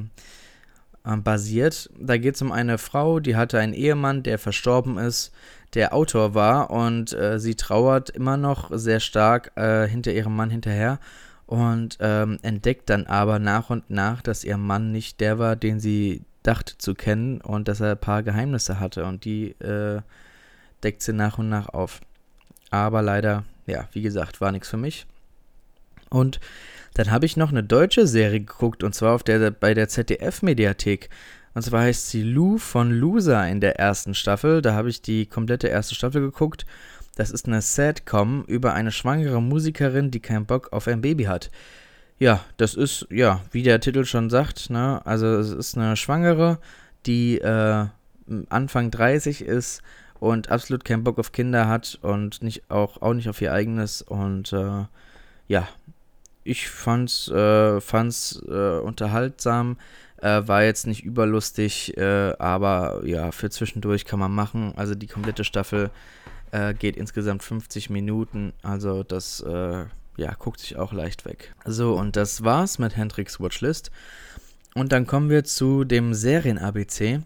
basiert. 1.18 1.90
Da 2.00 2.18
geht 2.18 2.36
es 2.36 2.42
um 2.42 2.52
eine 2.52 2.78
Frau, 2.78 3.20
die 3.20 3.36
hatte 3.36 3.60
einen 3.60 3.74
Ehemann, 3.74 4.24
der 4.24 4.40
verstorben 4.40 4.98
ist, 4.98 5.34
der 5.74 5.94
Autor 5.94 6.34
war 6.34 6.70
und 6.70 7.12
äh, 7.14 7.40
sie 7.40 7.56
trauert 7.56 8.10
immer 8.10 8.38
noch 8.38 8.70
sehr 8.72 9.00
stark 9.00 9.52
äh, 9.56 9.88
hinter 9.88 10.14
ihrem 10.14 10.36
Mann 10.36 10.50
hinterher 10.50 11.00
und 11.46 11.98
ähm, 12.00 12.40
entdeckt 12.42 12.90
dann 12.90 13.06
aber 13.06 13.40
nach 13.40 13.70
und 13.70 13.90
nach, 13.90 14.22
dass 14.22 14.44
ihr 14.44 14.58
Mann 14.58 14.92
nicht 14.92 15.20
der 15.20 15.40
war, 15.40 15.56
den 15.56 15.80
sie 15.80 16.22
dachte 16.48 16.78
zu 16.78 16.96
kennen 16.96 17.42
und 17.42 17.68
dass 17.68 17.82
er 17.82 17.92
ein 17.92 17.98
paar 17.98 18.24
Geheimnisse 18.24 18.80
hatte 18.80 19.06
und 19.06 19.26
die 19.26 19.52
äh, 19.60 20.02
deckt 20.84 21.02
sie 21.04 21.14
nach 21.14 21.38
und 21.38 21.50
nach 21.50 21.70
auf. 21.70 22.02
Aber 22.70 23.02
leider, 23.02 23.44
ja, 23.66 23.88
wie 23.92 24.02
gesagt, 24.02 24.42
war 24.42 24.52
nichts 24.52 24.70
für 24.70 24.78
mich. 24.78 25.06
Und 26.10 26.40
dann 26.94 27.12
habe 27.12 27.26
ich 27.26 27.38
noch 27.38 27.52
eine 27.52 27.64
deutsche 27.64 28.08
Serie 28.08 28.40
geguckt 28.40 28.84
und 28.84 28.96
zwar 28.96 29.14
auf 29.14 29.24
der, 29.24 29.52
bei 29.52 29.74
der 29.74 29.90
ZDF-Mediathek. 29.90 31.10
Und 31.54 31.64
zwar 31.64 31.82
heißt 31.82 32.10
sie 32.10 32.24
Lou 32.24 32.58
von 32.58 32.92
Loser 32.92 33.48
in 33.48 33.60
der 33.60 33.80
ersten 33.80 34.14
Staffel. 34.14 34.62
Da 34.62 34.74
habe 34.74 34.90
ich 34.90 35.02
die 35.02 35.26
komplette 35.26 35.68
erste 35.68 35.96
Staffel 35.96 36.22
geguckt. 36.22 36.66
Das 37.16 37.32
ist 37.32 37.48
eine 37.48 37.62
Sadcom 37.62 38.44
über 38.46 38.74
eine 38.74 38.92
schwangere 38.92 39.42
Musikerin, 39.42 40.12
die 40.12 40.20
keinen 40.20 40.46
Bock 40.46 40.72
auf 40.72 40.88
ein 40.88 41.02
Baby 41.02 41.24
hat. 41.24 41.50
Ja, 42.20 42.44
das 42.58 42.74
ist, 42.74 43.06
ja, 43.12 43.42
wie 43.52 43.62
der 43.64 43.80
Titel 43.80 44.04
schon 44.06 44.30
sagt, 44.30 44.70
ne? 44.72 45.02
Also 45.06 45.28
es 45.28 45.52
ist 45.52 45.78
eine 45.78 45.96
Schwangere, 45.96 46.58
die 47.06 47.38
äh, 47.38 47.86
Anfang 48.50 48.90
30 48.90 49.42
ist 49.42 49.84
und 50.20 50.50
absolut 50.50 50.84
keinen 50.84 51.04
Bock 51.04 51.20
auf 51.20 51.32
Kinder 51.32 51.68
hat 51.68 52.00
und 52.02 52.42
nicht 52.42 52.72
auch, 52.72 53.02
auch 53.02 53.14
nicht 53.14 53.30
auf 53.30 53.42
ihr 53.42 53.54
eigenes. 53.54 54.02
Und 54.02 54.52
äh, 54.52 54.86
ja, 55.48 55.68
ich 56.44 56.70
fand's, 56.70 57.28
äh, 57.30 57.80
fand's 57.82 58.42
äh, 58.48 58.80
unterhaltsam. 58.80 59.78
Äh, 60.20 60.48
war 60.48 60.64
jetzt 60.64 60.88
nicht 60.88 61.04
überlustig, 61.04 61.96
äh, 61.98 62.34
aber 62.40 63.02
ja, 63.06 63.32
für 63.32 63.52
zwischendurch 63.52 64.06
kann 64.06 64.20
man 64.20 64.32
machen. 64.34 64.74
Also 64.76 64.96
die 64.96 65.06
komplette 65.06 65.44
Staffel 65.44 65.92
äh, 66.52 66.74
geht 66.74 66.98
insgesamt 66.98 67.44
50 67.44 67.92
Minuten. 67.92 68.54
Also 68.64 69.04
das 69.04 69.42
äh, 69.42 69.86
ja, 70.18 70.34
guckt 70.34 70.60
sich 70.60 70.76
auch 70.76 70.92
leicht 70.92 71.26
weg. 71.26 71.54
So, 71.66 71.94
und 71.94 72.16
das 72.16 72.44
war's 72.44 72.80
mit 72.80 72.98
Hendrix 72.98 73.40
Watchlist. 73.40 73.92
Und 74.74 74.92
dann 74.92 75.08
kommen 75.08 75.30
wir 75.30 75.44
zu 75.44 75.84
dem 75.84 76.14
Serien-ABC. 76.14 77.22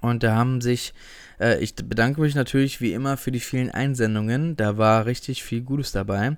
Und 0.00 0.22
da 0.22 0.34
haben 0.34 0.60
sich, 0.60 0.94
äh, 1.38 1.62
ich 1.62 1.76
bedanke 1.76 2.20
mich 2.20 2.34
natürlich 2.34 2.80
wie 2.80 2.92
immer 2.92 3.16
für 3.16 3.30
die 3.30 3.40
vielen 3.40 3.70
Einsendungen. 3.70 4.56
Da 4.56 4.78
war 4.78 5.06
richtig 5.06 5.44
viel 5.44 5.60
Gutes 5.60 5.92
dabei. 5.92 6.36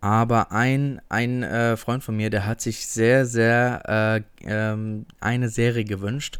Aber 0.00 0.52
ein, 0.52 1.00
ein 1.08 1.42
äh, 1.42 1.76
Freund 1.76 2.04
von 2.04 2.16
mir, 2.16 2.30
der 2.30 2.46
hat 2.46 2.60
sich 2.60 2.86
sehr, 2.86 3.24
sehr 3.24 3.82
äh, 3.88 4.22
ähm, 4.44 5.06
eine 5.20 5.48
Serie 5.48 5.84
gewünscht. 5.84 6.38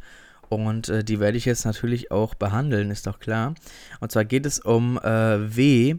Und 0.49 0.91
äh, 0.91 1.03
die 1.03 1.21
werde 1.21 1.38
ich 1.38 1.47
jetzt 1.47 1.65
natürlich 1.65 2.11
auch 2.11 2.35
behandeln, 2.35 2.91
ist 2.91 3.07
doch 3.07 3.19
klar. 3.19 3.55
Und 4.01 4.12
zwar 4.12 4.25
geht 4.25 4.45
es 4.45 4.59
um 4.59 4.99
äh, 4.99 5.57
W 5.57 5.97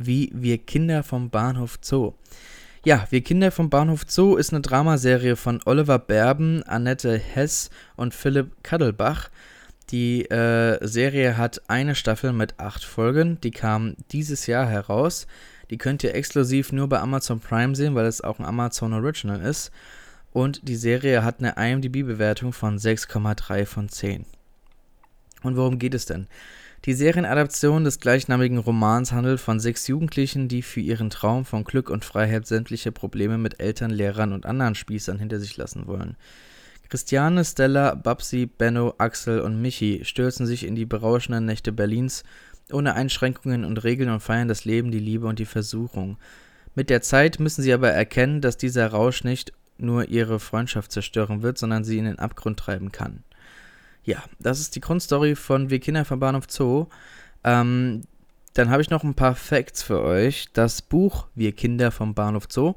wie 0.00 0.30
Wir 0.34 0.58
Kinder 0.58 1.02
vom 1.02 1.30
Bahnhof 1.30 1.78
Zoo. 1.82 2.14
Ja, 2.84 3.06
Wir 3.10 3.20
Kinder 3.20 3.50
vom 3.50 3.68
Bahnhof 3.68 4.04
Zoo 4.08 4.36
ist 4.36 4.52
eine 4.52 4.62
Dramaserie 4.62 5.36
von 5.36 5.60
Oliver 5.66 5.98
Berben, 5.98 6.62
Annette 6.62 7.18
Hess 7.18 7.70
und 7.96 8.14
Philipp 8.14 8.62
Kaddelbach. 8.62 9.28
Die 9.90 10.24
äh, 10.30 10.78
Serie 10.86 11.36
hat 11.36 11.62
eine 11.68 11.94
Staffel 11.94 12.32
mit 12.32 12.58
acht 12.58 12.84
Folgen, 12.84 13.38
die 13.42 13.50
kam 13.50 13.96
dieses 14.12 14.46
Jahr 14.46 14.66
heraus. 14.66 15.26
Die 15.68 15.78
könnt 15.78 16.02
ihr 16.02 16.14
exklusiv 16.14 16.72
nur 16.72 16.88
bei 16.88 17.00
Amazon 17.00 17.40
Prime 17.40 17.76
sehen, 17.76 17.94
weil 17.94 18.06
es 18.06 18.22
auch 18.22 18.38
ein 18.38 18.46
Amazon 18.46 18.92
Original 18.92 19.40
ist. 19.40 19.70
Und 20.32 20.66
die 20.68 20.76
Serie 20.76 21.24
hat 21.24 21.40
eine 21.40 21.54
IMDb-Bewertung 21.56 22.52
von 22.52 22.78
6,3 22.78 23.66
von 23.66 23.88
10. 23.88 24.24
Und 25.42 25.56
worum 25.56 25.78
geht 25.78 25.94
es 25.94 26.06
denn? 26.06 26.28
Die 26.86 26.94
Serienadaption 26.94 27.84
des 27.84 28.00
gleichnamigen 28.00 28.56
Romans 28.56 29.12
handelt 29.12 29.38
von 29.38 29.60
sechs 29.60 29.86
Jugendlichen, 29.86 30.48
die 30.48 30.62
für 30.62 30.80
ihren 30.80 31.10
Traum 31.10 31.44
von 31.44 31.64
Glück 31.64 31.90
und 31.90 32.06
Freiheit 32.06 32.46
sämtliche 32.46 32.90
Probleme 32.90 33.36
mit 33.36 33.60
Eltern, 33.60 33.90
Lehrern 33.90 34.32
und 34.32 34.46
anderen 34.46 34.74
Spießern 34.74 35.18
hinter 35.18 35.40
sich 35.40 35.58
lassen 35.58 35.86
wollen. 35.86 36.16
Christiane, 36.88 37.44
Stella, 37.44 37.94
Babsi, 37.94 38.46
Benno, 38.46 38.94
Axel 38.96 39.40
und 39.40 39.60
Michi 39.60 40.00
stürzen 40.04 40.46
sich 40.46 40.66
in 40.66 40.74
die 40.74 40.86
berauschenden 40.86 41.44
Nächte 41.44 41.70
Berlins, 41.70 42.24
ohne 42.72 42.94
Einschränkungen 42.94 43.66
und 43.66 43.84
Regeln 43.84 44.08
und 44.08 44.20
feiern 44.20 44.48
das 44.48 44.64
Leben, 44.64 44.90
die 44.90 44.98
Liebe 45.00 45.26
und 45.26 45.38
die 45.38 45.44
Versuchung. 45.44 46.16
Mit 46.74 46.88
der 46.88 47.02
Zeit 47.02 47.40
müssen 47.40 47.60
sie 47.60 47.74
aber 47.74 47.90
erkennen, 47.90 48.40
dass 48.40 48.56
dieser 48.56 48.86
Rausch 48.86 49.22
nicht 49.22 49.52
nur 49.76 50.08
ihre 50.08 50.40
Freundschaft 50.40 50.92
zerstören 50.92 51.42
wird, 51.42 51.58
sondern 51.58 51.84
sie 51.84 51.98
in 51.98 52.06
den 52.06 52.18
Abgrund 52.18 52.58
treiben 52.58 52.90
kann. 52.90 53.22
Ja, 54.04 54.22
das 54.38 54.60
ist 54.60 54.74
die 54.76 54.80
Grundstory 54.80 55.34
von 55.36 55.70
Wir 55.70 55.80
Kinder 55.80 56.04
vom 56.04 56.20
Bahnhof 56.20 56.44
Zoo. 56.48 56.86
Ähm, 57.44 58.02
dann 58.54 58.70
habe 58.70 58.82
ich 58.82 58.90
noch 58.90 59.04
ein 59.04 59.14
paar 59.14 59.34
Facts 59.34 59.82
für 59.82 60.02
euch. 60.02 60.48
Das 60.52 60.82
Buch 60.82 61.26
Wir 61.34 61.52
Kinder 61.52 61.90
vom 61.90 62.14
Bahnhof 62.14 62.46
Zoo 62.48 62.74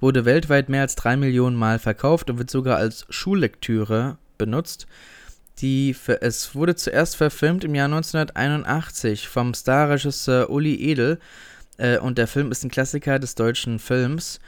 wurde 0.00 0.24
weltweit 0.24 0.68
mehr 0.68 0.82
als 0.82 0.94
drei 0.94 1.16
Millionen 1.16 1.56
Mal 1.56 1.78
verkauft 1.78 2.30
und 2.30 2.38
wird 2.38 2.50
sogar 2.50 2.76
als 2.76 3.06
Schullektüre 3.08 4.18
benutzt. 4.38 4.86
Die, 5.58 5.96
es 6.20 6.54
wurde 6.54 6.76
zuerst 6.76 7.16
verfilmt 7.16 7.64
im 7.64 7.74
Jahr 7.74 7.86
1981 7.86 9.26
vom 9.26 9.54
Starregisseur 9.54 10.50
Uli 10.50 10.74
Edel 10.74 11.18
äh, 11.78 11.98
und 11.98 12.18
der 12.18 12.26
Film 12.26 12.52
ist 12.52 12.62
ein 12.62 12.70
Klassiker 12.70 13.18
des 13.18 13.34
deutschen 13.34 13.78
Films. 13.78 14.38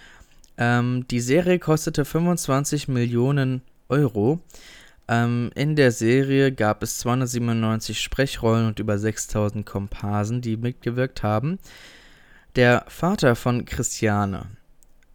Ähm, 0.59 1.07
die 1.11 1.21
Serie 1.21 1.59
kostete 1.59 2.05
25 2.05 2.89
Millionen 2.89 3.63
Euro. 3.89 4.41
Ähm, 5.09 5.51
in 5.55 5.75
der 5.75 5.91
Serie 5.91 6.53
gab 6.53 6.83
es 6.83 6.99
297 6.99 8.01
Sprechrollen 8.01 8.67
und 8.67 8.79
über 8.79 8.99
6000 8.99 9.65
Komparsen, 9.65 10.43
die 10.43 10.57
mitgewirkt 10.57 11.23
haben. 11.23 11.59
Der 12.57 12.85
Vater 12.89 13.35
von 13.35 13.65
Christiane 13.65 14.47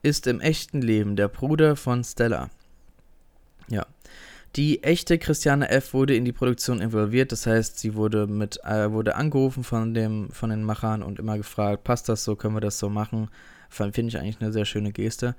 ist 0.01 0.27
im 0.27 0.41
echten 0.41 0.81
Leben 0.81 1.15
der 1.15 1.27
Bruder 1.27 1.75
von 1.75 2.03
Stella. 2.03 2.49
Ja. 3.67 3.85
Die 4.55 4.83
echte 4.83 5.17
Christiane 5.17 5.69
F. 5.69 5.93
wurde 5.93 6.15
in 6.15 6.25
die 6.25 6.31
Produktion 6.31 6.79
involviert, 6.79 7.31
das 7.31 7.47
heißt, 7.47 7.79
sie 7.79 7.95
wurde 7.95 8.27
mit 8.27 8.63
äh, 8.63 8.91
wurde 8.91 9.15
angerufen 9.15 9.63
von 9.63 9.95
dem 9.95 10.29
von 10.29 10.51
den 10.51 10.63
Machern 10.63 11.01
und 11.01 11.17
immer 11.17 11.37
gefragt, 11.37 11.83
passt 11.83 12.07
das 12.07 12.23
so, 12.23 12.35
können 12.35 12.55
wir 12.55 12.61
das 12.61 12.77
so 12.77 12.89
machen? 12.89 13.29
Finde 13.69 14.03
ich 14.03 14.17
eigentlich 14.17 14.39
eine 14.41 14.51
sehr 14.51 14.65
schöne 14.65 14.91
Geste. 14.91 15.35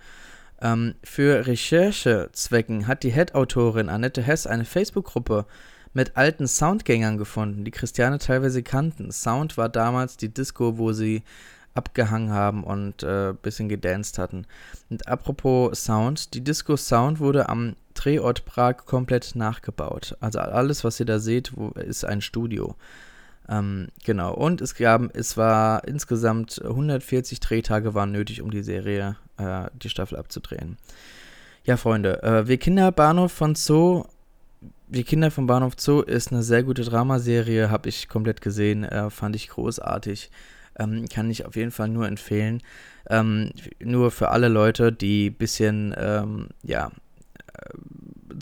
Ähm, 0.61 0.95
für 1.03 1.47
Recherchezwecken 1.47 2.87
hat 2.87 3.03
die 3.03 3.13
Head-Autorin 3.13 3.89
Annette 3.89 4.23
Hess 4.23 4.47
eine 4.47 4.65
Facebook-Gruppe 4.65 5.47
mit 5.93 6.17
alten 6.17 6.47
Soundgängern 6.47 7.19
gefunden, 7.19 7.65
die 7.65 7.71
Christiane 7.71 8.19
teilweise 8.19 8.63
kannten. 8.63 9.13
Sound 9.13 9.57
war 9.57 9.69
damals 9.69 10.17
die 10.17 10.29
Disco, 10.29 10.77
wo 10.79 10.93
sie 10.93 11.23
abgehangen 11.75 12.31
haben 12.31 12.65
und 12.65 13.03
ein 13.03 13.31
äh, 13.31 13.35
bisschen 13.41 13.69
gedanced 13.69 14.19
hatten. 14.19 14.47
Und 14.91 15.09
apropos 15.09 15.85
Sound, 15.85 16.35
die 16.35 16.43
Disco 16.43 16.77
Sound 16.77 17.19
wurde 17.21 17.49
am 17.49 17.75
Drehort 17.95 18.45
Prag 18.45 18.87
komplett 18.87 19.35
nachgebaut. 19.35 20.17
Also 20.21 20.41
alles, 20.41 20.85
was 20.85 21.01
ihr 21.01 21.07
da 21.07 21.19
seht, 21.19 21.57
wo, 21.57 21.69
ist 21.71 22.05
ein 22.05 22.21
Studio. 22.21 22.77
Ähm, 23.49 23.89
genau, 24.05 24.35
und 24.35 24.61
es 24.61 24.75
gab, 24.75 25.15
es 25.15 25.37
war 25.37 25.87
insgesamt 25.87 26.63
140 26.63 27.41
Drehtage 27.41 27.95
waren 27.95 28.13
nötig, 28.13 28.41
um 28.41 28.51
die 28.51 28.63
Serie, 28.63 29.17
äh, 29.39 29.67
die 29.75 29.89
Staffel 29.89 30.19
abzudrehen. 30.19 30.77
Ja, 31.65 31.77
Freunde, 31.77 32.23
äh, 32.23 32.47
Wir 32.47 32.59
Kinder 32.59 32.93
Bahnhof 32.93 33.33
von 33.33 33.55
Zoo, 33.55 34.05
Wir 34.89 35.05
Kinder 35.05 35.31
vom 35.31 35.47
Bahnhof 35.47 35.75
Zoo 35.79 36.03
ist 36.03 36.33
eine 36.33 36.43
sehr 36.43 36.63
gute 36.63 36.83
Dramaserie, 36.83 37.71
habe 37.71 37.89
ich 37.89 38.09
komplett 38.09 38.41
gesehen, 38.41 38.85
äh, 38.85 39.11
fand 39.11 39.37
ich 39.37 39.49
großartig. 39.49 40.31
Ähm, 40.77 41.07
kann 41.09 41.31
ich 41.31 41.47
auf 41.47 41.55
jeden 41.55 41.71
Fall 41.71 41.89
nur 41.89 42.09
empfehlen. 42.09 42.61
Ähm, 43.09 43.53
nur 43.81 44.11
für 44.11 44.31
alle 44.31 44.49
Leute, 44.49 44.93
die 44.93 45.31
ein 45.31 45.35
bisschen, 45.35 45.95
ähm, 45.97 46.49
ja, 46.63 46.91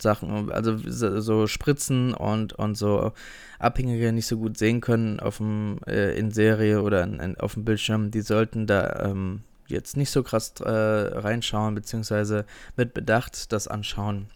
Sachen, 0.01 0.51
also 0.51 0.77
so 0.87 1.47
Spritzen 1.47 2.13
und, 2.13 2.53
und 2.53 2.75
so 2.75 3.11
Abhängige 3.59 4.11
nicht 4.11 4.27
so 4.27 4.37
gut 4.37 4.57
sehen 4.57 4.81
können 4.81 5.19
auf 5.19 5.37
dem, 5.37 5.79
äh, 5.87 6.17
in 6.17 6.31
Serie 6.31 6.81
oder 6.81 7.03
in, 7.03 7.19
in, 7.19 7.39
auf 7.39 7.53
dem 7.53 7.65
Bildschirm, 7.65 8.11
die 8.11 8.21
sollten 8.21 8.67
da 8.67 9.05
ähm, 9.05 9.41
jetzt 9.67 9.97
nicht 9.97 10.11
so 10.11 10.23
krass 10.23 10.53
äh, 10.59 10.69
reinschauen, 10.69 11.75
beziehungsweise 11.75 12.45
mit 12.75 12.93
Bedacht 12.93 13.51
das 13.51 13.67
anschauen. 13.67 14.27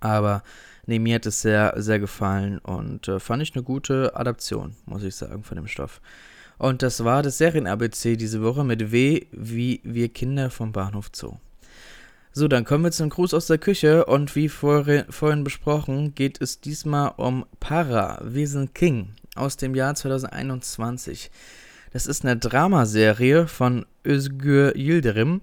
Aber 0.00 0.42
nee, 0.86 0.98
mir 0.98 1.16
hat 1.16 1.26
es 1.26 1.42
sehr, 1.42 1.74
sehr 1.76 1.98
gefallen 1.98 2.58
und 2.58 3.08
äh, 3.08 3.20
fand 3.20 3.42
ich 3.42 3.54
eine 3.54 3.64
gute 3.64 4.14
Adaption, 4.14 4.76
muss 4.84 5.02
ich 5.02 5.16
sagen, 5.16 5.42
von 5.42 5.56
dem 5.56 5.66
Stoff. 5.66 6.00
Und 6.58 6.82
das 6.82 7.04
war 7.04 7.22
das 7.22 7.38
Serien-ABC 7.38 8.16
diese 8.16 8.42
Woche 8.42 8.64
mit 8.64 8.92
W 8.92 9.26
wie 9.30 9.80
wir 9.84 10.08
Kinder 10.08 10.50
vom 10.50 10.72
Bahnhof 10.72 11.10
Zoo. 11.12 11.36
So, 12.32 12.48
dann 12.48 12.64
kommen 12.64 12.84
wir 12.84 12.92
zum 12.92 13.08
Gruß 13.08 13.32
aus 13.32 13.46
der 13.46 13.56
Küche 13.56 14.04
und 14.04 14.36
wie 14.36 14.50
vor, 14.50 14.84
vorhin 15.08 15.42
besprochen, 15.42 16.14
geht 16.14 16.40
es 16.42 16.60
diesmal 16.60 17.14
um 17.16 17.46
Para, 17.60 18.22
sind 18.26 18.74
King 18.74 19.14
aus 19.34 19.56
dem 19.56 19.74
Jahr 19.74 19.94
2021. 19.94 21.30
Das 21.96 22.06
ist 22.06 22.26
eine 22.26 22.36
Dramaserie 22.36 23.48
von 23.48 23.86
Özgür 24.06 24.76
Yildirim. 24.76 25.40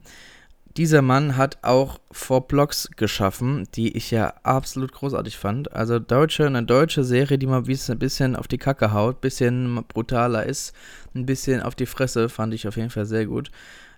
Dieser 0.77 1.01
Mann 1.01 1.35
hat 1.35 1.57
auch 1.63 1.99
Four 2.11 2.47
Blocks 2.47 2.91
geschaffen, 2.95 3.67
die 3.73 3.97
ich 3.97 4.11
ja 4.11 4.35
absolut 4.43 4.91
großartig 4.91 5.35
fand. 5.35 5.73
Also 5.73 5.97
deutsche, 5.97 6.45
eine 6.45 6.61
deutsche 6.61 7.03
Serie, 7.03 7.39
die 7.39 7.47
mal 7.47 7.63
ein 7.67 7.97
bisschen 7.97 8.35
auf 8.35 8.47
die 8.47 8.59
Kacke 8.59 8.93
haut, 8.93 9.17
ein 9.17 9.21
bisschen 9.21 9.83
brutaler 9.87 10.45
ist, 10.45 10.75
ein 11.15 11.25
bisschen 11.25 11.59
auf 11.59 11.73
die 11.73 11.87
Fresse, 11.87 12.29
fand 12.29 12.53
ich 12.53 12.67
auf 12.67 12.77
jeden 12.77 12.91
Fall 12.91 13.07
sehr 13.07 13.25
gut. 13.25 13.49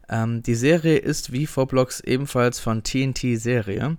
Ähm, 0.08 0.42
die 0.42 0.56
Serie 0.56 0.96
ist 1.00 1.34
wie 1.34 1.50
Blocks 1.66 2.00
ebenfalls 2.00 2.62
von 2.62 2.84
TNT 2.84 3.38
Serie. 3.38 3.98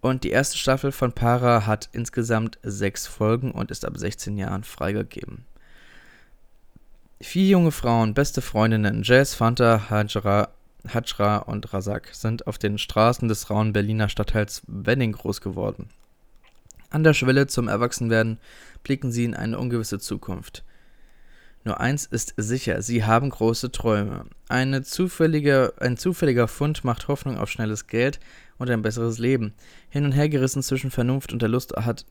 Und 0.00 0.24
die 0.24 0.30
erste 0.30 0.56
Staffel 0.56 0.90
von 0.90 1.12
Para 1.12 1.66
hat 1.66 1.90
insgesamt 1.92 2.58
sechs 2.62 3.06
Folgen 3.06 3.50
und 3.50 3.70
ist 3.70 3.84
ab 3.84 3.98
16 3.98 4.38
Jahren 4.38 4.64
freigegeben. 4.64 5.44
Vier 7.22 7.48
junge 7.48 7.70
Frauen, 7.70 8.14
beste 8.14 8.40
Freundinnen, 8.40 9.02
Jazz, 9.04 9.34
Fanta, 9.34 9.90
Hajra, 9.90 10.48
Hajra 10.88 11.36
und 11.36 11.72
Razak, 11.72 12.08
sind 12.14 12.46
auf 12.46 12.56
den 12.56 12.78
Straßen 12.78 13.28
des 13.28 13.50
rauen 13.50 13.74
Berliner 13.74 14.08
Stadtteils 14.08 14.62
Wenning 14.66 15.12
groß 15.12 15.42
geworden. 15.42 15.90
An 16.88 17.04
der 17.04 17.12
Schwelle 17.12 17.46
zum 17.46 17.68
Erwachsenwerden 17.68 18.38
blicken 18.82 19.12
sie 19.12 19.24
in 19.24 19.34
eine 19.34 19.58
ungewisse 19.58 19.98
Zukunft. 19.98 20.64
Nur 21.62 21.78
eins 21.78 22.06
ist 22.06 22.32
sicher, 22.38 22.80
sie 22.80 23.04
haben 23.04 23.28
große 23.28 23.70
Träume. 23.70 24.24
Eine 24.48 24.82
zufällige, 24.82 25.74
ein 25.78 25.98
zufälliger 25.98 26.48
Fund 26.48 26.84
macht 26.84 27.06
Hoffnung 27.08 27.36
auf 27.36 27.50
schnelles 27.50 27.86
Geld 27.86 28.18
und 28.56 28.70
ein 28.70 28.80
besseres 28.80 29.18
Leben. 29.18 29.52
Hin 29.90 30.06
und 30.06 30.12
her 30.12 30.30
gerissen 30.30 30.62
zwischen 30.62 30.90
Vernunft 30.90 31.34
und 31.34 31.42
der 31.42 31.50
Lust 31.50 31.76
hat 31.76 32.06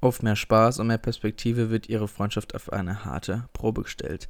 auf 0.00 0.22
mehr 0.22 0.36
Spaß 0.36 0.78
und 0.78 0.88
mehr 0.88 0.98
Perspektive 0.98 1.70
wird 1.70 1.88
ihre 1.88 2.08
Freundschaft 2.08 2.54
auf 2.54 2.72
eine 2.72 3.04
harte 3.04 3.48
Probe 3.52 3.82
gestellt. 3.82 4.28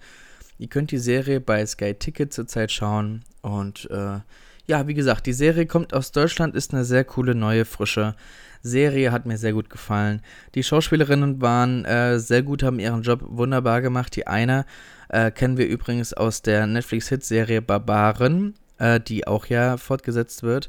Ihr 0.59 0.69
könnt 0.69 0.91
die 0.91 0.99
Serie 0.99 1.41
bei 1.41 1.65
Sky 1.65 1.95
Ticket 1.95 2.33
zurzeit 2.33 2.73
schauen 2.73 3.25
und 3.43 3.89
äh, 3.91 4.21
ja, 4.67 4.87
wie 4.87 4.95
gesagt, 4.95 5.27
die 5.27 5.33
Serie 5.33 5.67
kommt 5.67 5.95
aus 5.95 6.13
Deutschland, 6.13 6.55
ist 6.55 6.75
eine 6.75 6.85
sehr 6.85 7.05
coole, 7.05 7.35
neue, 7.35 7.65
frische 7.65 8.15
Serie, 8.63 9.13
hat 9.13 9.25
mir 9.25 9.39
sehr 9.39 9.55
gut 9.55 9.71
gefallen. 9.71 10.21
Die 10.55 10.63
Schauspielerinnen 10.63 11.41
waren 11.41 11.85
äh, 11.87 12.19
sehr 12.19 12.43
gut, 12.43 12.63
haben 12.63 12.79
ihren 12.79 13.03
Job 13.03 13.21
wunderbar 13.25 13.81
gemacht. 13.81 14.15
Die 14.15 14.27
eine 14.27 14.67
äh, 15.09 15.31
kennen 15.31 15.57
wir 15.57 15.67
übrigens 15.67 16.13
aus 16.13 16.43
der 16.43 16.67
Netflix-Hit-Serie 16.67 17.63
Barbaren, 17.63 18.55
äh, 18.79 19.01
die 19.01 19.27
auch 19.27 19.47
ja 19.47 19.79
fortgesetzt 19.79 20.43
wird. 20.43 20.69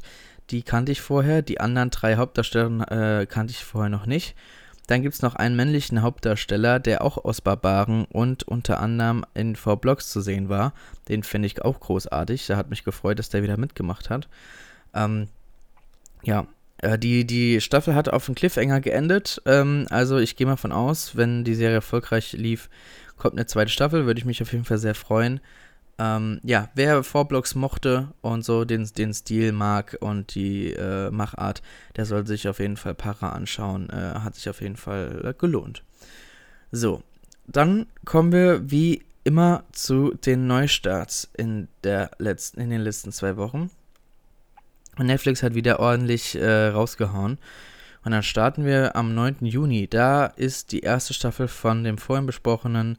Die 0.50 0.62
kannte 0.62 0.92
ich 0.92 1.00
vorher, 1.00 1.42
die 1.42 1.60
anderen 1.60 1.90
drei 1.90 2.16
Hauptdarsteller 2.16 3.20
äh, 3.20 3.26
kannte 3.26 3.52
ich 3.52 3.64
vorher 3.64 3.90
noch 3.90 4.06
nicht. 4.06 4.34
Dann 4.90 5.02
gibt 5.02 5.14
es 5.14 5.22
noch 5.22 5.36
einen 5.36 5.54
männlichen 5.54 6.02
Hauptdarsteller, 6.02 6.80
der 6.80 7.02
auch 7.04 7.24
aus 7.24 7.40
Barbaren 7.40 8.06
und 8.06 8.42
unter 8.42 8.80
anderem 8.80 9.24
in 9.34 9.54
V-Blocks 9.54 10.10
zu 10.10 10.20
sehen 10.20 10.48
war. 10.48 10.72
Den 11.08 11.22
finde 11.22 11.46
ich 11.46 11.62
auch 11.62 11.78
großartig. 11.78 12.48
Da 12.48 12.56
hat 12.56 12.70
mich 12.70 12.82
gefreut, 12.82 13.20
dass 13.20 13.28
der 13.28 13.44
wieder 13.44 13.56
mitgemacht 13.56 14.10
hat. 14.10 14.28
Ähm, 14.92 15.28
ja, 16.24 16.48
äh, 16.78 16.98
die, 16.98 17.24
die 17.24 17.60
Staffel 17.60 17.94
hat 17.94 18.08
auf 18.08 18.28
einen 18.28 18.34
Cliffhanger 18.34 18.80
geendet. 18.80 19.40
Ähm, 19.46 19.86
also 19.90 20.18
ich 20.18 20.34
gehe 20.34 20.48
mal 20.48 20.56
von 20.56 20.72
aus, 20.72 21.16
wenn 21.16 21.44
die 21.44 21.54
Serie 21.54 21.76
erfolgreich 21.76 22.32
lief, 22.32 22.68
kommt 23.16 23.34
eine 23.34 23.46
zweite 23.46 23.70
Staffel. 23.70 24.06
Würde 24.06 24.18
ich 24.18 24.26
mich 24.26 24.42
auf 24.42 24.50
jeden 24.50 24.64
Fall 24.64 24.78
sehr 24.78 24.96
freuen. 24.96 25.38
Ähm, 26.00 26.40
ja, 26.42 26.70
wer 26.74 27.04
Vorblocks 27.04 27.54
mochte 27.54 28.08
und 28.22 28.42
so 28.42 28.64
den, 28.64 28.88
den 28.96 29.12
Stil 29.12 29.52
mag 29.52 29.98
und 30.00 30.34
die 30.34 30.72
äh, 30.72 31.10
Machart, 31.10 31.60
der 31.94 32.06
soll 32.06 32.26
sich 32.26 32.48
auf 32.48 32.58
jeden 32.58 32.78
Fall 32.78 32.94
Para 32.94 33.28
anschauen. 33.28 33.90
Äh, 33.90 34.20
hat 34.20 34.34
sich 34.34 34.48
auf 34.48 34.62
jeden 34.62 34.78
Fall 34.78 35.20
äh, 35.22 35.34
gelohnt. 35.38 35.84
So, 36.72 37.02
dann 37.46 37.86
kommen 38.06 38.32
wir 38.32 38.70
wie 38.70 39.02
immer 39.24 39.64
zu 39.72 40.14
den 40.14 40.46
Neustarts 40.46 41.28
in, 41.36 41.68
der 41.84 42.12
letzten, 42.18 42.60
in 42.60 42.70
den 42.70 42.80
letzten 42.80 43.12
zwei 43.12 43.36
Wochen. 43.36 43.70
Und 44.96 45.06
Netflix 45.06 45.42
hat 45.42 45.54
wieder 45.54 45.80
ordentlich 45.80 46.34
äh, 46.34 46.68
rausgehauen. 46.68 47.36
Und 48.06 48.12
dann 48.12 48.22
starten 48.22 48.64
wir 48.64 48.96
am 48.96 49.14
9. 49.14 49.44
Juni. 49.44 49.86
Da 49.86 50.24
ist 50.24 50.72
die 50.72 50.80
erste 50.80 51.12
Staffel 51.12 51.46
von 51.46 51.84
dem 51.84 51.98
vorhin 51.98 52.24
besprochenen 52.24 52.96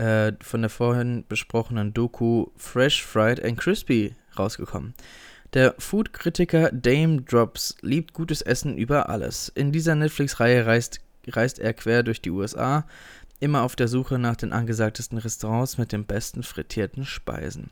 äh, 0.00 0.32
von 0.40 0.62
der 0.62 0.70
vorhin 0.70 1.24
besprochenen 1.28 1.92
Doku 1.92 2.46
Fresh, 2.56 3.04
Fried 3.04 3.44
and 3.44 3.58
Crispy 3.58 4.14
rausgekommen. 4.38 4.94
Der 5.52 5.74
Food-Kritiker 5.78 6.70
Dame 6.72 7.22
Drops 7.22 7.76
liebt 7.82 8.14
gutes 8.14 8.40
Essen 8.40 8.78
über 8.78 9.10
alles. 9.10 9.50
In 9.54 9.72
dieser 9.72 9.94
Netflix-Reihe 9.94 10.64
reist, 10.64 11.00
reist 11.28 11.58
er 11.58 11.74
quer 11.74 12.02
durch 12.02 12.22
die 12.22 12.30
USA, 12.30 12.86
immer 13.40 13.62
auf 13.62 13.76
der 13.76 13.88
Suche 13.88 14.18
nach 14.18 14.36
den 14.36 14.52
angesagtesten 14.52 15.18
Restaurants 15.18 15.76
mit 15.76 15.92
den 15.92 16.06
besten 16.06 16.44
frittierten 16.44 17.04
Speisen. 17.04 17.70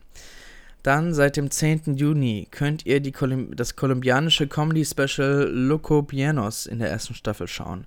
Dann 0.82 1.14
seit 1.14 1.36
dem 1.36 1.50
10. 1.50 1.96
Juni 1.96 2.46
könnt 2.50 2.84
ihr 2.84 3.00
Kolum 3.12 3.56
das 3.56 3.74
kolumbianische 3.74 4.48
Comedy-Special 4.48 5.48
Loco 5.50 6.02
Bienos 6.02 6.66
in 6.66 6.78
der 6.78 6.90
ersten 6.90 7.14
Staffel 7.14 7.48
schauen. 7.48 7.86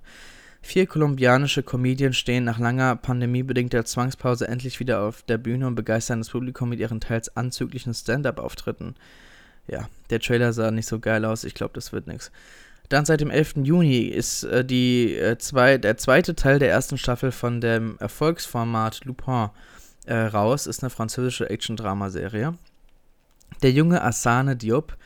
Vier 0.64 0.86
kolumbianische 0.86 1.64
Comedien 1.64 2.12
stehen 2.12 2.44
nach 2.44 2.60
langer 2.60 2.94
pandemiebedingter 2.94 3.84
Zwangspause 3.84 4.46
endlich 4.46 4.78
wieder 4.78 5.02
auf 5.02 5.22
der 5.22 5.36
Bühne 5.36 5.66
und 5.66 5.74
begeistern 5.74 6.20
das 6.20 6.30
Publikum 6.30 6.68
mit 6.68 6.78
ihren 6.78 7.00
teils 7.00 7.36
anzüglichen 7.36 7.92
Stand-up-Auftritten. 7.92 8.94
Ja, 9.66 9.88
der 10.10 10.20
Trailer 10.20 10.52
sah 10.52 10.70
nicht 10.70 10.86
so 10.86 11.00
geil 11.00 11.24
aus, 11.24 11.44
ich 11.44 11.54
glaube, 11.54 11.74
das 11.74 11.92
wird 11.92 12.06
nichts. 12.06 12.30
Dann 12.88 13.04
seit 13.04 13.20
dem 13.20 13.30
11. 13.30 13.54
Juni 13.64 14.02
ist 14.02 14.44
äh, 14.44 14.64
die, 14.64 15.16
äh, 15.16 15.36
zwei, 15.38 15.78
der 15.78 15.96
zweite 15.96 16.36
Teil 16.36 16.58
der 16.58 16.70
ersten 16.70 16.98
Staffel 16.98 17.32
von 17.32 17.60
dem 17.60 17.96
Erfolgsformat 17.98 19.04
Lupin 19.04 19.48
äh, 20.06 20.14
raus. 20.14 20.66
Ist 20.66 20.82
eine 20.82 20.90
französische 20.90 21.48
Action-Drama-Serie. 21.48 22.54
Der 23.62 23.72
junge 23.72 24.02
Asane 24.02 24.56
Diop 24.56 24.96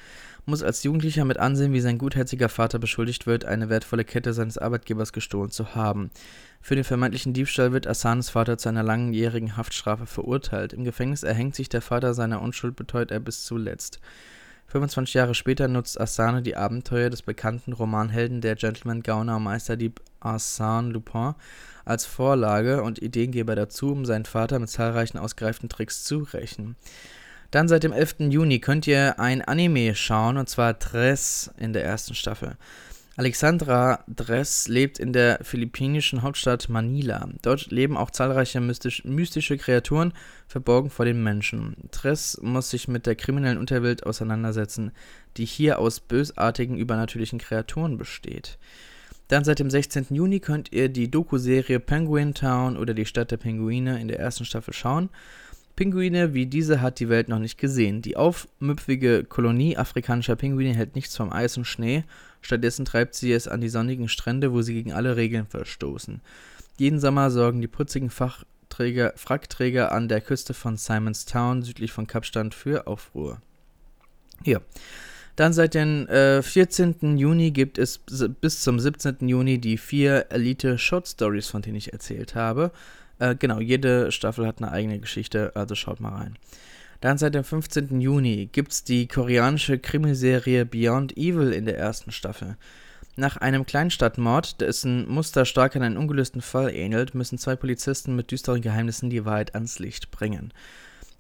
muss 0.47 0.63
als 0.63 0.83
Jugendlicher 0.85 1.25
mit 1.25 1.39
ansehen, 1.39 1.73
wie 1.73 1.81
sein 1.81 1.99
gutherziger 1.99 2.49
Vater 2.49 2.79
beschuldigt 2.79 3.27
wird, 3.27 3.45
eine 3.45 3.69
wertvolle 3.69 4.05
Kette 4.05 4.33
seines 4.33 4.57
Arbeitgebers 4.59 5.13
gestohlen 5.13 5.51
zu 5.51 5.75
haben. 5.75 6.11
Für 6.63 6.77
den 6.77 6.85
vermeintlichen 6.85 7.33
Diebstahl 7.33 7.73
wird 7.73 7.87
Asanes 7.87 8.31
Vater 8.31 8.57
zu 8.57 8.69
einer 8.69 8.83
langjährigen 8.83 9.57
Haftstrafe 9.57 10.07
verurteilt. 10.07 10.73
Im 10.73 10.85
Gefängnis 10.85 11.25
erhängt 11.25 11.57
sich 11.57 11.69
der 11.69 11.83
Vater 11.83 12.15
seiner 12.15 12.41
Unschuld, 12.41 12.77
beteuert 12.77 13.11
er 13.11 13.21
bis 13.21 13.45
zuletzt. 13.45 14.01
25 14.69 15.15
Jahre 15.15 15.35
später 15.35 15.69
nutzt 15.69 16.01
Asane 16.01 16.43
die 16.43 16.57
Abenteuer 16.57 17.11
des 17.11 17.23
bekannten 17.23 17.73
Romanhelden 17.73 18.41
der 18.41 18.57
Gentleman-Gauner 18.57 19.39
Meisterdieb 19.39 20.01
Arsène 20.21 20.91
Lupin 20.91 21.35
als 21.85 22.05
Vorlage 22.05 22.83
und 22.83 23.01
Ideengeber 23.01 23.55
dazu, 23.55 23.93
um 23.93 24.05
seinen 24.05 24.25
Vater 24.25 24.59
mit 24.59 24.69
zahlreichen 24.69 25.19
ausgereiften 25.19 25.69
Tricks 25.69 26.03
zu 26.03 26.19
rächen. 26.19 26.75
Dann 27.51 27.69
seit 27.69 27.83
dem 27.83 27.93
11. 27.93 28.17
Juni 28.31 28.59
könnt 28.61 28.87
ihr 28.87 29.19
ein 29.21 29.43
Anime 29.43 29.95
schauen, 29.95 30.37
und 30.37 30.49
zwar 30.49 30.75
Dress 30.75 31.51
in 31.59 31.73
der 31.73 31.85
ersten 31.85 32.15
Staffel. 32.15 32.57
Alexandra 33.19 34.05
Dress 34.09 34.69
lebt 34.69 34.99
in 34.99 35.15
der 35.15 35.39
philippinischen 35.41 36.21
Hauptstadt 36.21 36.69
Manila. 36.69 37.27
Dort 37.41 37.71
leben 37.71 37.97
auch 37.97 38.11
zahlreiche 38.11 38.61
mystisch, 38.61 39.05
mystische 39.07 39.57
Kreaturen, 39.57 40.13
verborgen 40.47 40.91
vor 40.91 41.07
den 41.07 41.23
Menschen. 41.23 41.77
Dress 41.93 42.39
muss 42.43 42.69
sich 42.69 42.89
mit 42.89 43.07
der 43.07 43.15
kriminellen 43.15 43.57
Unterwelt 43.57 44.05
auseinandersetzen, 44.05 44.93
die 45.39 45.47
hier 45.47 45.79
aus 45.79 46.01
bösartigen 46.01 46.77
übernatürlichen 46.77 47.39
Kreaturen 47.39 47.97
besteht. 47.97 48.59
Dann 49.29 49.45
seit 49.45 49.61
dem 49.61 49.71
16. 49.71 50.09
Juni 50.11 50.39
könnt 50.39 50.73
ihr 50.73 50.91
die 50.91 51.11
Doku-Serie 51.11 51.81
Penguin 51.81 52.35
Town 52.35 52.77
oder 52.77 52.93
die 52.93 53.07
Stadt 53.07 53.31
der 53.31 53.39
Pinguine 53.39 53.99
in 53.99 54.09
der 54.09 54.21
ersten 54.21 54.45
Staffel 54.45 54.75
schauen. 54.75 55.09
Pinguine 55.77 56.33
wie 56.33 56.47
diese 56.47 56.81
hat 56.81 56.99
die 57.01 57.11
Welt 57.11 57.29
noch 57.29 57.39
nicht 57.39 57.59
gesehen. 57.59 58.01
Die 58.01 58.17
aufmüpfige 58.17 59.25
Kolonie 59.25 59.77
afrikanischer 59.77 60.35
Pinguine 60.35 60.75
hält 60.75 60.95
nichts 60.95 61.15
vom 61.15 61.33
Eis 61.33 61.57
und 61.59 61.67
Schnee, 61.67 62.05
stattdessen 62.41 62.87
treibt 62.87 63.15
sie 63.15 63.33
es 63.33 63.47
an 63.47 63.61
die 63.61 63.69
sonnigen 63.69 64.09
Strände, 64.09 64.53
wo 64.53 64.63
sie 64.63 64.73
gegen 64.73 64.93
alle 64.93 65.17
Regeln 65.17 65.47
verstoßen. 65.47 66.23
Jeden 66.79 66.99
Sommer 66.99 67.31
sorgen 67.31 67.61
die 67.61 67.69
putzigen 67.69 68.11
Fachträger, 68.11 69.13
Frackträger 69.17 69.93
an 69.93 70.09
der 70.09 70.23
Küste 70.23 70.55
von 70.55 70.79
Simonstown 70.79 71.63
südlich 71.63 71.93
von 71.93 72.07
Kapstadt 72.07 72.55
für 72.55 72.87
Aufruhr. 72.87 73.41
Hier. 74.43 74.63
Dann 75.37 75.53
seit 75.53 75.75
dem 75.75 76.09
äh, 76.09 76.43
14. 76.43 77.19
Juni 77.19 77.51
gibt 77.51 77.77
es 77.77 78.01
bis 78.41 78.63
zum 78.63 78.81
17. 78.81 79.29
Juni 79.29 79.59
die 79.59 79.77
vier 79.77 80.27
Elite 80.31 80.79
Short 80.79 81.07
Stories, 81.07 81.49
von 81.49 81.61
denen 81.61 81.77
ich 81.77 81.93
erzählt 81.93 82.35
habe. 82.35 82.73
Äh, 83.19 83.37
genau, 83.37 83.61
jede 83.61 84.13
Staffel 84.13 84.47
hat 84.47 84.59
eine 84.59 84.73
eigene 84.73 84.99
Geschichte, 84.99 85.53
also 85.55 85.75
schaut 85.75 86.01
mal 86.01 86.15
rein. 86.15 86.37
Dann 87.01 87.19
seit 87.19 87.35
dem 87.35 87.45
15. 87.45 88.01
Juni 88.01 88.49
gibt 88.51 88.73
es 88.73 88.85
die 88.85 89.07
koreanische 89.07 89.79
Krimiserie 89.79 90.65
Beyond 90.65 91.17
Evil 91.17 91.53
in 91.53 91.67
der 91.67 91.79
ersten 91.79 92.11
Staffel. 92.11 92.57
Nach 93.17 93.39
einem 93.39 93.65
Kleinstadtmord, 93.65 94.61
dessen 94.61 95.09
Muster 95.09 95.47
stark 95.47 95.75
an 95.77 95.83
einen 95.83 95.97
ungelösten 95.97 96.43
Fall 96.43 96.71
ähnelt, 96.75 97.15
müssen 97.15 97.39
zwei 97.39 97.57
Polizisten 97.57 98.15
mit 98.15 98.31
düsteren 98.31 98.61
Geheimnissen 98.61 99.09
die 99.09 99.25
Wahrheit 99.25 99.55
ans 99.55 99.79
Licht 99.79 100.11
bringen. 100.11 100.53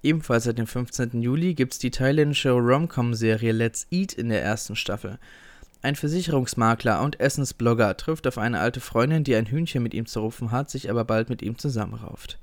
Ebenfalls 0.02 0.44
seit 0.44 0.58
dem 0.58 0.66
15. 0.66 1.22
Juli 1.22 1.54
gibt 1.54 1.72
es 1.72 1.78
die 1.78 1.90
thailändische 1.90 2.50
Rom-Com-Serie 2.50 3.52
Let's 3.52 3.86
Eat 3.90 4.12
in 4.12 4.28
der 4.28 4.42
ersten 4.42 4.76
Staffel. 4.76 5.18
Ein 5.86 5.94
Versicherungsmakler 5.94 7.00
und 7.00 7.20
Essensblogger 7.20 7.96
trifft 7.96 8.26
auf 8.26 8.38
eine 8.38 8.58
alte 8.58 8.80
Freundin, 8.80 9.22
die 9.22 9.36
ein 9.36 9.46
Hühnchen 9.46 9.84
mit 9.84 9.94
ihm 9.94 10.06
zu 10.06 10.18
rufen 10.18 10.50
hat, 10.50 10.68
sich 10.68 10.90
aber 10.90 11.04
bald 11.04 11.30
mit 11.30 11.42
ihm 11.42 11.58
zusammenrauft. 11.58 12.40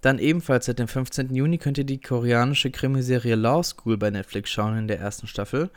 Dann 0.00 0.20
ebenfalls 0.20 0.66
seit 0.66 0.78
dem 0.78 0.86
15. 0.86 1.34
Juni 1.34 1.58
könnt 1.58 1.78
ihr 1.78 1.84
die 1.84 2.00
koreanische 2.00 2.70
Krimiserie 2.70 3.34
Law 3.34 3.64
School 3.64 3.96
bei 3.96 4.10
Netflix 4.10 4.50
schauen 4.50 4.78
in 4.78 4.86
der 4.86 5.00
ersten 5.00 5.26
Staffel. 5.26 5.70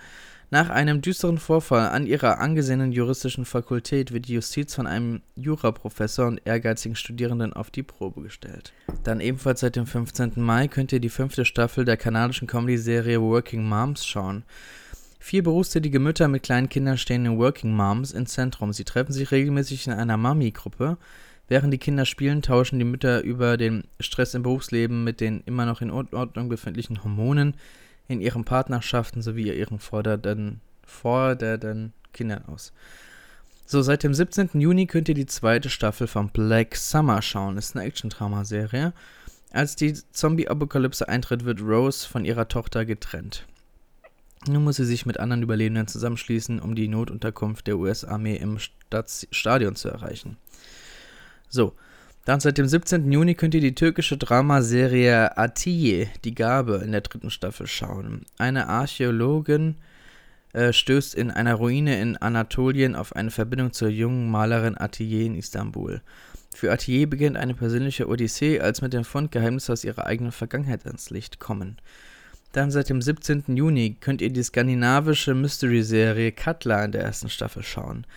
Nach 0.52 0.70
einem 0.70 1.02
düsteren 1.02 1.40
Vorfall 1.40 1.90
an 1.90 2.06
ihrer 2.06 2.38
angesehenen 2.38 2.92
juristischen 2.92 3.46
Fakultät 3.46 4.14
wird 4.14 4.28
die 4.28 4.36
Justiz 4.36 4.76
von 4.76 4.86
einem 4.86 5.24
Juraprofessor 5.36 6.28
und 6.28 6.42
ehrgeizigen 6.46 6.96
Studierenden 6.96 7.54
auf 7.54 7.72
die 7.72 7.82
Probe 7.82 8.22
gestellt. 8.22 8.74
Dann 9.04 9.22
ebenfalls 9.22 9.62
seit 9.62 9.76
dem 9.76 9.88
15. 9.88 10.34
Mai 10.36 10.68
könnt 10.68 10.92
ihr 10.92 11.00
die 11.00 11.10
fünfte 11.10 11.46
Staffel 11.46 11.84
der 11.84 11.98
kanadischen 11.98 12.48
Comedy-Serie 12.48 13.20
Working 13.20 13.68
Moms 13.68 14.06
schauen. 14.06 14.44
Vier 15.26 15.42
berufstätige 15.42 16.00
Mütter 16.00 16.28
mit 16.28 16.44
kleinen 16.44 16.70
Kindern 16.70 17.00
stehen 17.00 17.26
in 17.26 17.40
Working 17.40 17.74
Moms 17.74 18.12
im 18.12 18.28
Zentrum. 18.28 18.72
Sie 18.74 18.84
treffen 18.84 19.12
sich 19.12 19.32
regelmäßig 19.32 19.88
in 19.88 19.94
einer 19.94 20.18
Mami-Gruppe. 20.18 21.00
Während 21.48 21.74
die 21.74 21.80
Kinder 21.80 22.06
spielen, 22.06 22.44
tauschen 22.44 22.78
die 22.78 22.86
Mütter 22.86 23.24
über 23.24 23.58
den 23.58 23.86
Stress 24.00 24.36
im 24.36 24.44
Berufsleben 24.44 25.04
mit 25.04 25.22
den 25.22 25.42
immer 25.48 25.66
noch 25.66 25.82
in 25.82 25.90
Ordnung 25.90 26.48
befindlichen 26.48 27.04
Hormonen 27.04 27.56
in 28.08 28.22
ihren 28.22 28.46
Partnerschaften 28.46 29.24
sowie 29.24 29.52
ihren 29.52 29.80
fordernden, 29.80 30.62
fordernden 30.86 31.94
Kindern 32.14 32.46
aus. 32.46 32.72
So, 33.66 33.82
seit 33.82 34.04
dem 34.04 34.14
17. 34.14 34.52
Juni 34.54 34.86
könnt 34.86 35.10
ihr 35.10 35.16
die 35.16 35.26
zweite 35.26 35.72
Staffel 35.72 36.06
von 36.06 36.30
Black 36.30 36.76
Summer 36.76 37.24
schauen. 37.24 37.58
Ist 37.58 37.76
eine 37.76 37.86
Action-Drama-Serie. 37.86 38.94
Als 39.52 39.76
die 39.76 39.96
Zombie-Apokalypse 39.96 41.10
eintritt, 41.10 41.46
wird 41.46 41.62
Rose 41.62 42.08
von 42.08 42.26
ihrer 42.26 42.48
Tochter 42.48 42.86
getrennt. 42.86 43.48
Nun 44.48 44.64
muss 44.64 44.76
sie 44.76 44.86
sich 44.86 45.06
mit 45.06 45.20
anderen 45.20 45.44
Überlebenden 45.44 45.88
zusammenschließen, 45.88 46.60
um 46.60 46.76
die 46.76 46.88
Notunterkunft 46.88 47.68
der 47.68 47.78
US-Armee 47.78 48.36
im 48.36 48.60
Stadt 48.60 49.28
Stadion 49.32 49.76
zu 49.76 49.90
erreichen. 49.90 50.38
So, 51.50 51.74
dann 52.26 52.40
seit 52.40 52.58
dem 52.58 52.68
17. 52.68 53.12
Juni 53.12 53.36
könnt 53.36 53.54
ihr 53.54 53.62
die 53.62 53.76
türkische 53.76 54.18
Dramaserie 54.18 55.38
Atiye, 55.38 56.10
die 56.24 56.36
Gabe, 56.36 56.82
in 56.84 56.92
der 56.92 57.02
dritten 57.02 57.30
Staffel 57.30 57.68
schauen. 57.68 58.26
Eine 58.38 58.68
Archäologin 58.68 59.76
äh, 60.54 60.74
stößt 60.74 61.16
in 61.16 61.30
einer 61.32 61.56
Ruine 61.56 62.00
in 62.00 62.18
Anatolien 62.18 62.96
auf 62.96 63.16
eine 63.16 63.30
Verbindung 63.30 63.74
zur 63.74 63.90
jungen 63.90 64.32
Malerin 64.32 64.78
Atiye 64.78 65.26
in 65.26 65.36
Istanbul. 65.36 66.02
Für 66.56 66.72
Atiye 66.72 67.06
beginnt 67.06 67.38
eine 67.38 67.54
persönliche 67.54 68.08
Odyssee, 68.08 68.60
als 68.60 68.82
mit 68.82 68.94
dem 68.94 69.04
Fund 69.04 69.32
Geheimnisse 69.32 69.74
aus 69.74 69.84
ihrer 69.84 70.06
eigenen 70.06 70.32
Vergangenheit 70.32 70.86
ans 70.86 71.10
Licht 71.10 71.40
kommen. 71.40 71.78
Dann 72.56 72.72
seit 72.72 72.88
dem 72.88 73.02
17. 73.02 73.44
Juni 73.58 73.98
könnt 74.00 74.22
ihr 74.22 74.30
die 74.30 74.42
skandinavische 74.42 75.34
Mystery-Serie 75.34 76.32
Katla 76.32 76.86
in 76.86 76.94
der 76.94 77.04
ersten 77.04 77.28
Staffel 77.28 77.64
schauen. 77.64 78.08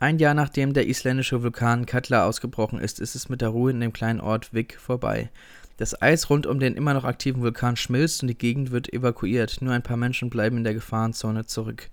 Ein 0.00 0.18
Jahr 0.18 0.32
nachdem 0.32 0.72
der 0.72 0.86
isländische 0.86 1.42
Vulkan 1.42 1.84
Katla 1.84 2.24
ausgebrochen 2.24 2.80
ist, 2.80 3.00
ist 3.00 3.14
es 3.14 3.28
mit 3.28 3.42
der 3.42 3.50
Ruhe 3.50 3.72
in 3.72 3.80
dem 3.80 3.92
kleinen 3.92 4.22
Ort 4.22 4.54
Vik 4.54 4.80
vorbei. 4.80 5.28
Das 5.76 6.00
Eis 6.00 6.30
rund 6.30 6.46
um 6.46 6.58
den 6.58 6.74
immer 6.74 6.94
noch 6.94 7.04
aktiven 7.04 7.42
Vulkan 7.42 7.76
schmilzt 7.76 8.22
und 8.22 8.28
die 8.28 8.38
Gegend 8.38 8.70
wird 8.70 8.90
evakuiert. 8.94 9.60
Nur 9.60 9.74
ein 9.74 9.82
paar 9.82 9.98
Menschen 9.98 10.30
bleiben 10.30 10.56
in 10.56 10.64
der 10.64 10.72
Gefahrenzone 10.72 11.44
zurück. 11.44 11.90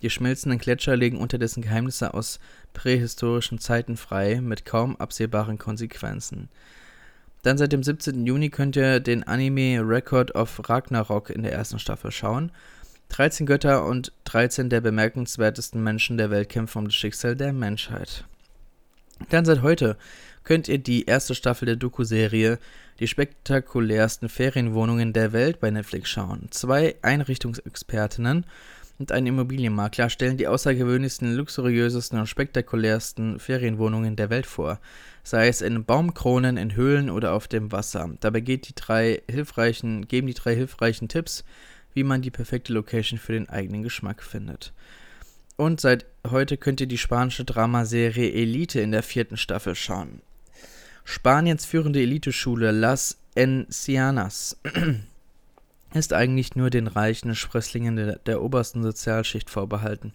Die 0.00 0.08
schmelzenden 0.08 0.58
Gletscher 0.58 0.96
legen 0.96 1.18
unterdessen 1.18 1.60
Geheimnisse 1.60 2.14
aus 2.14 2.40
prähistorischen 2.72 3.58
Zeiten 3.58 3.98
frei, 3.98 4.40
mit 4.40 4.64
kaum 4.64 4.96
absehbaren 4.96 5.58
Konsequenzen. 5.58 6.48
Dann 7.42 7.58
seit 7.58 7.72
dem 7.72 7.82
17. 7.82 8.26
Juni 8.26 8.50
könnt 8.50 8.76
ihr 8.76 9.00
den 9.00 9.22
Anime 9.24 9.80
Record 9.80 10.34
of 10.34 10.68
Ragnarok 10.68 11.30
in 11.30 11.42
der 11.42 11.52
ersten 11.52 11.78
Staffel 11.78 12.10
schauen. 12.10 12.50
13 13.10 13.46
Götter 13.46 13.86
und 13.86 14.12
13 14.24 14.68
der 14.68 14.80
bemerkenswertesten 14.80 15.82
Menschen 15.82 16.18
der 16.18 16.30
Welt 16.30 16.48
kämpfen 16.48 16.78
um 16.78 16.84
das 16.86 16.94
Schicksal 16.94 17.36
der 17.36 17.52
Menschheit. 17.52 18.24
Dann 19.30 19.44
seit 19.44 19.62
heute 19.62 19.96
könnt 20.44 20.68
ihr 20.68 20.78
die 20.78 21.04
erste 21.04 21.34
Staffel 21.34 21.66
der 21.66 21.76
Doku-Serie 21.76 22.58
Die 23.00 23.06
spektakulärsten 23.06 24.28
Ferienwohnungen 24.28 25.12
der 25.12 25.32
Welt 25.32 25.60
bei 25.60 25.70
Netflix 25.70 26.10
schauen. 26.10 26.48
Zwei 26.50 26.96
Einrichtungsexpertinnen 27.02 28.44
und 28.98 29.12
ein 29.12 29.26
Immobilienmakler 29.26 30.10
stellen 30.10 30.36
die 30.36 30.48
außergewöhnlichsten, 30.48 31.34
luxuriösesten 31.34 32.18
und 32.18 32.26
spektakulärsten 32.26 33.38
Ferienwohnungen 33.38 34.16
der 34.16 34.30
Welt 34.30 34.46
vor, 34.46 34.80
sei 35.22 35.48
es 35.48 35.60
in 35.60 35.84
Baumkronen, 35.84 36.56
in 36.56 36.74
Höhlen 36.74 37.08
oder 37.08 37.32
auf 37.32 37.46
dem 37.46 37.70
Wasser. 37.70 38.10
Dabei 38.20 38.40
die 38.40 38.60
drei 38.74 39.22
geben 39.28 40.26
die 40.26 40.34
drei 40.34 40.54
hilfreichen 40.54 41.08
Tipps, 41.08 41.44
wie 41.94 42.04
man 42.04 42.22
die 42.22 42.30
perfekte 42.30 42.72
Location 42.72 43.18
für 43.18 43.32
den 43.32 43.48
eigenen 43.48 43.82
Geschmack 43.82 44.22
findet. 44.22 44.72
Und 45.56 45.80
seit 45.80 46.06
heute 46.28 46.56
könnt 46.56 46.80
ihr 46.80 46.86
die 46.86 46.98
spanische 46.98 47.44
Dramaserie 47.44 48.32
Elite 48.32 48.80
in 48.80 48.92
der 48.92 49.02
vierten 49.02 49.36
Staffel 49.36 49.74
schauen. 49.74 50.22
Spaniens 51.04 51.64
führende 51.64 52.00
Eliteschule 52.00 52.70
Las 52.70 53.18
Encianas 53.34 54.56
ist 55.94 56.12
eigentlich 56.12 56.56
nur 56.56 56.70
den 56.70 56.86
reichen 56.86 57.34
Sprösslingen 57.34 57.96
der, 57.96 58.16
der 58.18 58.42
obersten 58.42 58.82
Sozialschicht 58.82 59.50
vorbehalten. 59.50 60.12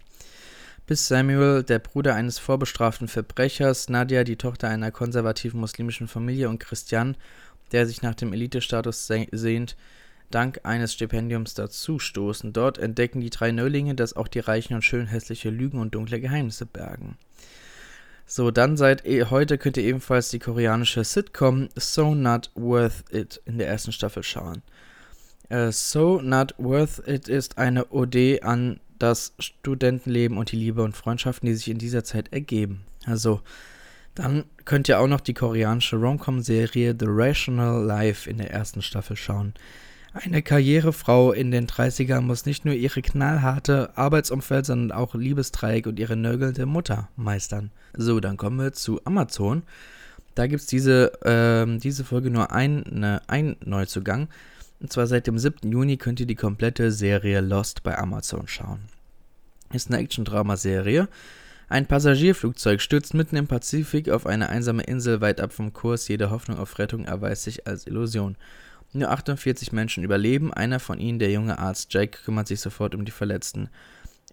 Bis 0.85 1.07
Samuel, 1.07 1.63
der 1.63 1.79
Bruder 1.79 2.13
eines 2.13 2.39
vorbestraften 2.39 3.07
Verbrechers, 3.07 3.89
Nadia, 3.89 4.23
die 4.23 4.35
Tochter 4.35 4.67
einer 4.67 4.91
konservativen 4.91 5.59
muslimischen 5.59 6.07
Familie 6.07 6.49
und 6.49 6.59
Christian, 6.59 7.15
der 7.71 7.87
sich 7.87 8.01
nach 8.01 8.15
dem 8.15 8.33
Elitestatus 8.33 9.07
sehnt, 9.07 9.77
dank 10.29 10.59
eines 10.63 10.93
Stipendiums 10.93 11.53
dazustoßen. 11.53 12.51
Dort 12.53 12.77
entdecken 12.77 13.21
die 13.21 13.29
drei 13.29 13.51
Neulinge, 13.51 13.95
dass 13.95 14.15
auch 14.15 14.27
die 14.27 14.39
Reichen 14.39 14.73
und 14.73 14.83
schön 14.83 15.07
hässliche 15.07 15.49
Lügen 15.49 15.79
und 15.79 15.95
dunkle 15.95 16.19
Geheimnisse 16.19 16.65
bergen. 16.65 17.17
So, 18.25 18.51
dann 18.51 18.77
seit 18.77 19.05
eh, 19.05 19.25
heute 19.25 19.57
könnt 19.57 19.77
ihr 19.77 19.83
ebenfalls 19.83 20.29
die 20.29 20.39
koreanische 20.39 21.03
Sitcom 21.03 21.69
So 21.75 22.15
Not 22.15 22.51
Worth 22.55 23.05
It 23.11 23.41
in 23.45 23.57
der 23.57 23.67
ersten 23.67 23.91
Staffel 23.91 24.23
schauen. 24.23 24.63
Uh, 25.53 25.71
so 25.71 26.19
Not 26.19 26.55
Worth 26.57 27.07
It 27.07 27.27
ist 27.27 27.59
eine 27.59 27.85
Ode 27.91 28.39
an 28.41 28.79
das 28.97 29.33
Studentenleben 29.37 30.37
und 30.37 30.51
die 30.51 30.55
Liebe 30.55 30.81
und 30.81 30.97
Freundschaften, 30.97 31.45
die 31.45 31.53
sich 31.53 31.69
in 31.69 31.77
dieser 31.77 32.03
Zeit 32.03 32.33
ergeben. 32.33 32.85
Also, 33.05 33.41
dann 34.15 34.45
könnt 34.65 34.89
ihr 34.89 34.99
auch 34.99 35.07
noch 35.07 35.19
die 35.19 35.35
koreanische 35.35 35.97
Romcom-Serie 35.97 36.95
The 36.99 37.05
Rational 37.07 37.83
Life 37.83 38.27
in 38.27 38.37
der 38.37 38.49
ersten 38.49 38.81
Staffel 38.81 39.15
schauen. 39.15 39.53
Eine 40.13 40.41
Karrierefrau 40.41 41.33
in 41.33 41.51
den 41.51 41.67
30ern 41.67 42.21
muss 42.21 42.45
nicht 42.45 42.65
nur 42.65 42.73
ihre 42.73 43.01
knallharte 43.01 43.95
Arbeitsumfeld, 43.95 44.65
sondern 44.65 44.97
auch 44.97 45.13
Liebesdreieck 45.13 45.85
und 45.85 45.99
ihre 45.99 46.15
nörgelnde 46.15 46.65
Mutter 46.65 47.09
meistern. 47.15 47.69
So, 47.95 48.19
dann 48.19 48.37
kommen 48.37 48.57
wir 48.57 48.73
zu 48.73 49.01
Amazon. 49.05 49.63
Da 50.33 50.47
gibt 50.47 50.61
es 50.61 50.67
diese, 50.67 51.13
äh, 51.23 51.77
diese 51.77 52.03
Folge 52.03 52.31
nur 52.31 52.51
ein, 52.51 52.83
ne, 52.89 53.21
ein 53.27 53.55
Neuzugang. 53.63 54.29
Und 54.83 54.91
zwar 54.91 55.07
seit 55.07 55.27
dem 55.27 55.39
7. 55.39 55.71
Juni 55.71 55.95
könnt 55.95 56.19
ihr 56.19 56.25
die 56.25 56.35
komplette 56.35 56.91
Serie 56.91 57.39
Lost 57.39 57.83
bei 57.83 57.97
Amazon 57.97 58.49
schauen. 58.49 58.81
Ist 59.71 59.89
eine 59.89 60.03
Action-Drama-Serie. 60.03 61.07
Ein 61.69 61.85
Passagierflugzeug 61.85 62.81
stürzt 62.81 63.13
mitten 63.13 63.37
im 63.37 63.47
Pazifik 63.47 64.09
auf 64.09 64.27
eine 64.27 64.49
einsame 64.49 64.83
Insel 64.83 65.21
weit 65.21 65.39
ab 65.39 65.53
vom 65.53 65.71
Kurs. 65.71 66.09
Jede 66.09 66.31
Hoffnung 66.31 66.59
auf 66.59 66.77
Rettung 66.79 67.05
erweist 67.05 67.43
sich 67.43 67.65
als 67.65 67.87
Illusion. 67.87 68.35
Nur 68.91 69.09
48 69.09 69.71
Menschen 69.71 70.03
überleben, 70.03 70.53
einer 70.53 70.81
von 70.81 70.99
ihnen, 70.99 71.17
der 71.17 71.31
junge 71.31 71.59
Arzt 71.59 71.93
Jake, 71.93 72.19
kümmert 72.25 72.49
sich 72.49 72.59
sofort 72.59 72.93
um 72.93 73.05
die 73.05 73.11
Verletzten. 73.11 73.69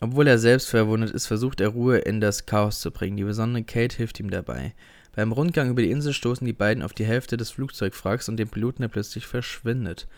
Obwohl 0.01 0.27
er 0.27 0.41
selbst 0.41 0.69
verwundet 0.69 1.13
ist, 1.13 1.29
versucht 1.29 1.61
er 1.61 1.69
Ruhe 1.69 1.99
in 1.99 2.21
das 2.21 2.47
Chaos 2.47 2.81
zu 2.81 2.91
bringen. 2.91 3.17
Die 3.17 3.23
besondere 3.23 3.63
Kate 3.63 3.97
hilft 3.97 4.19
ihm 4.19 4.31
dabei. 4.31 4.75
Beim 5.15 5.31
Rundgang 5.31 5.71
über 5.71 5.83
die 5.83 5.93
Insel 5.93 6.13
stoßen 6.13 6.45
die 6.45 6.53
beiden 6.53 6.83
auf 6.83 6.93
die 6.93 7.07
Hälfte 7.07 7.37
des 7.37 7.53
Flugzeugwracks 7.53 8.29
und 8.29 8.37
den 8.37 8.49
Piloten, 8.49 8.83
der 8.83 8.89
plötzlich 8.89 9.29
verschwindet. 9.29 10.09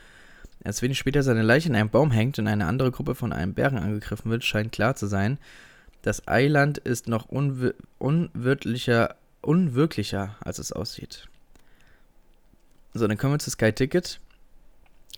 Als 0.64 0.82
wenig 0.82 0.98
später 0.98 1.22
seine 1.22 1.42
Leiche 1.42 1.68
in 1.68 1.74
einem 1.74 1.90
Baum 1.90 2.10
hängt 2.10 2.38
und 2.38 2.46
eine 2.46 2.66
andere 2.66 2.90
Gruppe 2.90 3.14
von 3.14 3.32
einem 3.32 3.54
Bären 3.54 3.78
angegriffen 3.78 4.30
wird, 4.30 4.44
scheint 4.44 4.72
klar 4.72 4.94
zu 4.94 5.06
sein, 5.06 5.38
das 6.02 6.26
Eiland 6.26 6.78
ist 6.78 7.08
noch 7.08 7.26
unwir 7.26 7.74
unwirtlicher, 7.98 9.16
unwirklicher, 9.40 10.36
als 10.40 10.58
es 10.58 10.72
aussieht. 10.72 11.28
So, 12.94 13.06
dann 13.06 13.16
kommen 13.16 13.34
wir 13.34 13.38
zu 13.38 13.50
Sky 13.50 13.72
Ticket. 13.72 14.20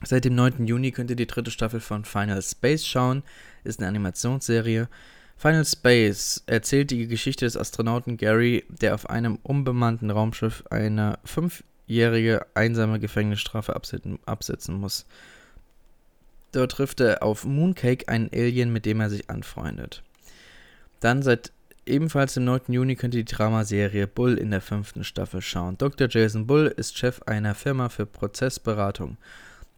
Seit 0.03 0.25
dem 0.25 0.35
9. 0.35 0.67
Juni 0.67 0.93
könnt 0.93 1.11
ihr 1.11 1.17
die 1.17 1.27
dritte 1.27 1.51
Staffel 1.51 1.81
von 1.81 2.05
Final 2.05 2.43
Space 2.43 2.87
schauen. 2.87 3.23
Ist 3.65 3.81
eine 3.81 3.89
Animationsserie. 3.89 4.89
Final 5.37 5.65
Space 5.65 6.43
erzählt 6.47 6.91
die 6.91 7.07
Geschichte 7.07 7.45
des 7.45 7.57
Astronauten 7.57 8.17
Gary, 8.17 8.65
der 8.69 8.95
auf 8.95 9.11
einem 9.11 9.39
unbemannten 9.43 10.11
Raumschiff 10.11 10.65
eine 10.71 11.19
fünfjährige 11.87 12.47
einsame 12.55 12.99
Gefängnisstrafe 12.99 13.75
absetzen 13.75 14.75
muss. 14.75 15.07
Dort 16.53 16.73
trifft 16.73 17.01
er 17.01 17.23
auf 17.23 17.45
Mooncake, 17.45 18.09
einen 18.09 18.31
Alien, 18.33 18.73
mit 18.73 18.87
dem 18.87 19.01
er 19.01 19.11
sich 19.11 19.29
anfreundet. 19.29 20.03
Dann 21.01 21.23
seit 21.23 21.53
ebenfalls 21.85 22.37
im 22.37 22.45
9. 22.45 22.63
Juni 22.69 22.97
könnt 22.97 23.15
ihr 23.15 23.25
die 23.25 23.35
Dramaserie 23.35 24.07
Bull 24.07 24.39
in 24.39 24.51
der 24.51 24.61
fünften 24.61 25.05
Staffel 25.05 25.43
schauen. 25.43 25.77
Dr. 25.77 26.09
Jason 26.09 26.47
Bull 26.47 26.73
ist 26.75 26.97
Chef 26.97 27.23
einer 27.23 27.55
Firma 27.55 27.89
für 27.89 28.07
Prozessberatung. 28.07 29.19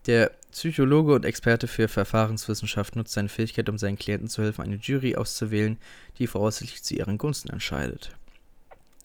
Der 0.07 0.31
Psychologe 0.53 1.15
und 1.15 1.25
Experte 1.25 1.67
für 1.67 1.89
Verfahrenswissenschaft 1.89 2.95
nutzt 2.95 3.15
seine 3.15 3.29
Fähigkeit, 3.29 3.69
um 3.69 3.79
seinen 3.79 3.99
Klienten 3.99 4.29
zu 4.29 4.43
helfen, 4.43 4.63
eine 4.63 4.77
Jury 4.77 5.17
auszuwählen, 5.17 5.79
die 6.19 6.29
voraussichtlich 6.29 6.85
zu 6.85 6.95
ihren 6.95 7.19
Gunsten 7.19 7.51
entscheidet. 7.51 8.11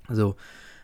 So, 0.10 0.36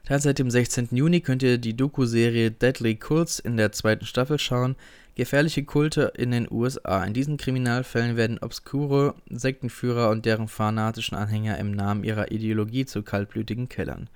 dann 0.08 0.22
seit 0.22 0.40
dem 0.40 0.50
16. 0.50 0.90
Juni 0.92 1.20
könnt 1.20 1.44
ihr 1.44 1.58
die 1.58 1.76
Doku-Serie 1.76 2.52
Deadly 2.52 2.96
Cults 2.96 3.40
in 3.40 3.58
der 3.58 3.74
zweiten 3.74 4.06
Staffel 4.06 4.40
schauen. 4.40 4.76
Gefährliche 5.16 5.64
Kulte 5.64 6.14
in 6.16 6.32
den 6.32 6.48
USA. 6.50 7.04
In 7.04 7.14
diesen 7.14 7.38
Kriminalfällen 7.38 8.16
werden 8.16 8.38
obskure 8.40 9.16
Sektenführer 9.30 10.10
und 10.10 10.26
deren 10.26 10.48
fanatischen 10.48 11.18
Anhänger 11.18 11.58
im 11.58 11.72
Namen 11.72 12.04
ihrer 12.04 12.32
Ideologie 12.32 12.86
zu 12.86 13.04
kaltblütigen 13.04 13.68
Killern. 13.68 14.10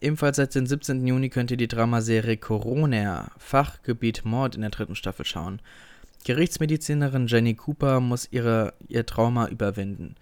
Ebenfalls 0.00 0.38
seit 0.38 0.54
dem 0.54 0.66
17. 0.66 1.06
Juni 1.06 1.28
könnt 1.28 1.50
ihr 1.50 1.56
die 1.56 1.68
Dramaserie 1.68 2.38
Corona, 2.38 3.30
Fachgebiet 3.38 4.24
Mord 4.24 4.54
in 4.54 4.62
der 4.62 4.70
dritten 4.70 4.96
Staffel 4.96 5.26
schauen. 5.26 5.60
Gerichtsmedizinerin 6.24 7.26
Jenny 7.28 7.54
Cooper 7.54 8.00
muss 8.00 8.28
ihre, 8.30 8.74
ihr 8.88 9.06
Trauma 9.06 9.48
überwinden. 9.48 10.16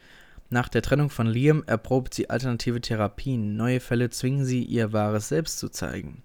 Nach 0.51 0.69
der 0.69 0.83
Trennung 0.83 1.11
von 1.11 1.27
Liam 1.27 1.63
erprobt 1.67 2.15
sie 2.15 2.31
alternative 2.31 2.81
Therapien. 2.81 3.57
Neue 3.57 3.81
Fälle 3.81 4.11
zwingen 4.11 4.45
sie, 4.45 4.63
ihr 4.63 4.93
wahres 4.93 5.29
Selbst 5.29 5.59
zu 5.59 5.69
zeigen. 5.69 6.23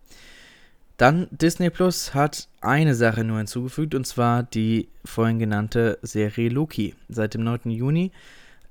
Dann 0.98 1.28
Disney 1.32 1.70
Plus 1.70 2.14
hat 2.14 2.48
eine 2.62 2.96
Sache 2.96 3.24
nur 3.24 3.40
hinzugefügt, 3.40 3.96
und 3.96 4.06
zwar 4.06 4.44
die 4.44 4.90
vorhin 5.04 5.40
genannte 5.40 5.98
Serie 6.02 6.50
Loki. 6.50 6.96
Seit 7.10 7.34
dem 7.34 7.44
9. 7.44 7.72
Juni 7.72 8.12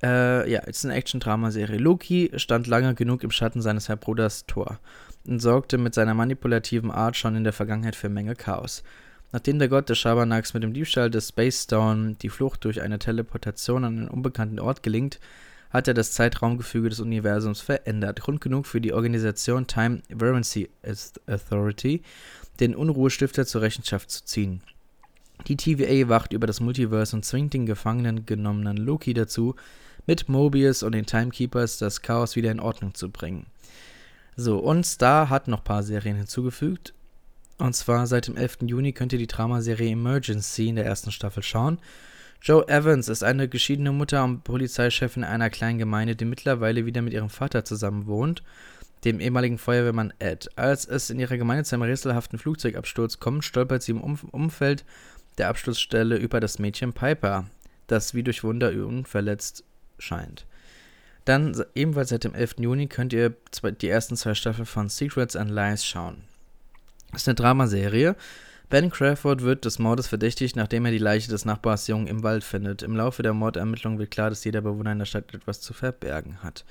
äh, 0.02 0.50
ja, 0.50 0.60
ist 0.60 0.84
eine 0.84 0.94
Action-Drama-Serie. 0.94 1.78
Loki 1.78 2.30
stand 2.36 2.66
lange 2.66 2.94
genug 2.94 3.22
im 3.22 3.30
Schatten 3.30 3.60
seines 3.60 3.88
Halbbruders 3.88 4.46
Thor 4.46 4.78
und 5.26 5.40
sorgte 5.40 5.78
mit 5.78 5.94
seiner 5.94 6.14
manipulativen 6.14 6.90
Art 6.90 7.16
schon 7.16 7.36
in 7.36 7.44
der 7.44 7.52
Vergangenheit 7.52 7.96
für 7.96 8.08
Menge 8.08 8.34
Chaos. 8.34 8.82
Nachdem 9.32 9.58
der 9.58 9.68
Gott 9.68 9.88
des 9.88 9.98
Schabernacks 9.98 10.52
mit 10.52 10.62
dem 10.62 10.74
Diebstahl 10.74 11.10
des 11.10 11.28
Space 11.28 11.64
Stone 11.64 12.16
die 12.20 12.28
Flucht 12.28 12.64
durch 12.64 12.82
eine 12.82 12.98
Teleportation 12.98 13.84
an 13.84 13.98
einen 13.98 14.08
unbekannten 14.08 14.60
Ort 14.60 14.82
gelingt, 14.82 15.18
hat 15.70 15.88
er 15.88 15.94
das 15.94 16.12
Zeitraumgefüge 16.12 16.90
des 16.90 17.00
Universums 17.00 17.62
verändert. 17.62 18.20
Grund 18.20 18.42
genug 18.42 18.66
für 18.66 18.80
die 18.80 18.92
Organisation 18.92 19.66
Time 19.66 20.02
Variancy 20.10 20.68
Authority, 21.26 22.02
den 22.60 22.74
Unruhestifter 22.74 23.46
zur 23.46 23.62
Rechenschaft 23.62 24.10
zu 24.10 24.24
ziehen. 24.24 24.62
Die 25.48 25.56
TVA 25.56 26.08
wacht 26.10 26.34
über 26.34 26.46
das 26.46 26.60
Multiverse 26.60 27.16
und 27.16 27.24
zwingt 27.24 27.54
den 27.54 27.64
gefangenen 27.64 28.26
genommenen 28.26 28.76
Loki 28.76 29.14
dazu, 29.14 29.56
mit 30.06 30.28
Mobius 30.28 30.82
und 30.82 30.92
den 30.92 31.06
Timekeepers 31.06 31.78
das 31.78 32.02
Chaos 32.02 32.36
wieder 32.36 32.50
in 32.50 32.60
Ordnung 32.60 32.94
zu 32.94 33.10
bringen. 33.10 33.46
So, 34.36 34.58
und 34.58 34.84
Star 34.84 35.30
hat 35.30 35.48
noch 35.48 35.60
ein 35.60 35.64
paar 35.64 35.82
Serien 35.82 36.16
hinzugefügt. 36.16 36.92
Und 37.58 37.74
zwar 37.74 38.06
seit 38.06 38.26
dem 38.26 38.36
11. 38.36 38.58
Juni 38.62 38.92
könnt 38.92 39.12
ihr 39.12 39.18
die 39.18 39.26
Dramaserie 39.26 39.92
Emergency 39.92 40.68
in 40.68 40.76
der 40.76 40.86
ersten 40.86 41.12
Staffel 41.12 41.42
schauen. 41.42 41.78
Joe 42.40 42.66
Evans 42.66 43.08
ist 43.08 43.22
eine 43.22 43.48
geschiedene 43.48 43.92
Mutter 43.92 44.24
und 44.24 44.42
Polizeichefin 44.42 45.22
einer 45.22 45.48
kleinen 45.48 45.78
Gemeinde, 45.78 46.16
die 46.16 46.24
mittlerweile 46.24 46.86
wieder 46.86 47.00
mit 47.00 47.12
ihrem 47.12 47.30
Vater 47.30 47.64
zusammen 47.64 48.06
wohnt, 48.06 48.42
dem 49.04 49.20
ehemaligen 49.20 49.58
Feuerwehrmann 49.58 50.12
Ed. 50.18 50.48
Als 50.56 50.84
es 50.84 51.10
in 51.10 51.20
ihrer 51.20 51.36
Gemeinde 51.36 51.62
zu 51.62 51.76
einem 51.76 51.84
rätselhaften 51.84 52.40
Flugzeugabsturz 52.40 53.20
kommt, 53.20 53.44
stolpert 53.44 53.84
sie 53.84 53.92
im 53.92 54.00
um 54.00 54.18
Umfeld 54.32 54.84
der 55.38 55.48
Absturzstelle 55.48 56.16
über 56.16 56.40
das 56.40 56.58
Mädchen 56.58 56.92
Piper, 56.92 57.46
das 57.86 58.14
wie 58.14 58.24
durch 58.24 58.42
Wunder 58.42 58.70
unverletzt 58.70 59.64
scheint. 59.98 60.46
Dann 61.24 61.62
ebenfalls 61.74 62.08
seit 62.08 62.24
dem 62.24 62.34
11. 62.34 62.56
Juni 62.58 62.88
könnt 62.88 63.12
ihr 63.12 63.36
die 63.80 63.88
ersten 63.88 64.16
zwei 64.16 64.34
Staffeln 64.34 64.66
von 64.66 64.88
Secrets 64.88 65.36
and 65.36 65.50
Lies 65.50 65.84
schauen. 65.84 66.24
Ist 67.14 67.28
eine 67.28 67.34
Dramaserie. 67.34 68.16
Ben 68.70 68.90
Crawford 68.90 69.42
wird 69.42 69.66
des 69.66 69.78
Mordes 69.78 70.08
verdächtigt, 70.08 70.56
nachdem 70.56 70.86
er 70.86 70.92
die 70.92 70.98
Leiche 70.98 71.30
des 71.30 71.44
Nachbars 71.44 71.86
Jung 71.88 72.06
im 72.06 72.22
Wald 72.22 72.42
findet. 72.42 72.82
Im 72.82 72.96
Laufe 72.96 73.22
der 73.22 73.34
Mordermittlungen 73.34 73.98
wird 73.98 74.10
klar, 74.10 74.30
dass 74.30 74.44
jeder 74.44 74.62
Bewohner 74.62 74.92
in 74.92 74.98
der 74.98 75.04
Stadt 75.04 75.34
etwas 75.34 75.60
zu 75.60 75.74
verbergen 75.74 76.42
hat. 76.42 76.64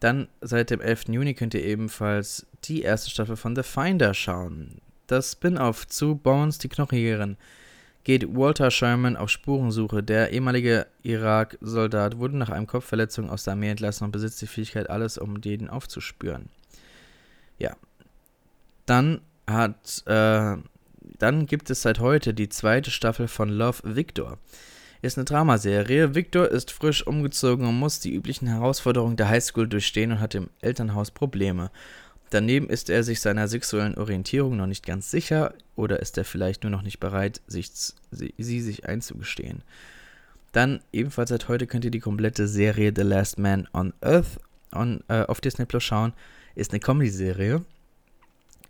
Dann 0.00 0.26
seit 0.40 0.70
dem 0.70 0.80
11. 0.80 1.10
Juni 1.10 1.34
könnt 1.34 1.54
ihr 1.54 1.62
ebenfalls 1.62 2.44
die 2.64 2.82
erste 2.82 3.10
Staffel 3.10 3.36
von 3.36 3.54
The 3.54 3.62
Finder 3.62 4.14
schauen. 4.14 4.80
Das 5.06 5.32
Spin-off 5.32 5.86
zu 5.86 6.16
Bones, 6.16 6.58
die 6.58 6.68
Knochenjägerin 6.68 7.36
geht 8.04 8.34
Walter 8.34 8.72
Sherman 8.72 9.16
auf 9.16 9.30
Spurensuche. 9.30 10.02
Der 10.02 10.32
ehemalige 10.32 10.86
Irak-Soldat 11.02 12.18
wurde 12.18 12.36
nach 12.36 12.50
einem 12.50 12.66
Kopfverletzung 12.66 13.30
aus 13.30 13.44
der 13.44 13.52
Armee 13.52 13.70
entlassen 13.70 14.04
und 14.04 14.10
besitzt 14.10 14.42
die 14.42 14.46
Fähigkeit, 14.48 14.90
alles 14.90 15.18
um 15.18 15.40
jeden 15.40 15.70
aufzuspüren. 15.70 16.48
Ja. 17.58 17.76
Dann 18.86 19.20
hat, 19.46 20.02
äh, 20.06 20.56
dann 21.18 21.46
gibt 21.46 21.70
es 21.70 21.82
seit 21.82 22.00
heute 22.00 22.34
die 22.34 22.48
zweite 22.48 22.90
Staffel 22.90 23.28
von 23.28 23.48
Love 23.48 23.80
Victor. 23.84 24.38
Ist 25.02 25.18
eine 25.18 25.24
Dramaserie. 25.24 26.14
Victor 26.14 26.48
ist 26.48 26.70
frisch 26.70 27.06
umgezogen 27.06 27.66
und 27.66 27.78
muss 27.78 27.98
die 28.00 28.14
üblichen 28.14 28.46
Herausforderungen 28.46 29.16
der 29.16 29.28
Highschool 29.28 29.66
durchstehen 29.66 30.12
und 30.12 30.20
hat 30.20 30.34
im 30.34 30.48
Elternhaus 30.60 31.10
Probleme. 31.10 31.70
Daneben 32.30 32.70
ist 32.70 32.88
er 32.88 33.02
sich 33.02 33.20
seiner 33.20 33.48
sexuellen 33.48 33.96
Orientierung 33.96 34.56
noch 34.56 34.66
nicht 34.66 34.86
ganz 34.86 35.10
sicher 35.10 35.54
oder 35.76 36.00
ist 36.00 36.16
er 36.16 36.24
vielleicht 36.24 36.62
nur 36.62 36.70
noch 36.70 36.82
nicht 36.82 36.98
bereit, 36.98 37.42
sich, 37.46 37.70
sie, 38.10 38.34
sie 38.38 38.60
sich 38.60 38.88
einzugestehen. 38.88 39.62
Dann 40.52 40.80
ebenfalls 40.92 41.30
seit 41.30 41.48
heute 41.48 41.66
könnt 41.66 41.84
ihr 41.84 41.90
die 41.90 42.00
komplette 42.00 42.46
Serie 42.46 42.92
The 42.94 43.02
Last 43.02 43.38
Man 43.38 43.68
on 43.72 43.92
Earth 44.00 44.38
on, 44.74 45.02
äh, 45.08 45.22
auf 45.24 45.40
Disney 45.40 45.66
Plus 45.66 45.82
schauen. 45.82 46.12
Ist 46.54 46.72
eine 46.72 46.80
Comedy-Serie. 46.80 47.64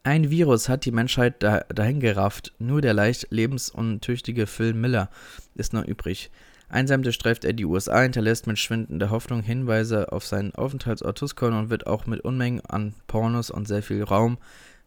Ein 0.05 0.31
Virus 0.31 0.69
hat 0.69 0.85
die 0.85 0.91
Menschheit 0.91 1.45
da, 1.45 1.61
dahin 1.69 2.01
gerafft. 2.01 2.53
Nur 2.59 2.81
der 2.81 2.93
leicht 2.93 3.29
lebensuntüchtige 3.31 4.49
Phil 4.49 4.75
Miller 4.75 5.09
ist 5.55 5.73
noch 5.73 5.85
übrig. 5.85 6.33
Einsam 6.69 7.05
durchstreift 7.05 7.45
er 7.45 7.53
die 7.53 7.65
USA, 7.65 8.01
hinterlässt 8.01 8.49
mit 8.49 8.59
schwindender 8.59 9.11
Hoffnung 9.11 9.43
Hinweise 9.43 10.11
auf 10.11 10.27
seinen 10.27 10.57
Aufenthaltsort 10.57 11.19
Tuskon 11.19 11.53
und 11.53 11.71
wird 11.71 11.87
auch 11.87 12.07
mit 12.07 12.23
Unmengen 12.23 12.65
an 12.67 12.95
Pornos 13.07 13.51
und 13.51 13.69
sehr 13.69 13.83
viel 13.85 14.03
Raum 14.03 14.39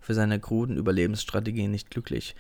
für 0.02 0.14
seine 0.14 0.38
kruden 0.40 0.76
Überlebensstrategien 0.76 1.72
nicht 1.72 1.92
glücklich. 1.92 2.36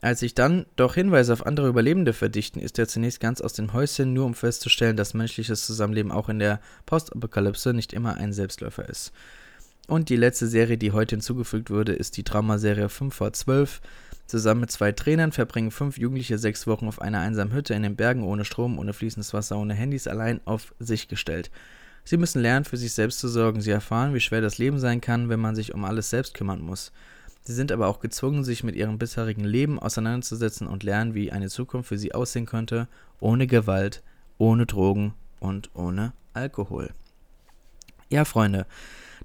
Als 0.00 0.18
sich 0.18 0.34
dann 0.34 0.66
doch 0.74 0.94
Hinweise 0.94 1.32
auf 1.32 1.46
andere 1.46 1.68
Überlebende 1.68 2.12
verdichten, 2.12 2.58
ist 2.58 2.76
er 2.78 2.88
zunächst 2.88 3.20
ganz 3.20 3.40
aus 3.40 3.52
dem 3.52 3.72
Häuschen, 3.72 4.12
nur 4.12 4.26
um 4.26 4.34
festzustellen, 4.34 4.96
dass 4.96 5.14
menschliches 5.14 5.64
Zusammenleben 5.64 6.10
auch 6.10 6.28
in 6.28 6.40
der 6.40 6.60
Postapokalypse 6.86 7.72
nicht 7.72 7.92
immer 7.92 8.16
ein 8.16 8.32
Selbstläufer 8.32 8.88
ist. 8.88 9.12
Und 9.86 10.08
die 10.08 10.16
letzte 10.16 10.48
Serie, 10.48 10.78
die 10.78 10.92
heute 10.92 11.16
hinzugefügt 11.16 11.70
wurde, 11.70 11.92
ist 11.92 12.16
die 12.16 12.24
Dramaserie 12.24 12.88
5 12.88 13.14
vor 13.14 13.32
12. 13.32 13.80
Zusammen 14.26 14.62
mit 14.62 14.72
zwei 14.72 14.90
Trainern 14.90 15.30
verbringen 15.30 15.70
fünf 15.70 15.98
Jugendliche 15.98 16.36
sechs 16.36 16.66
Wochen 16.66 16.88
auf 16.88 17.00
einer 17.00 17.20
einsamen 17.20 17.54
Hütte 17.54 17.74
in 17.74 17.84
den 17.84 17.94
Bergen 17.94 18.24
ohne 18.24 18.44
Strom, 18.44 18.78
ohne 18.78 18.92
fließendes 18.92 19.32
Wasser, 19.32 19.56
ohne 19.56 19.74
Handys, 19.74 20.08
allein 20.08 20.40
auf 20.44 20.74
sich 20.80 21.06
gestellt. 21.06 21.52
Sie 22.02 22.16
müssen 22.16 22.42
lernen, 22.42 22.64
für 22.64 22.76
sich 22.76 22.92
selbst 22.92 23.20
zu 23.20 23.28
sorgen. 23.28 23.60
Sie 23.60 23.70
erfahren, 23.70 24.14
wie 24.14 24.20
schwer 24.20 24.40
das 24.40 24.58
Leben 24.58 24.80
sein 24.80 25.00
kann, 25.00 25.28
wenn 25.28 25.40
man 25.40 25.54
sich 25.54 25.74
um 25.74 25.84
alles 25.84 26.10
selbst 26.10 26.34
kümmern 26.34 26.60
muss. 26.60 26.92
Sie 27.42 27.54
sind 27.54 27.70
aber 27.70 27.86
auch 27.86 28.00
gezwungen, 28.00 28.42
sich 28.42 28.64
mit 28.64 28.74
ihrem 28.74 28.98
bisherigen 28.98 29.44
Leben 29.44 29.78
auseinanderzusetzen 29.78 30.66
und 30.66 30.82
lernen, 30.82 31.14
wie 31.14 31.30
eine 31.30 31.48
Zukunft 31.48 31.88
für 31.88 31.98
sie 31.98 32.12
aussehen 32.12 32.46
könnte, 32.46 32.88
ohne 33.20 33.46
Gewalt, 33.46 34.02
ohne 34.38 34.66
Drogen 34.66 35.14
und 35.38 35.70
ohne 35.74 36.12
Alkohol. 36.32 36.90
Ja, 38.08 38.24
Freunde, 38.24 38.66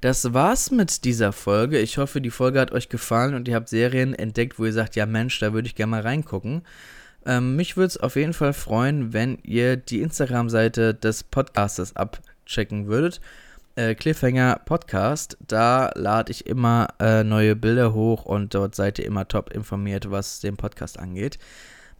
das 0.02 0.34
war's 0.34 0.72
mit 0.72 1.06
dieser 1.06 1.32
Folge. 1.32 1.78
Ich 1.78 2.00
hoffe, 2.00 2.22
die 2.22 2.32
Folge 2.32 2.60
hat 2.60 2.72
euch 2.72 2.90
gefallen 2.90 3.36
und 3.36 3.48
ihr 3.48 3.56
habt 3.56 3.70
Serien 3.70 4.16
entdeckt, 4.16 4.58
wo 4.58 4.66
ihr 4.66 4.74
sagt, 4.74 4.96
ja 4.96 5.06
Mensch, 5.06 5.40
da 5.40 5.54
würde 5.54 5.68
ich 5.68 5.76
gerne 5.76 5.92
mal 5.92 6.02
reingucken. 6.02 6.64
Ähm, 7.24 7.56
mich 7.56 7.78
würde 7.78 7.88
es 7.88 7.98
auf 7.98 8.16
jeden 8.16 8.34
Fall 8.34 8.54
freuen, 8.54 9.14
wenn 9.14 9.38
ihr 9.44 9.78
die 9.78 10.02
Instagram-Seite 10.02 10.96
des 10.96 11.24
Podcasters 11.24 11.96
abchecken 11.96 12.88
würdet. 12.88 13.22
Äh, 13.76 13.94
Cliffhanger 13.94 14.60
Podcast, 14.66 15.38
da 15.48 15.92
lade 15.94 16.32
ich 16.32 16.48
immer 16.48 16.88
äh, 17.00 17.24
neue 17.24 17.56
Bilder 17.56 17.94
hoch 17.94 18.26
und 18.26 18.56
dort 18.56 18.74
seid 18.74 18.98
ihr 18.98 19.06
immer 19.06 19.28
top 19.28 19.52
informiert, 19.52 20.10
was 20.10 20.40
den 20.40 20.58
Podcast 20.58 20.98
angeht. 20.98 21.38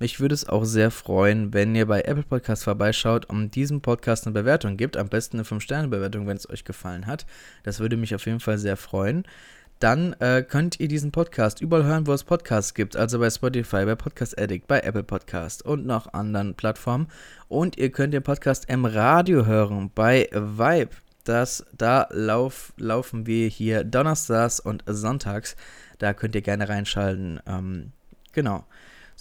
Mich 0.02 0.20
würde 0.20 0.34
es 0.34 0.50
auch 0.50 0.64
sehr 0.64 0.90
freuen, 0.90 1.54
wenn 1.54 1.76
ihr 1.76 1.86
bei 1.86 2.02
Apple 2.02 2.24
Podcast 2.24 2.64
vorbeischaut 2.64 3.26
und 3.26 3.54
diesem 3.54 3.82
Podcast 3.82 4.26
eine 4.26 4.34
Bewertung 4.34 4.76
gibt. 4.76 4.98
Am 4.98 5.10
besten 5.10 5.38
eine 5.38 5.44
5-Sterne-Bewertung, 5.44 6.26
wenn 6.26 6.38
es 6.38 6.50
euch 6.50 6.66
gefallen 6.66 7.06
hat. 7.06 7.28
Das 7.62 7.80
würde 7.80 7.98
mich 7.98 8.16
auf 8.16 8.26
jeden 8.26 8.40
Fall 8.40 8.58
sehr 8.58 8.78
freuen. 8.78 9.26
Dann 9.78 10.14
äh, 10.14 10.42
könnt 10.42 10.80
ihr 10.80 10.88
diesen 10.88 11.12
Podcast 11.12 11.62
überall 11.62 11.84
hören, 11.84 12.08
wo 12.08 12.14
es 12.14 12.24
Podcasts 12.24 12.74
gibt. 12.74 12.96
Also 12.96 13.20
bei 13.20 13.30
Spotify, 13.30 13.86
bei 13.86 13.94
Podcast 13.94 14.42
Addict, 14.42 14.66
bei 14.66 14.80
Apple 14.80 15.04
Podcast 15.04 15.64
und 15.64 15.86
noch 15.86 16.12
anderen 16.14 16.56
Plattformen. 16.56 17.08
Und 17.48 17.78
ihr 17.78 17.92
könnt 17.92 18.16
den 18.16 18.24
Podcast 18.24 18.68
im 18.70 18.86
Radio 18.86 19.46
hören 19.46 19.92
bei 19.94 20.28
Vibe. 20.32 20.96
Das, 21.26 21.64
da 21.78 22.08
lauf, 22.10 22.74
laufen 22.78 23.28
wir 23.28 23.48
hier 23.50 23.84
donnerstags 23.84 24.60
und 24.60 24.84
sonntags. 24.88 25.56
Da 26.00 26.16
könnt 26.16 26.34
ihr 26.34 26.42
gerne 26.42 26.70
reinschalten. 26.70 27.40
Ähm, 27.46 27.92
genau. 28.32 28.66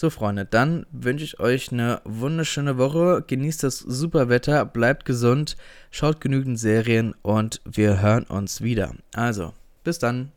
So, 0.01 0.09
Freunde, 0.09 0.47
dann 0.47 0.87
wünsche 0.93 1.27
ich 1.27 1.41
euch 1.41 1.73
eine 1.73 2.01
wunderschöne 2.05 2.79
Woche. 2.79 3.23
Genießt 3.27 3.63
das 3.65 3.81
super 3.81 4.31
Wetter, 4.31 4.65
bleibt 4.65 5.05
gesund, 5.05 5.59
schaut 5.91 6.23
genügend 6.23 6.59
Serien 6.59 7.15
und 7.21 7.61
wir 7.71 8.01
hören 8.01 8.25
uns 8.25 8.63
wieder. 8.63 8.95
Also, 9.13 9.53
bis 9.85 9.99
dann. 9.99 10.29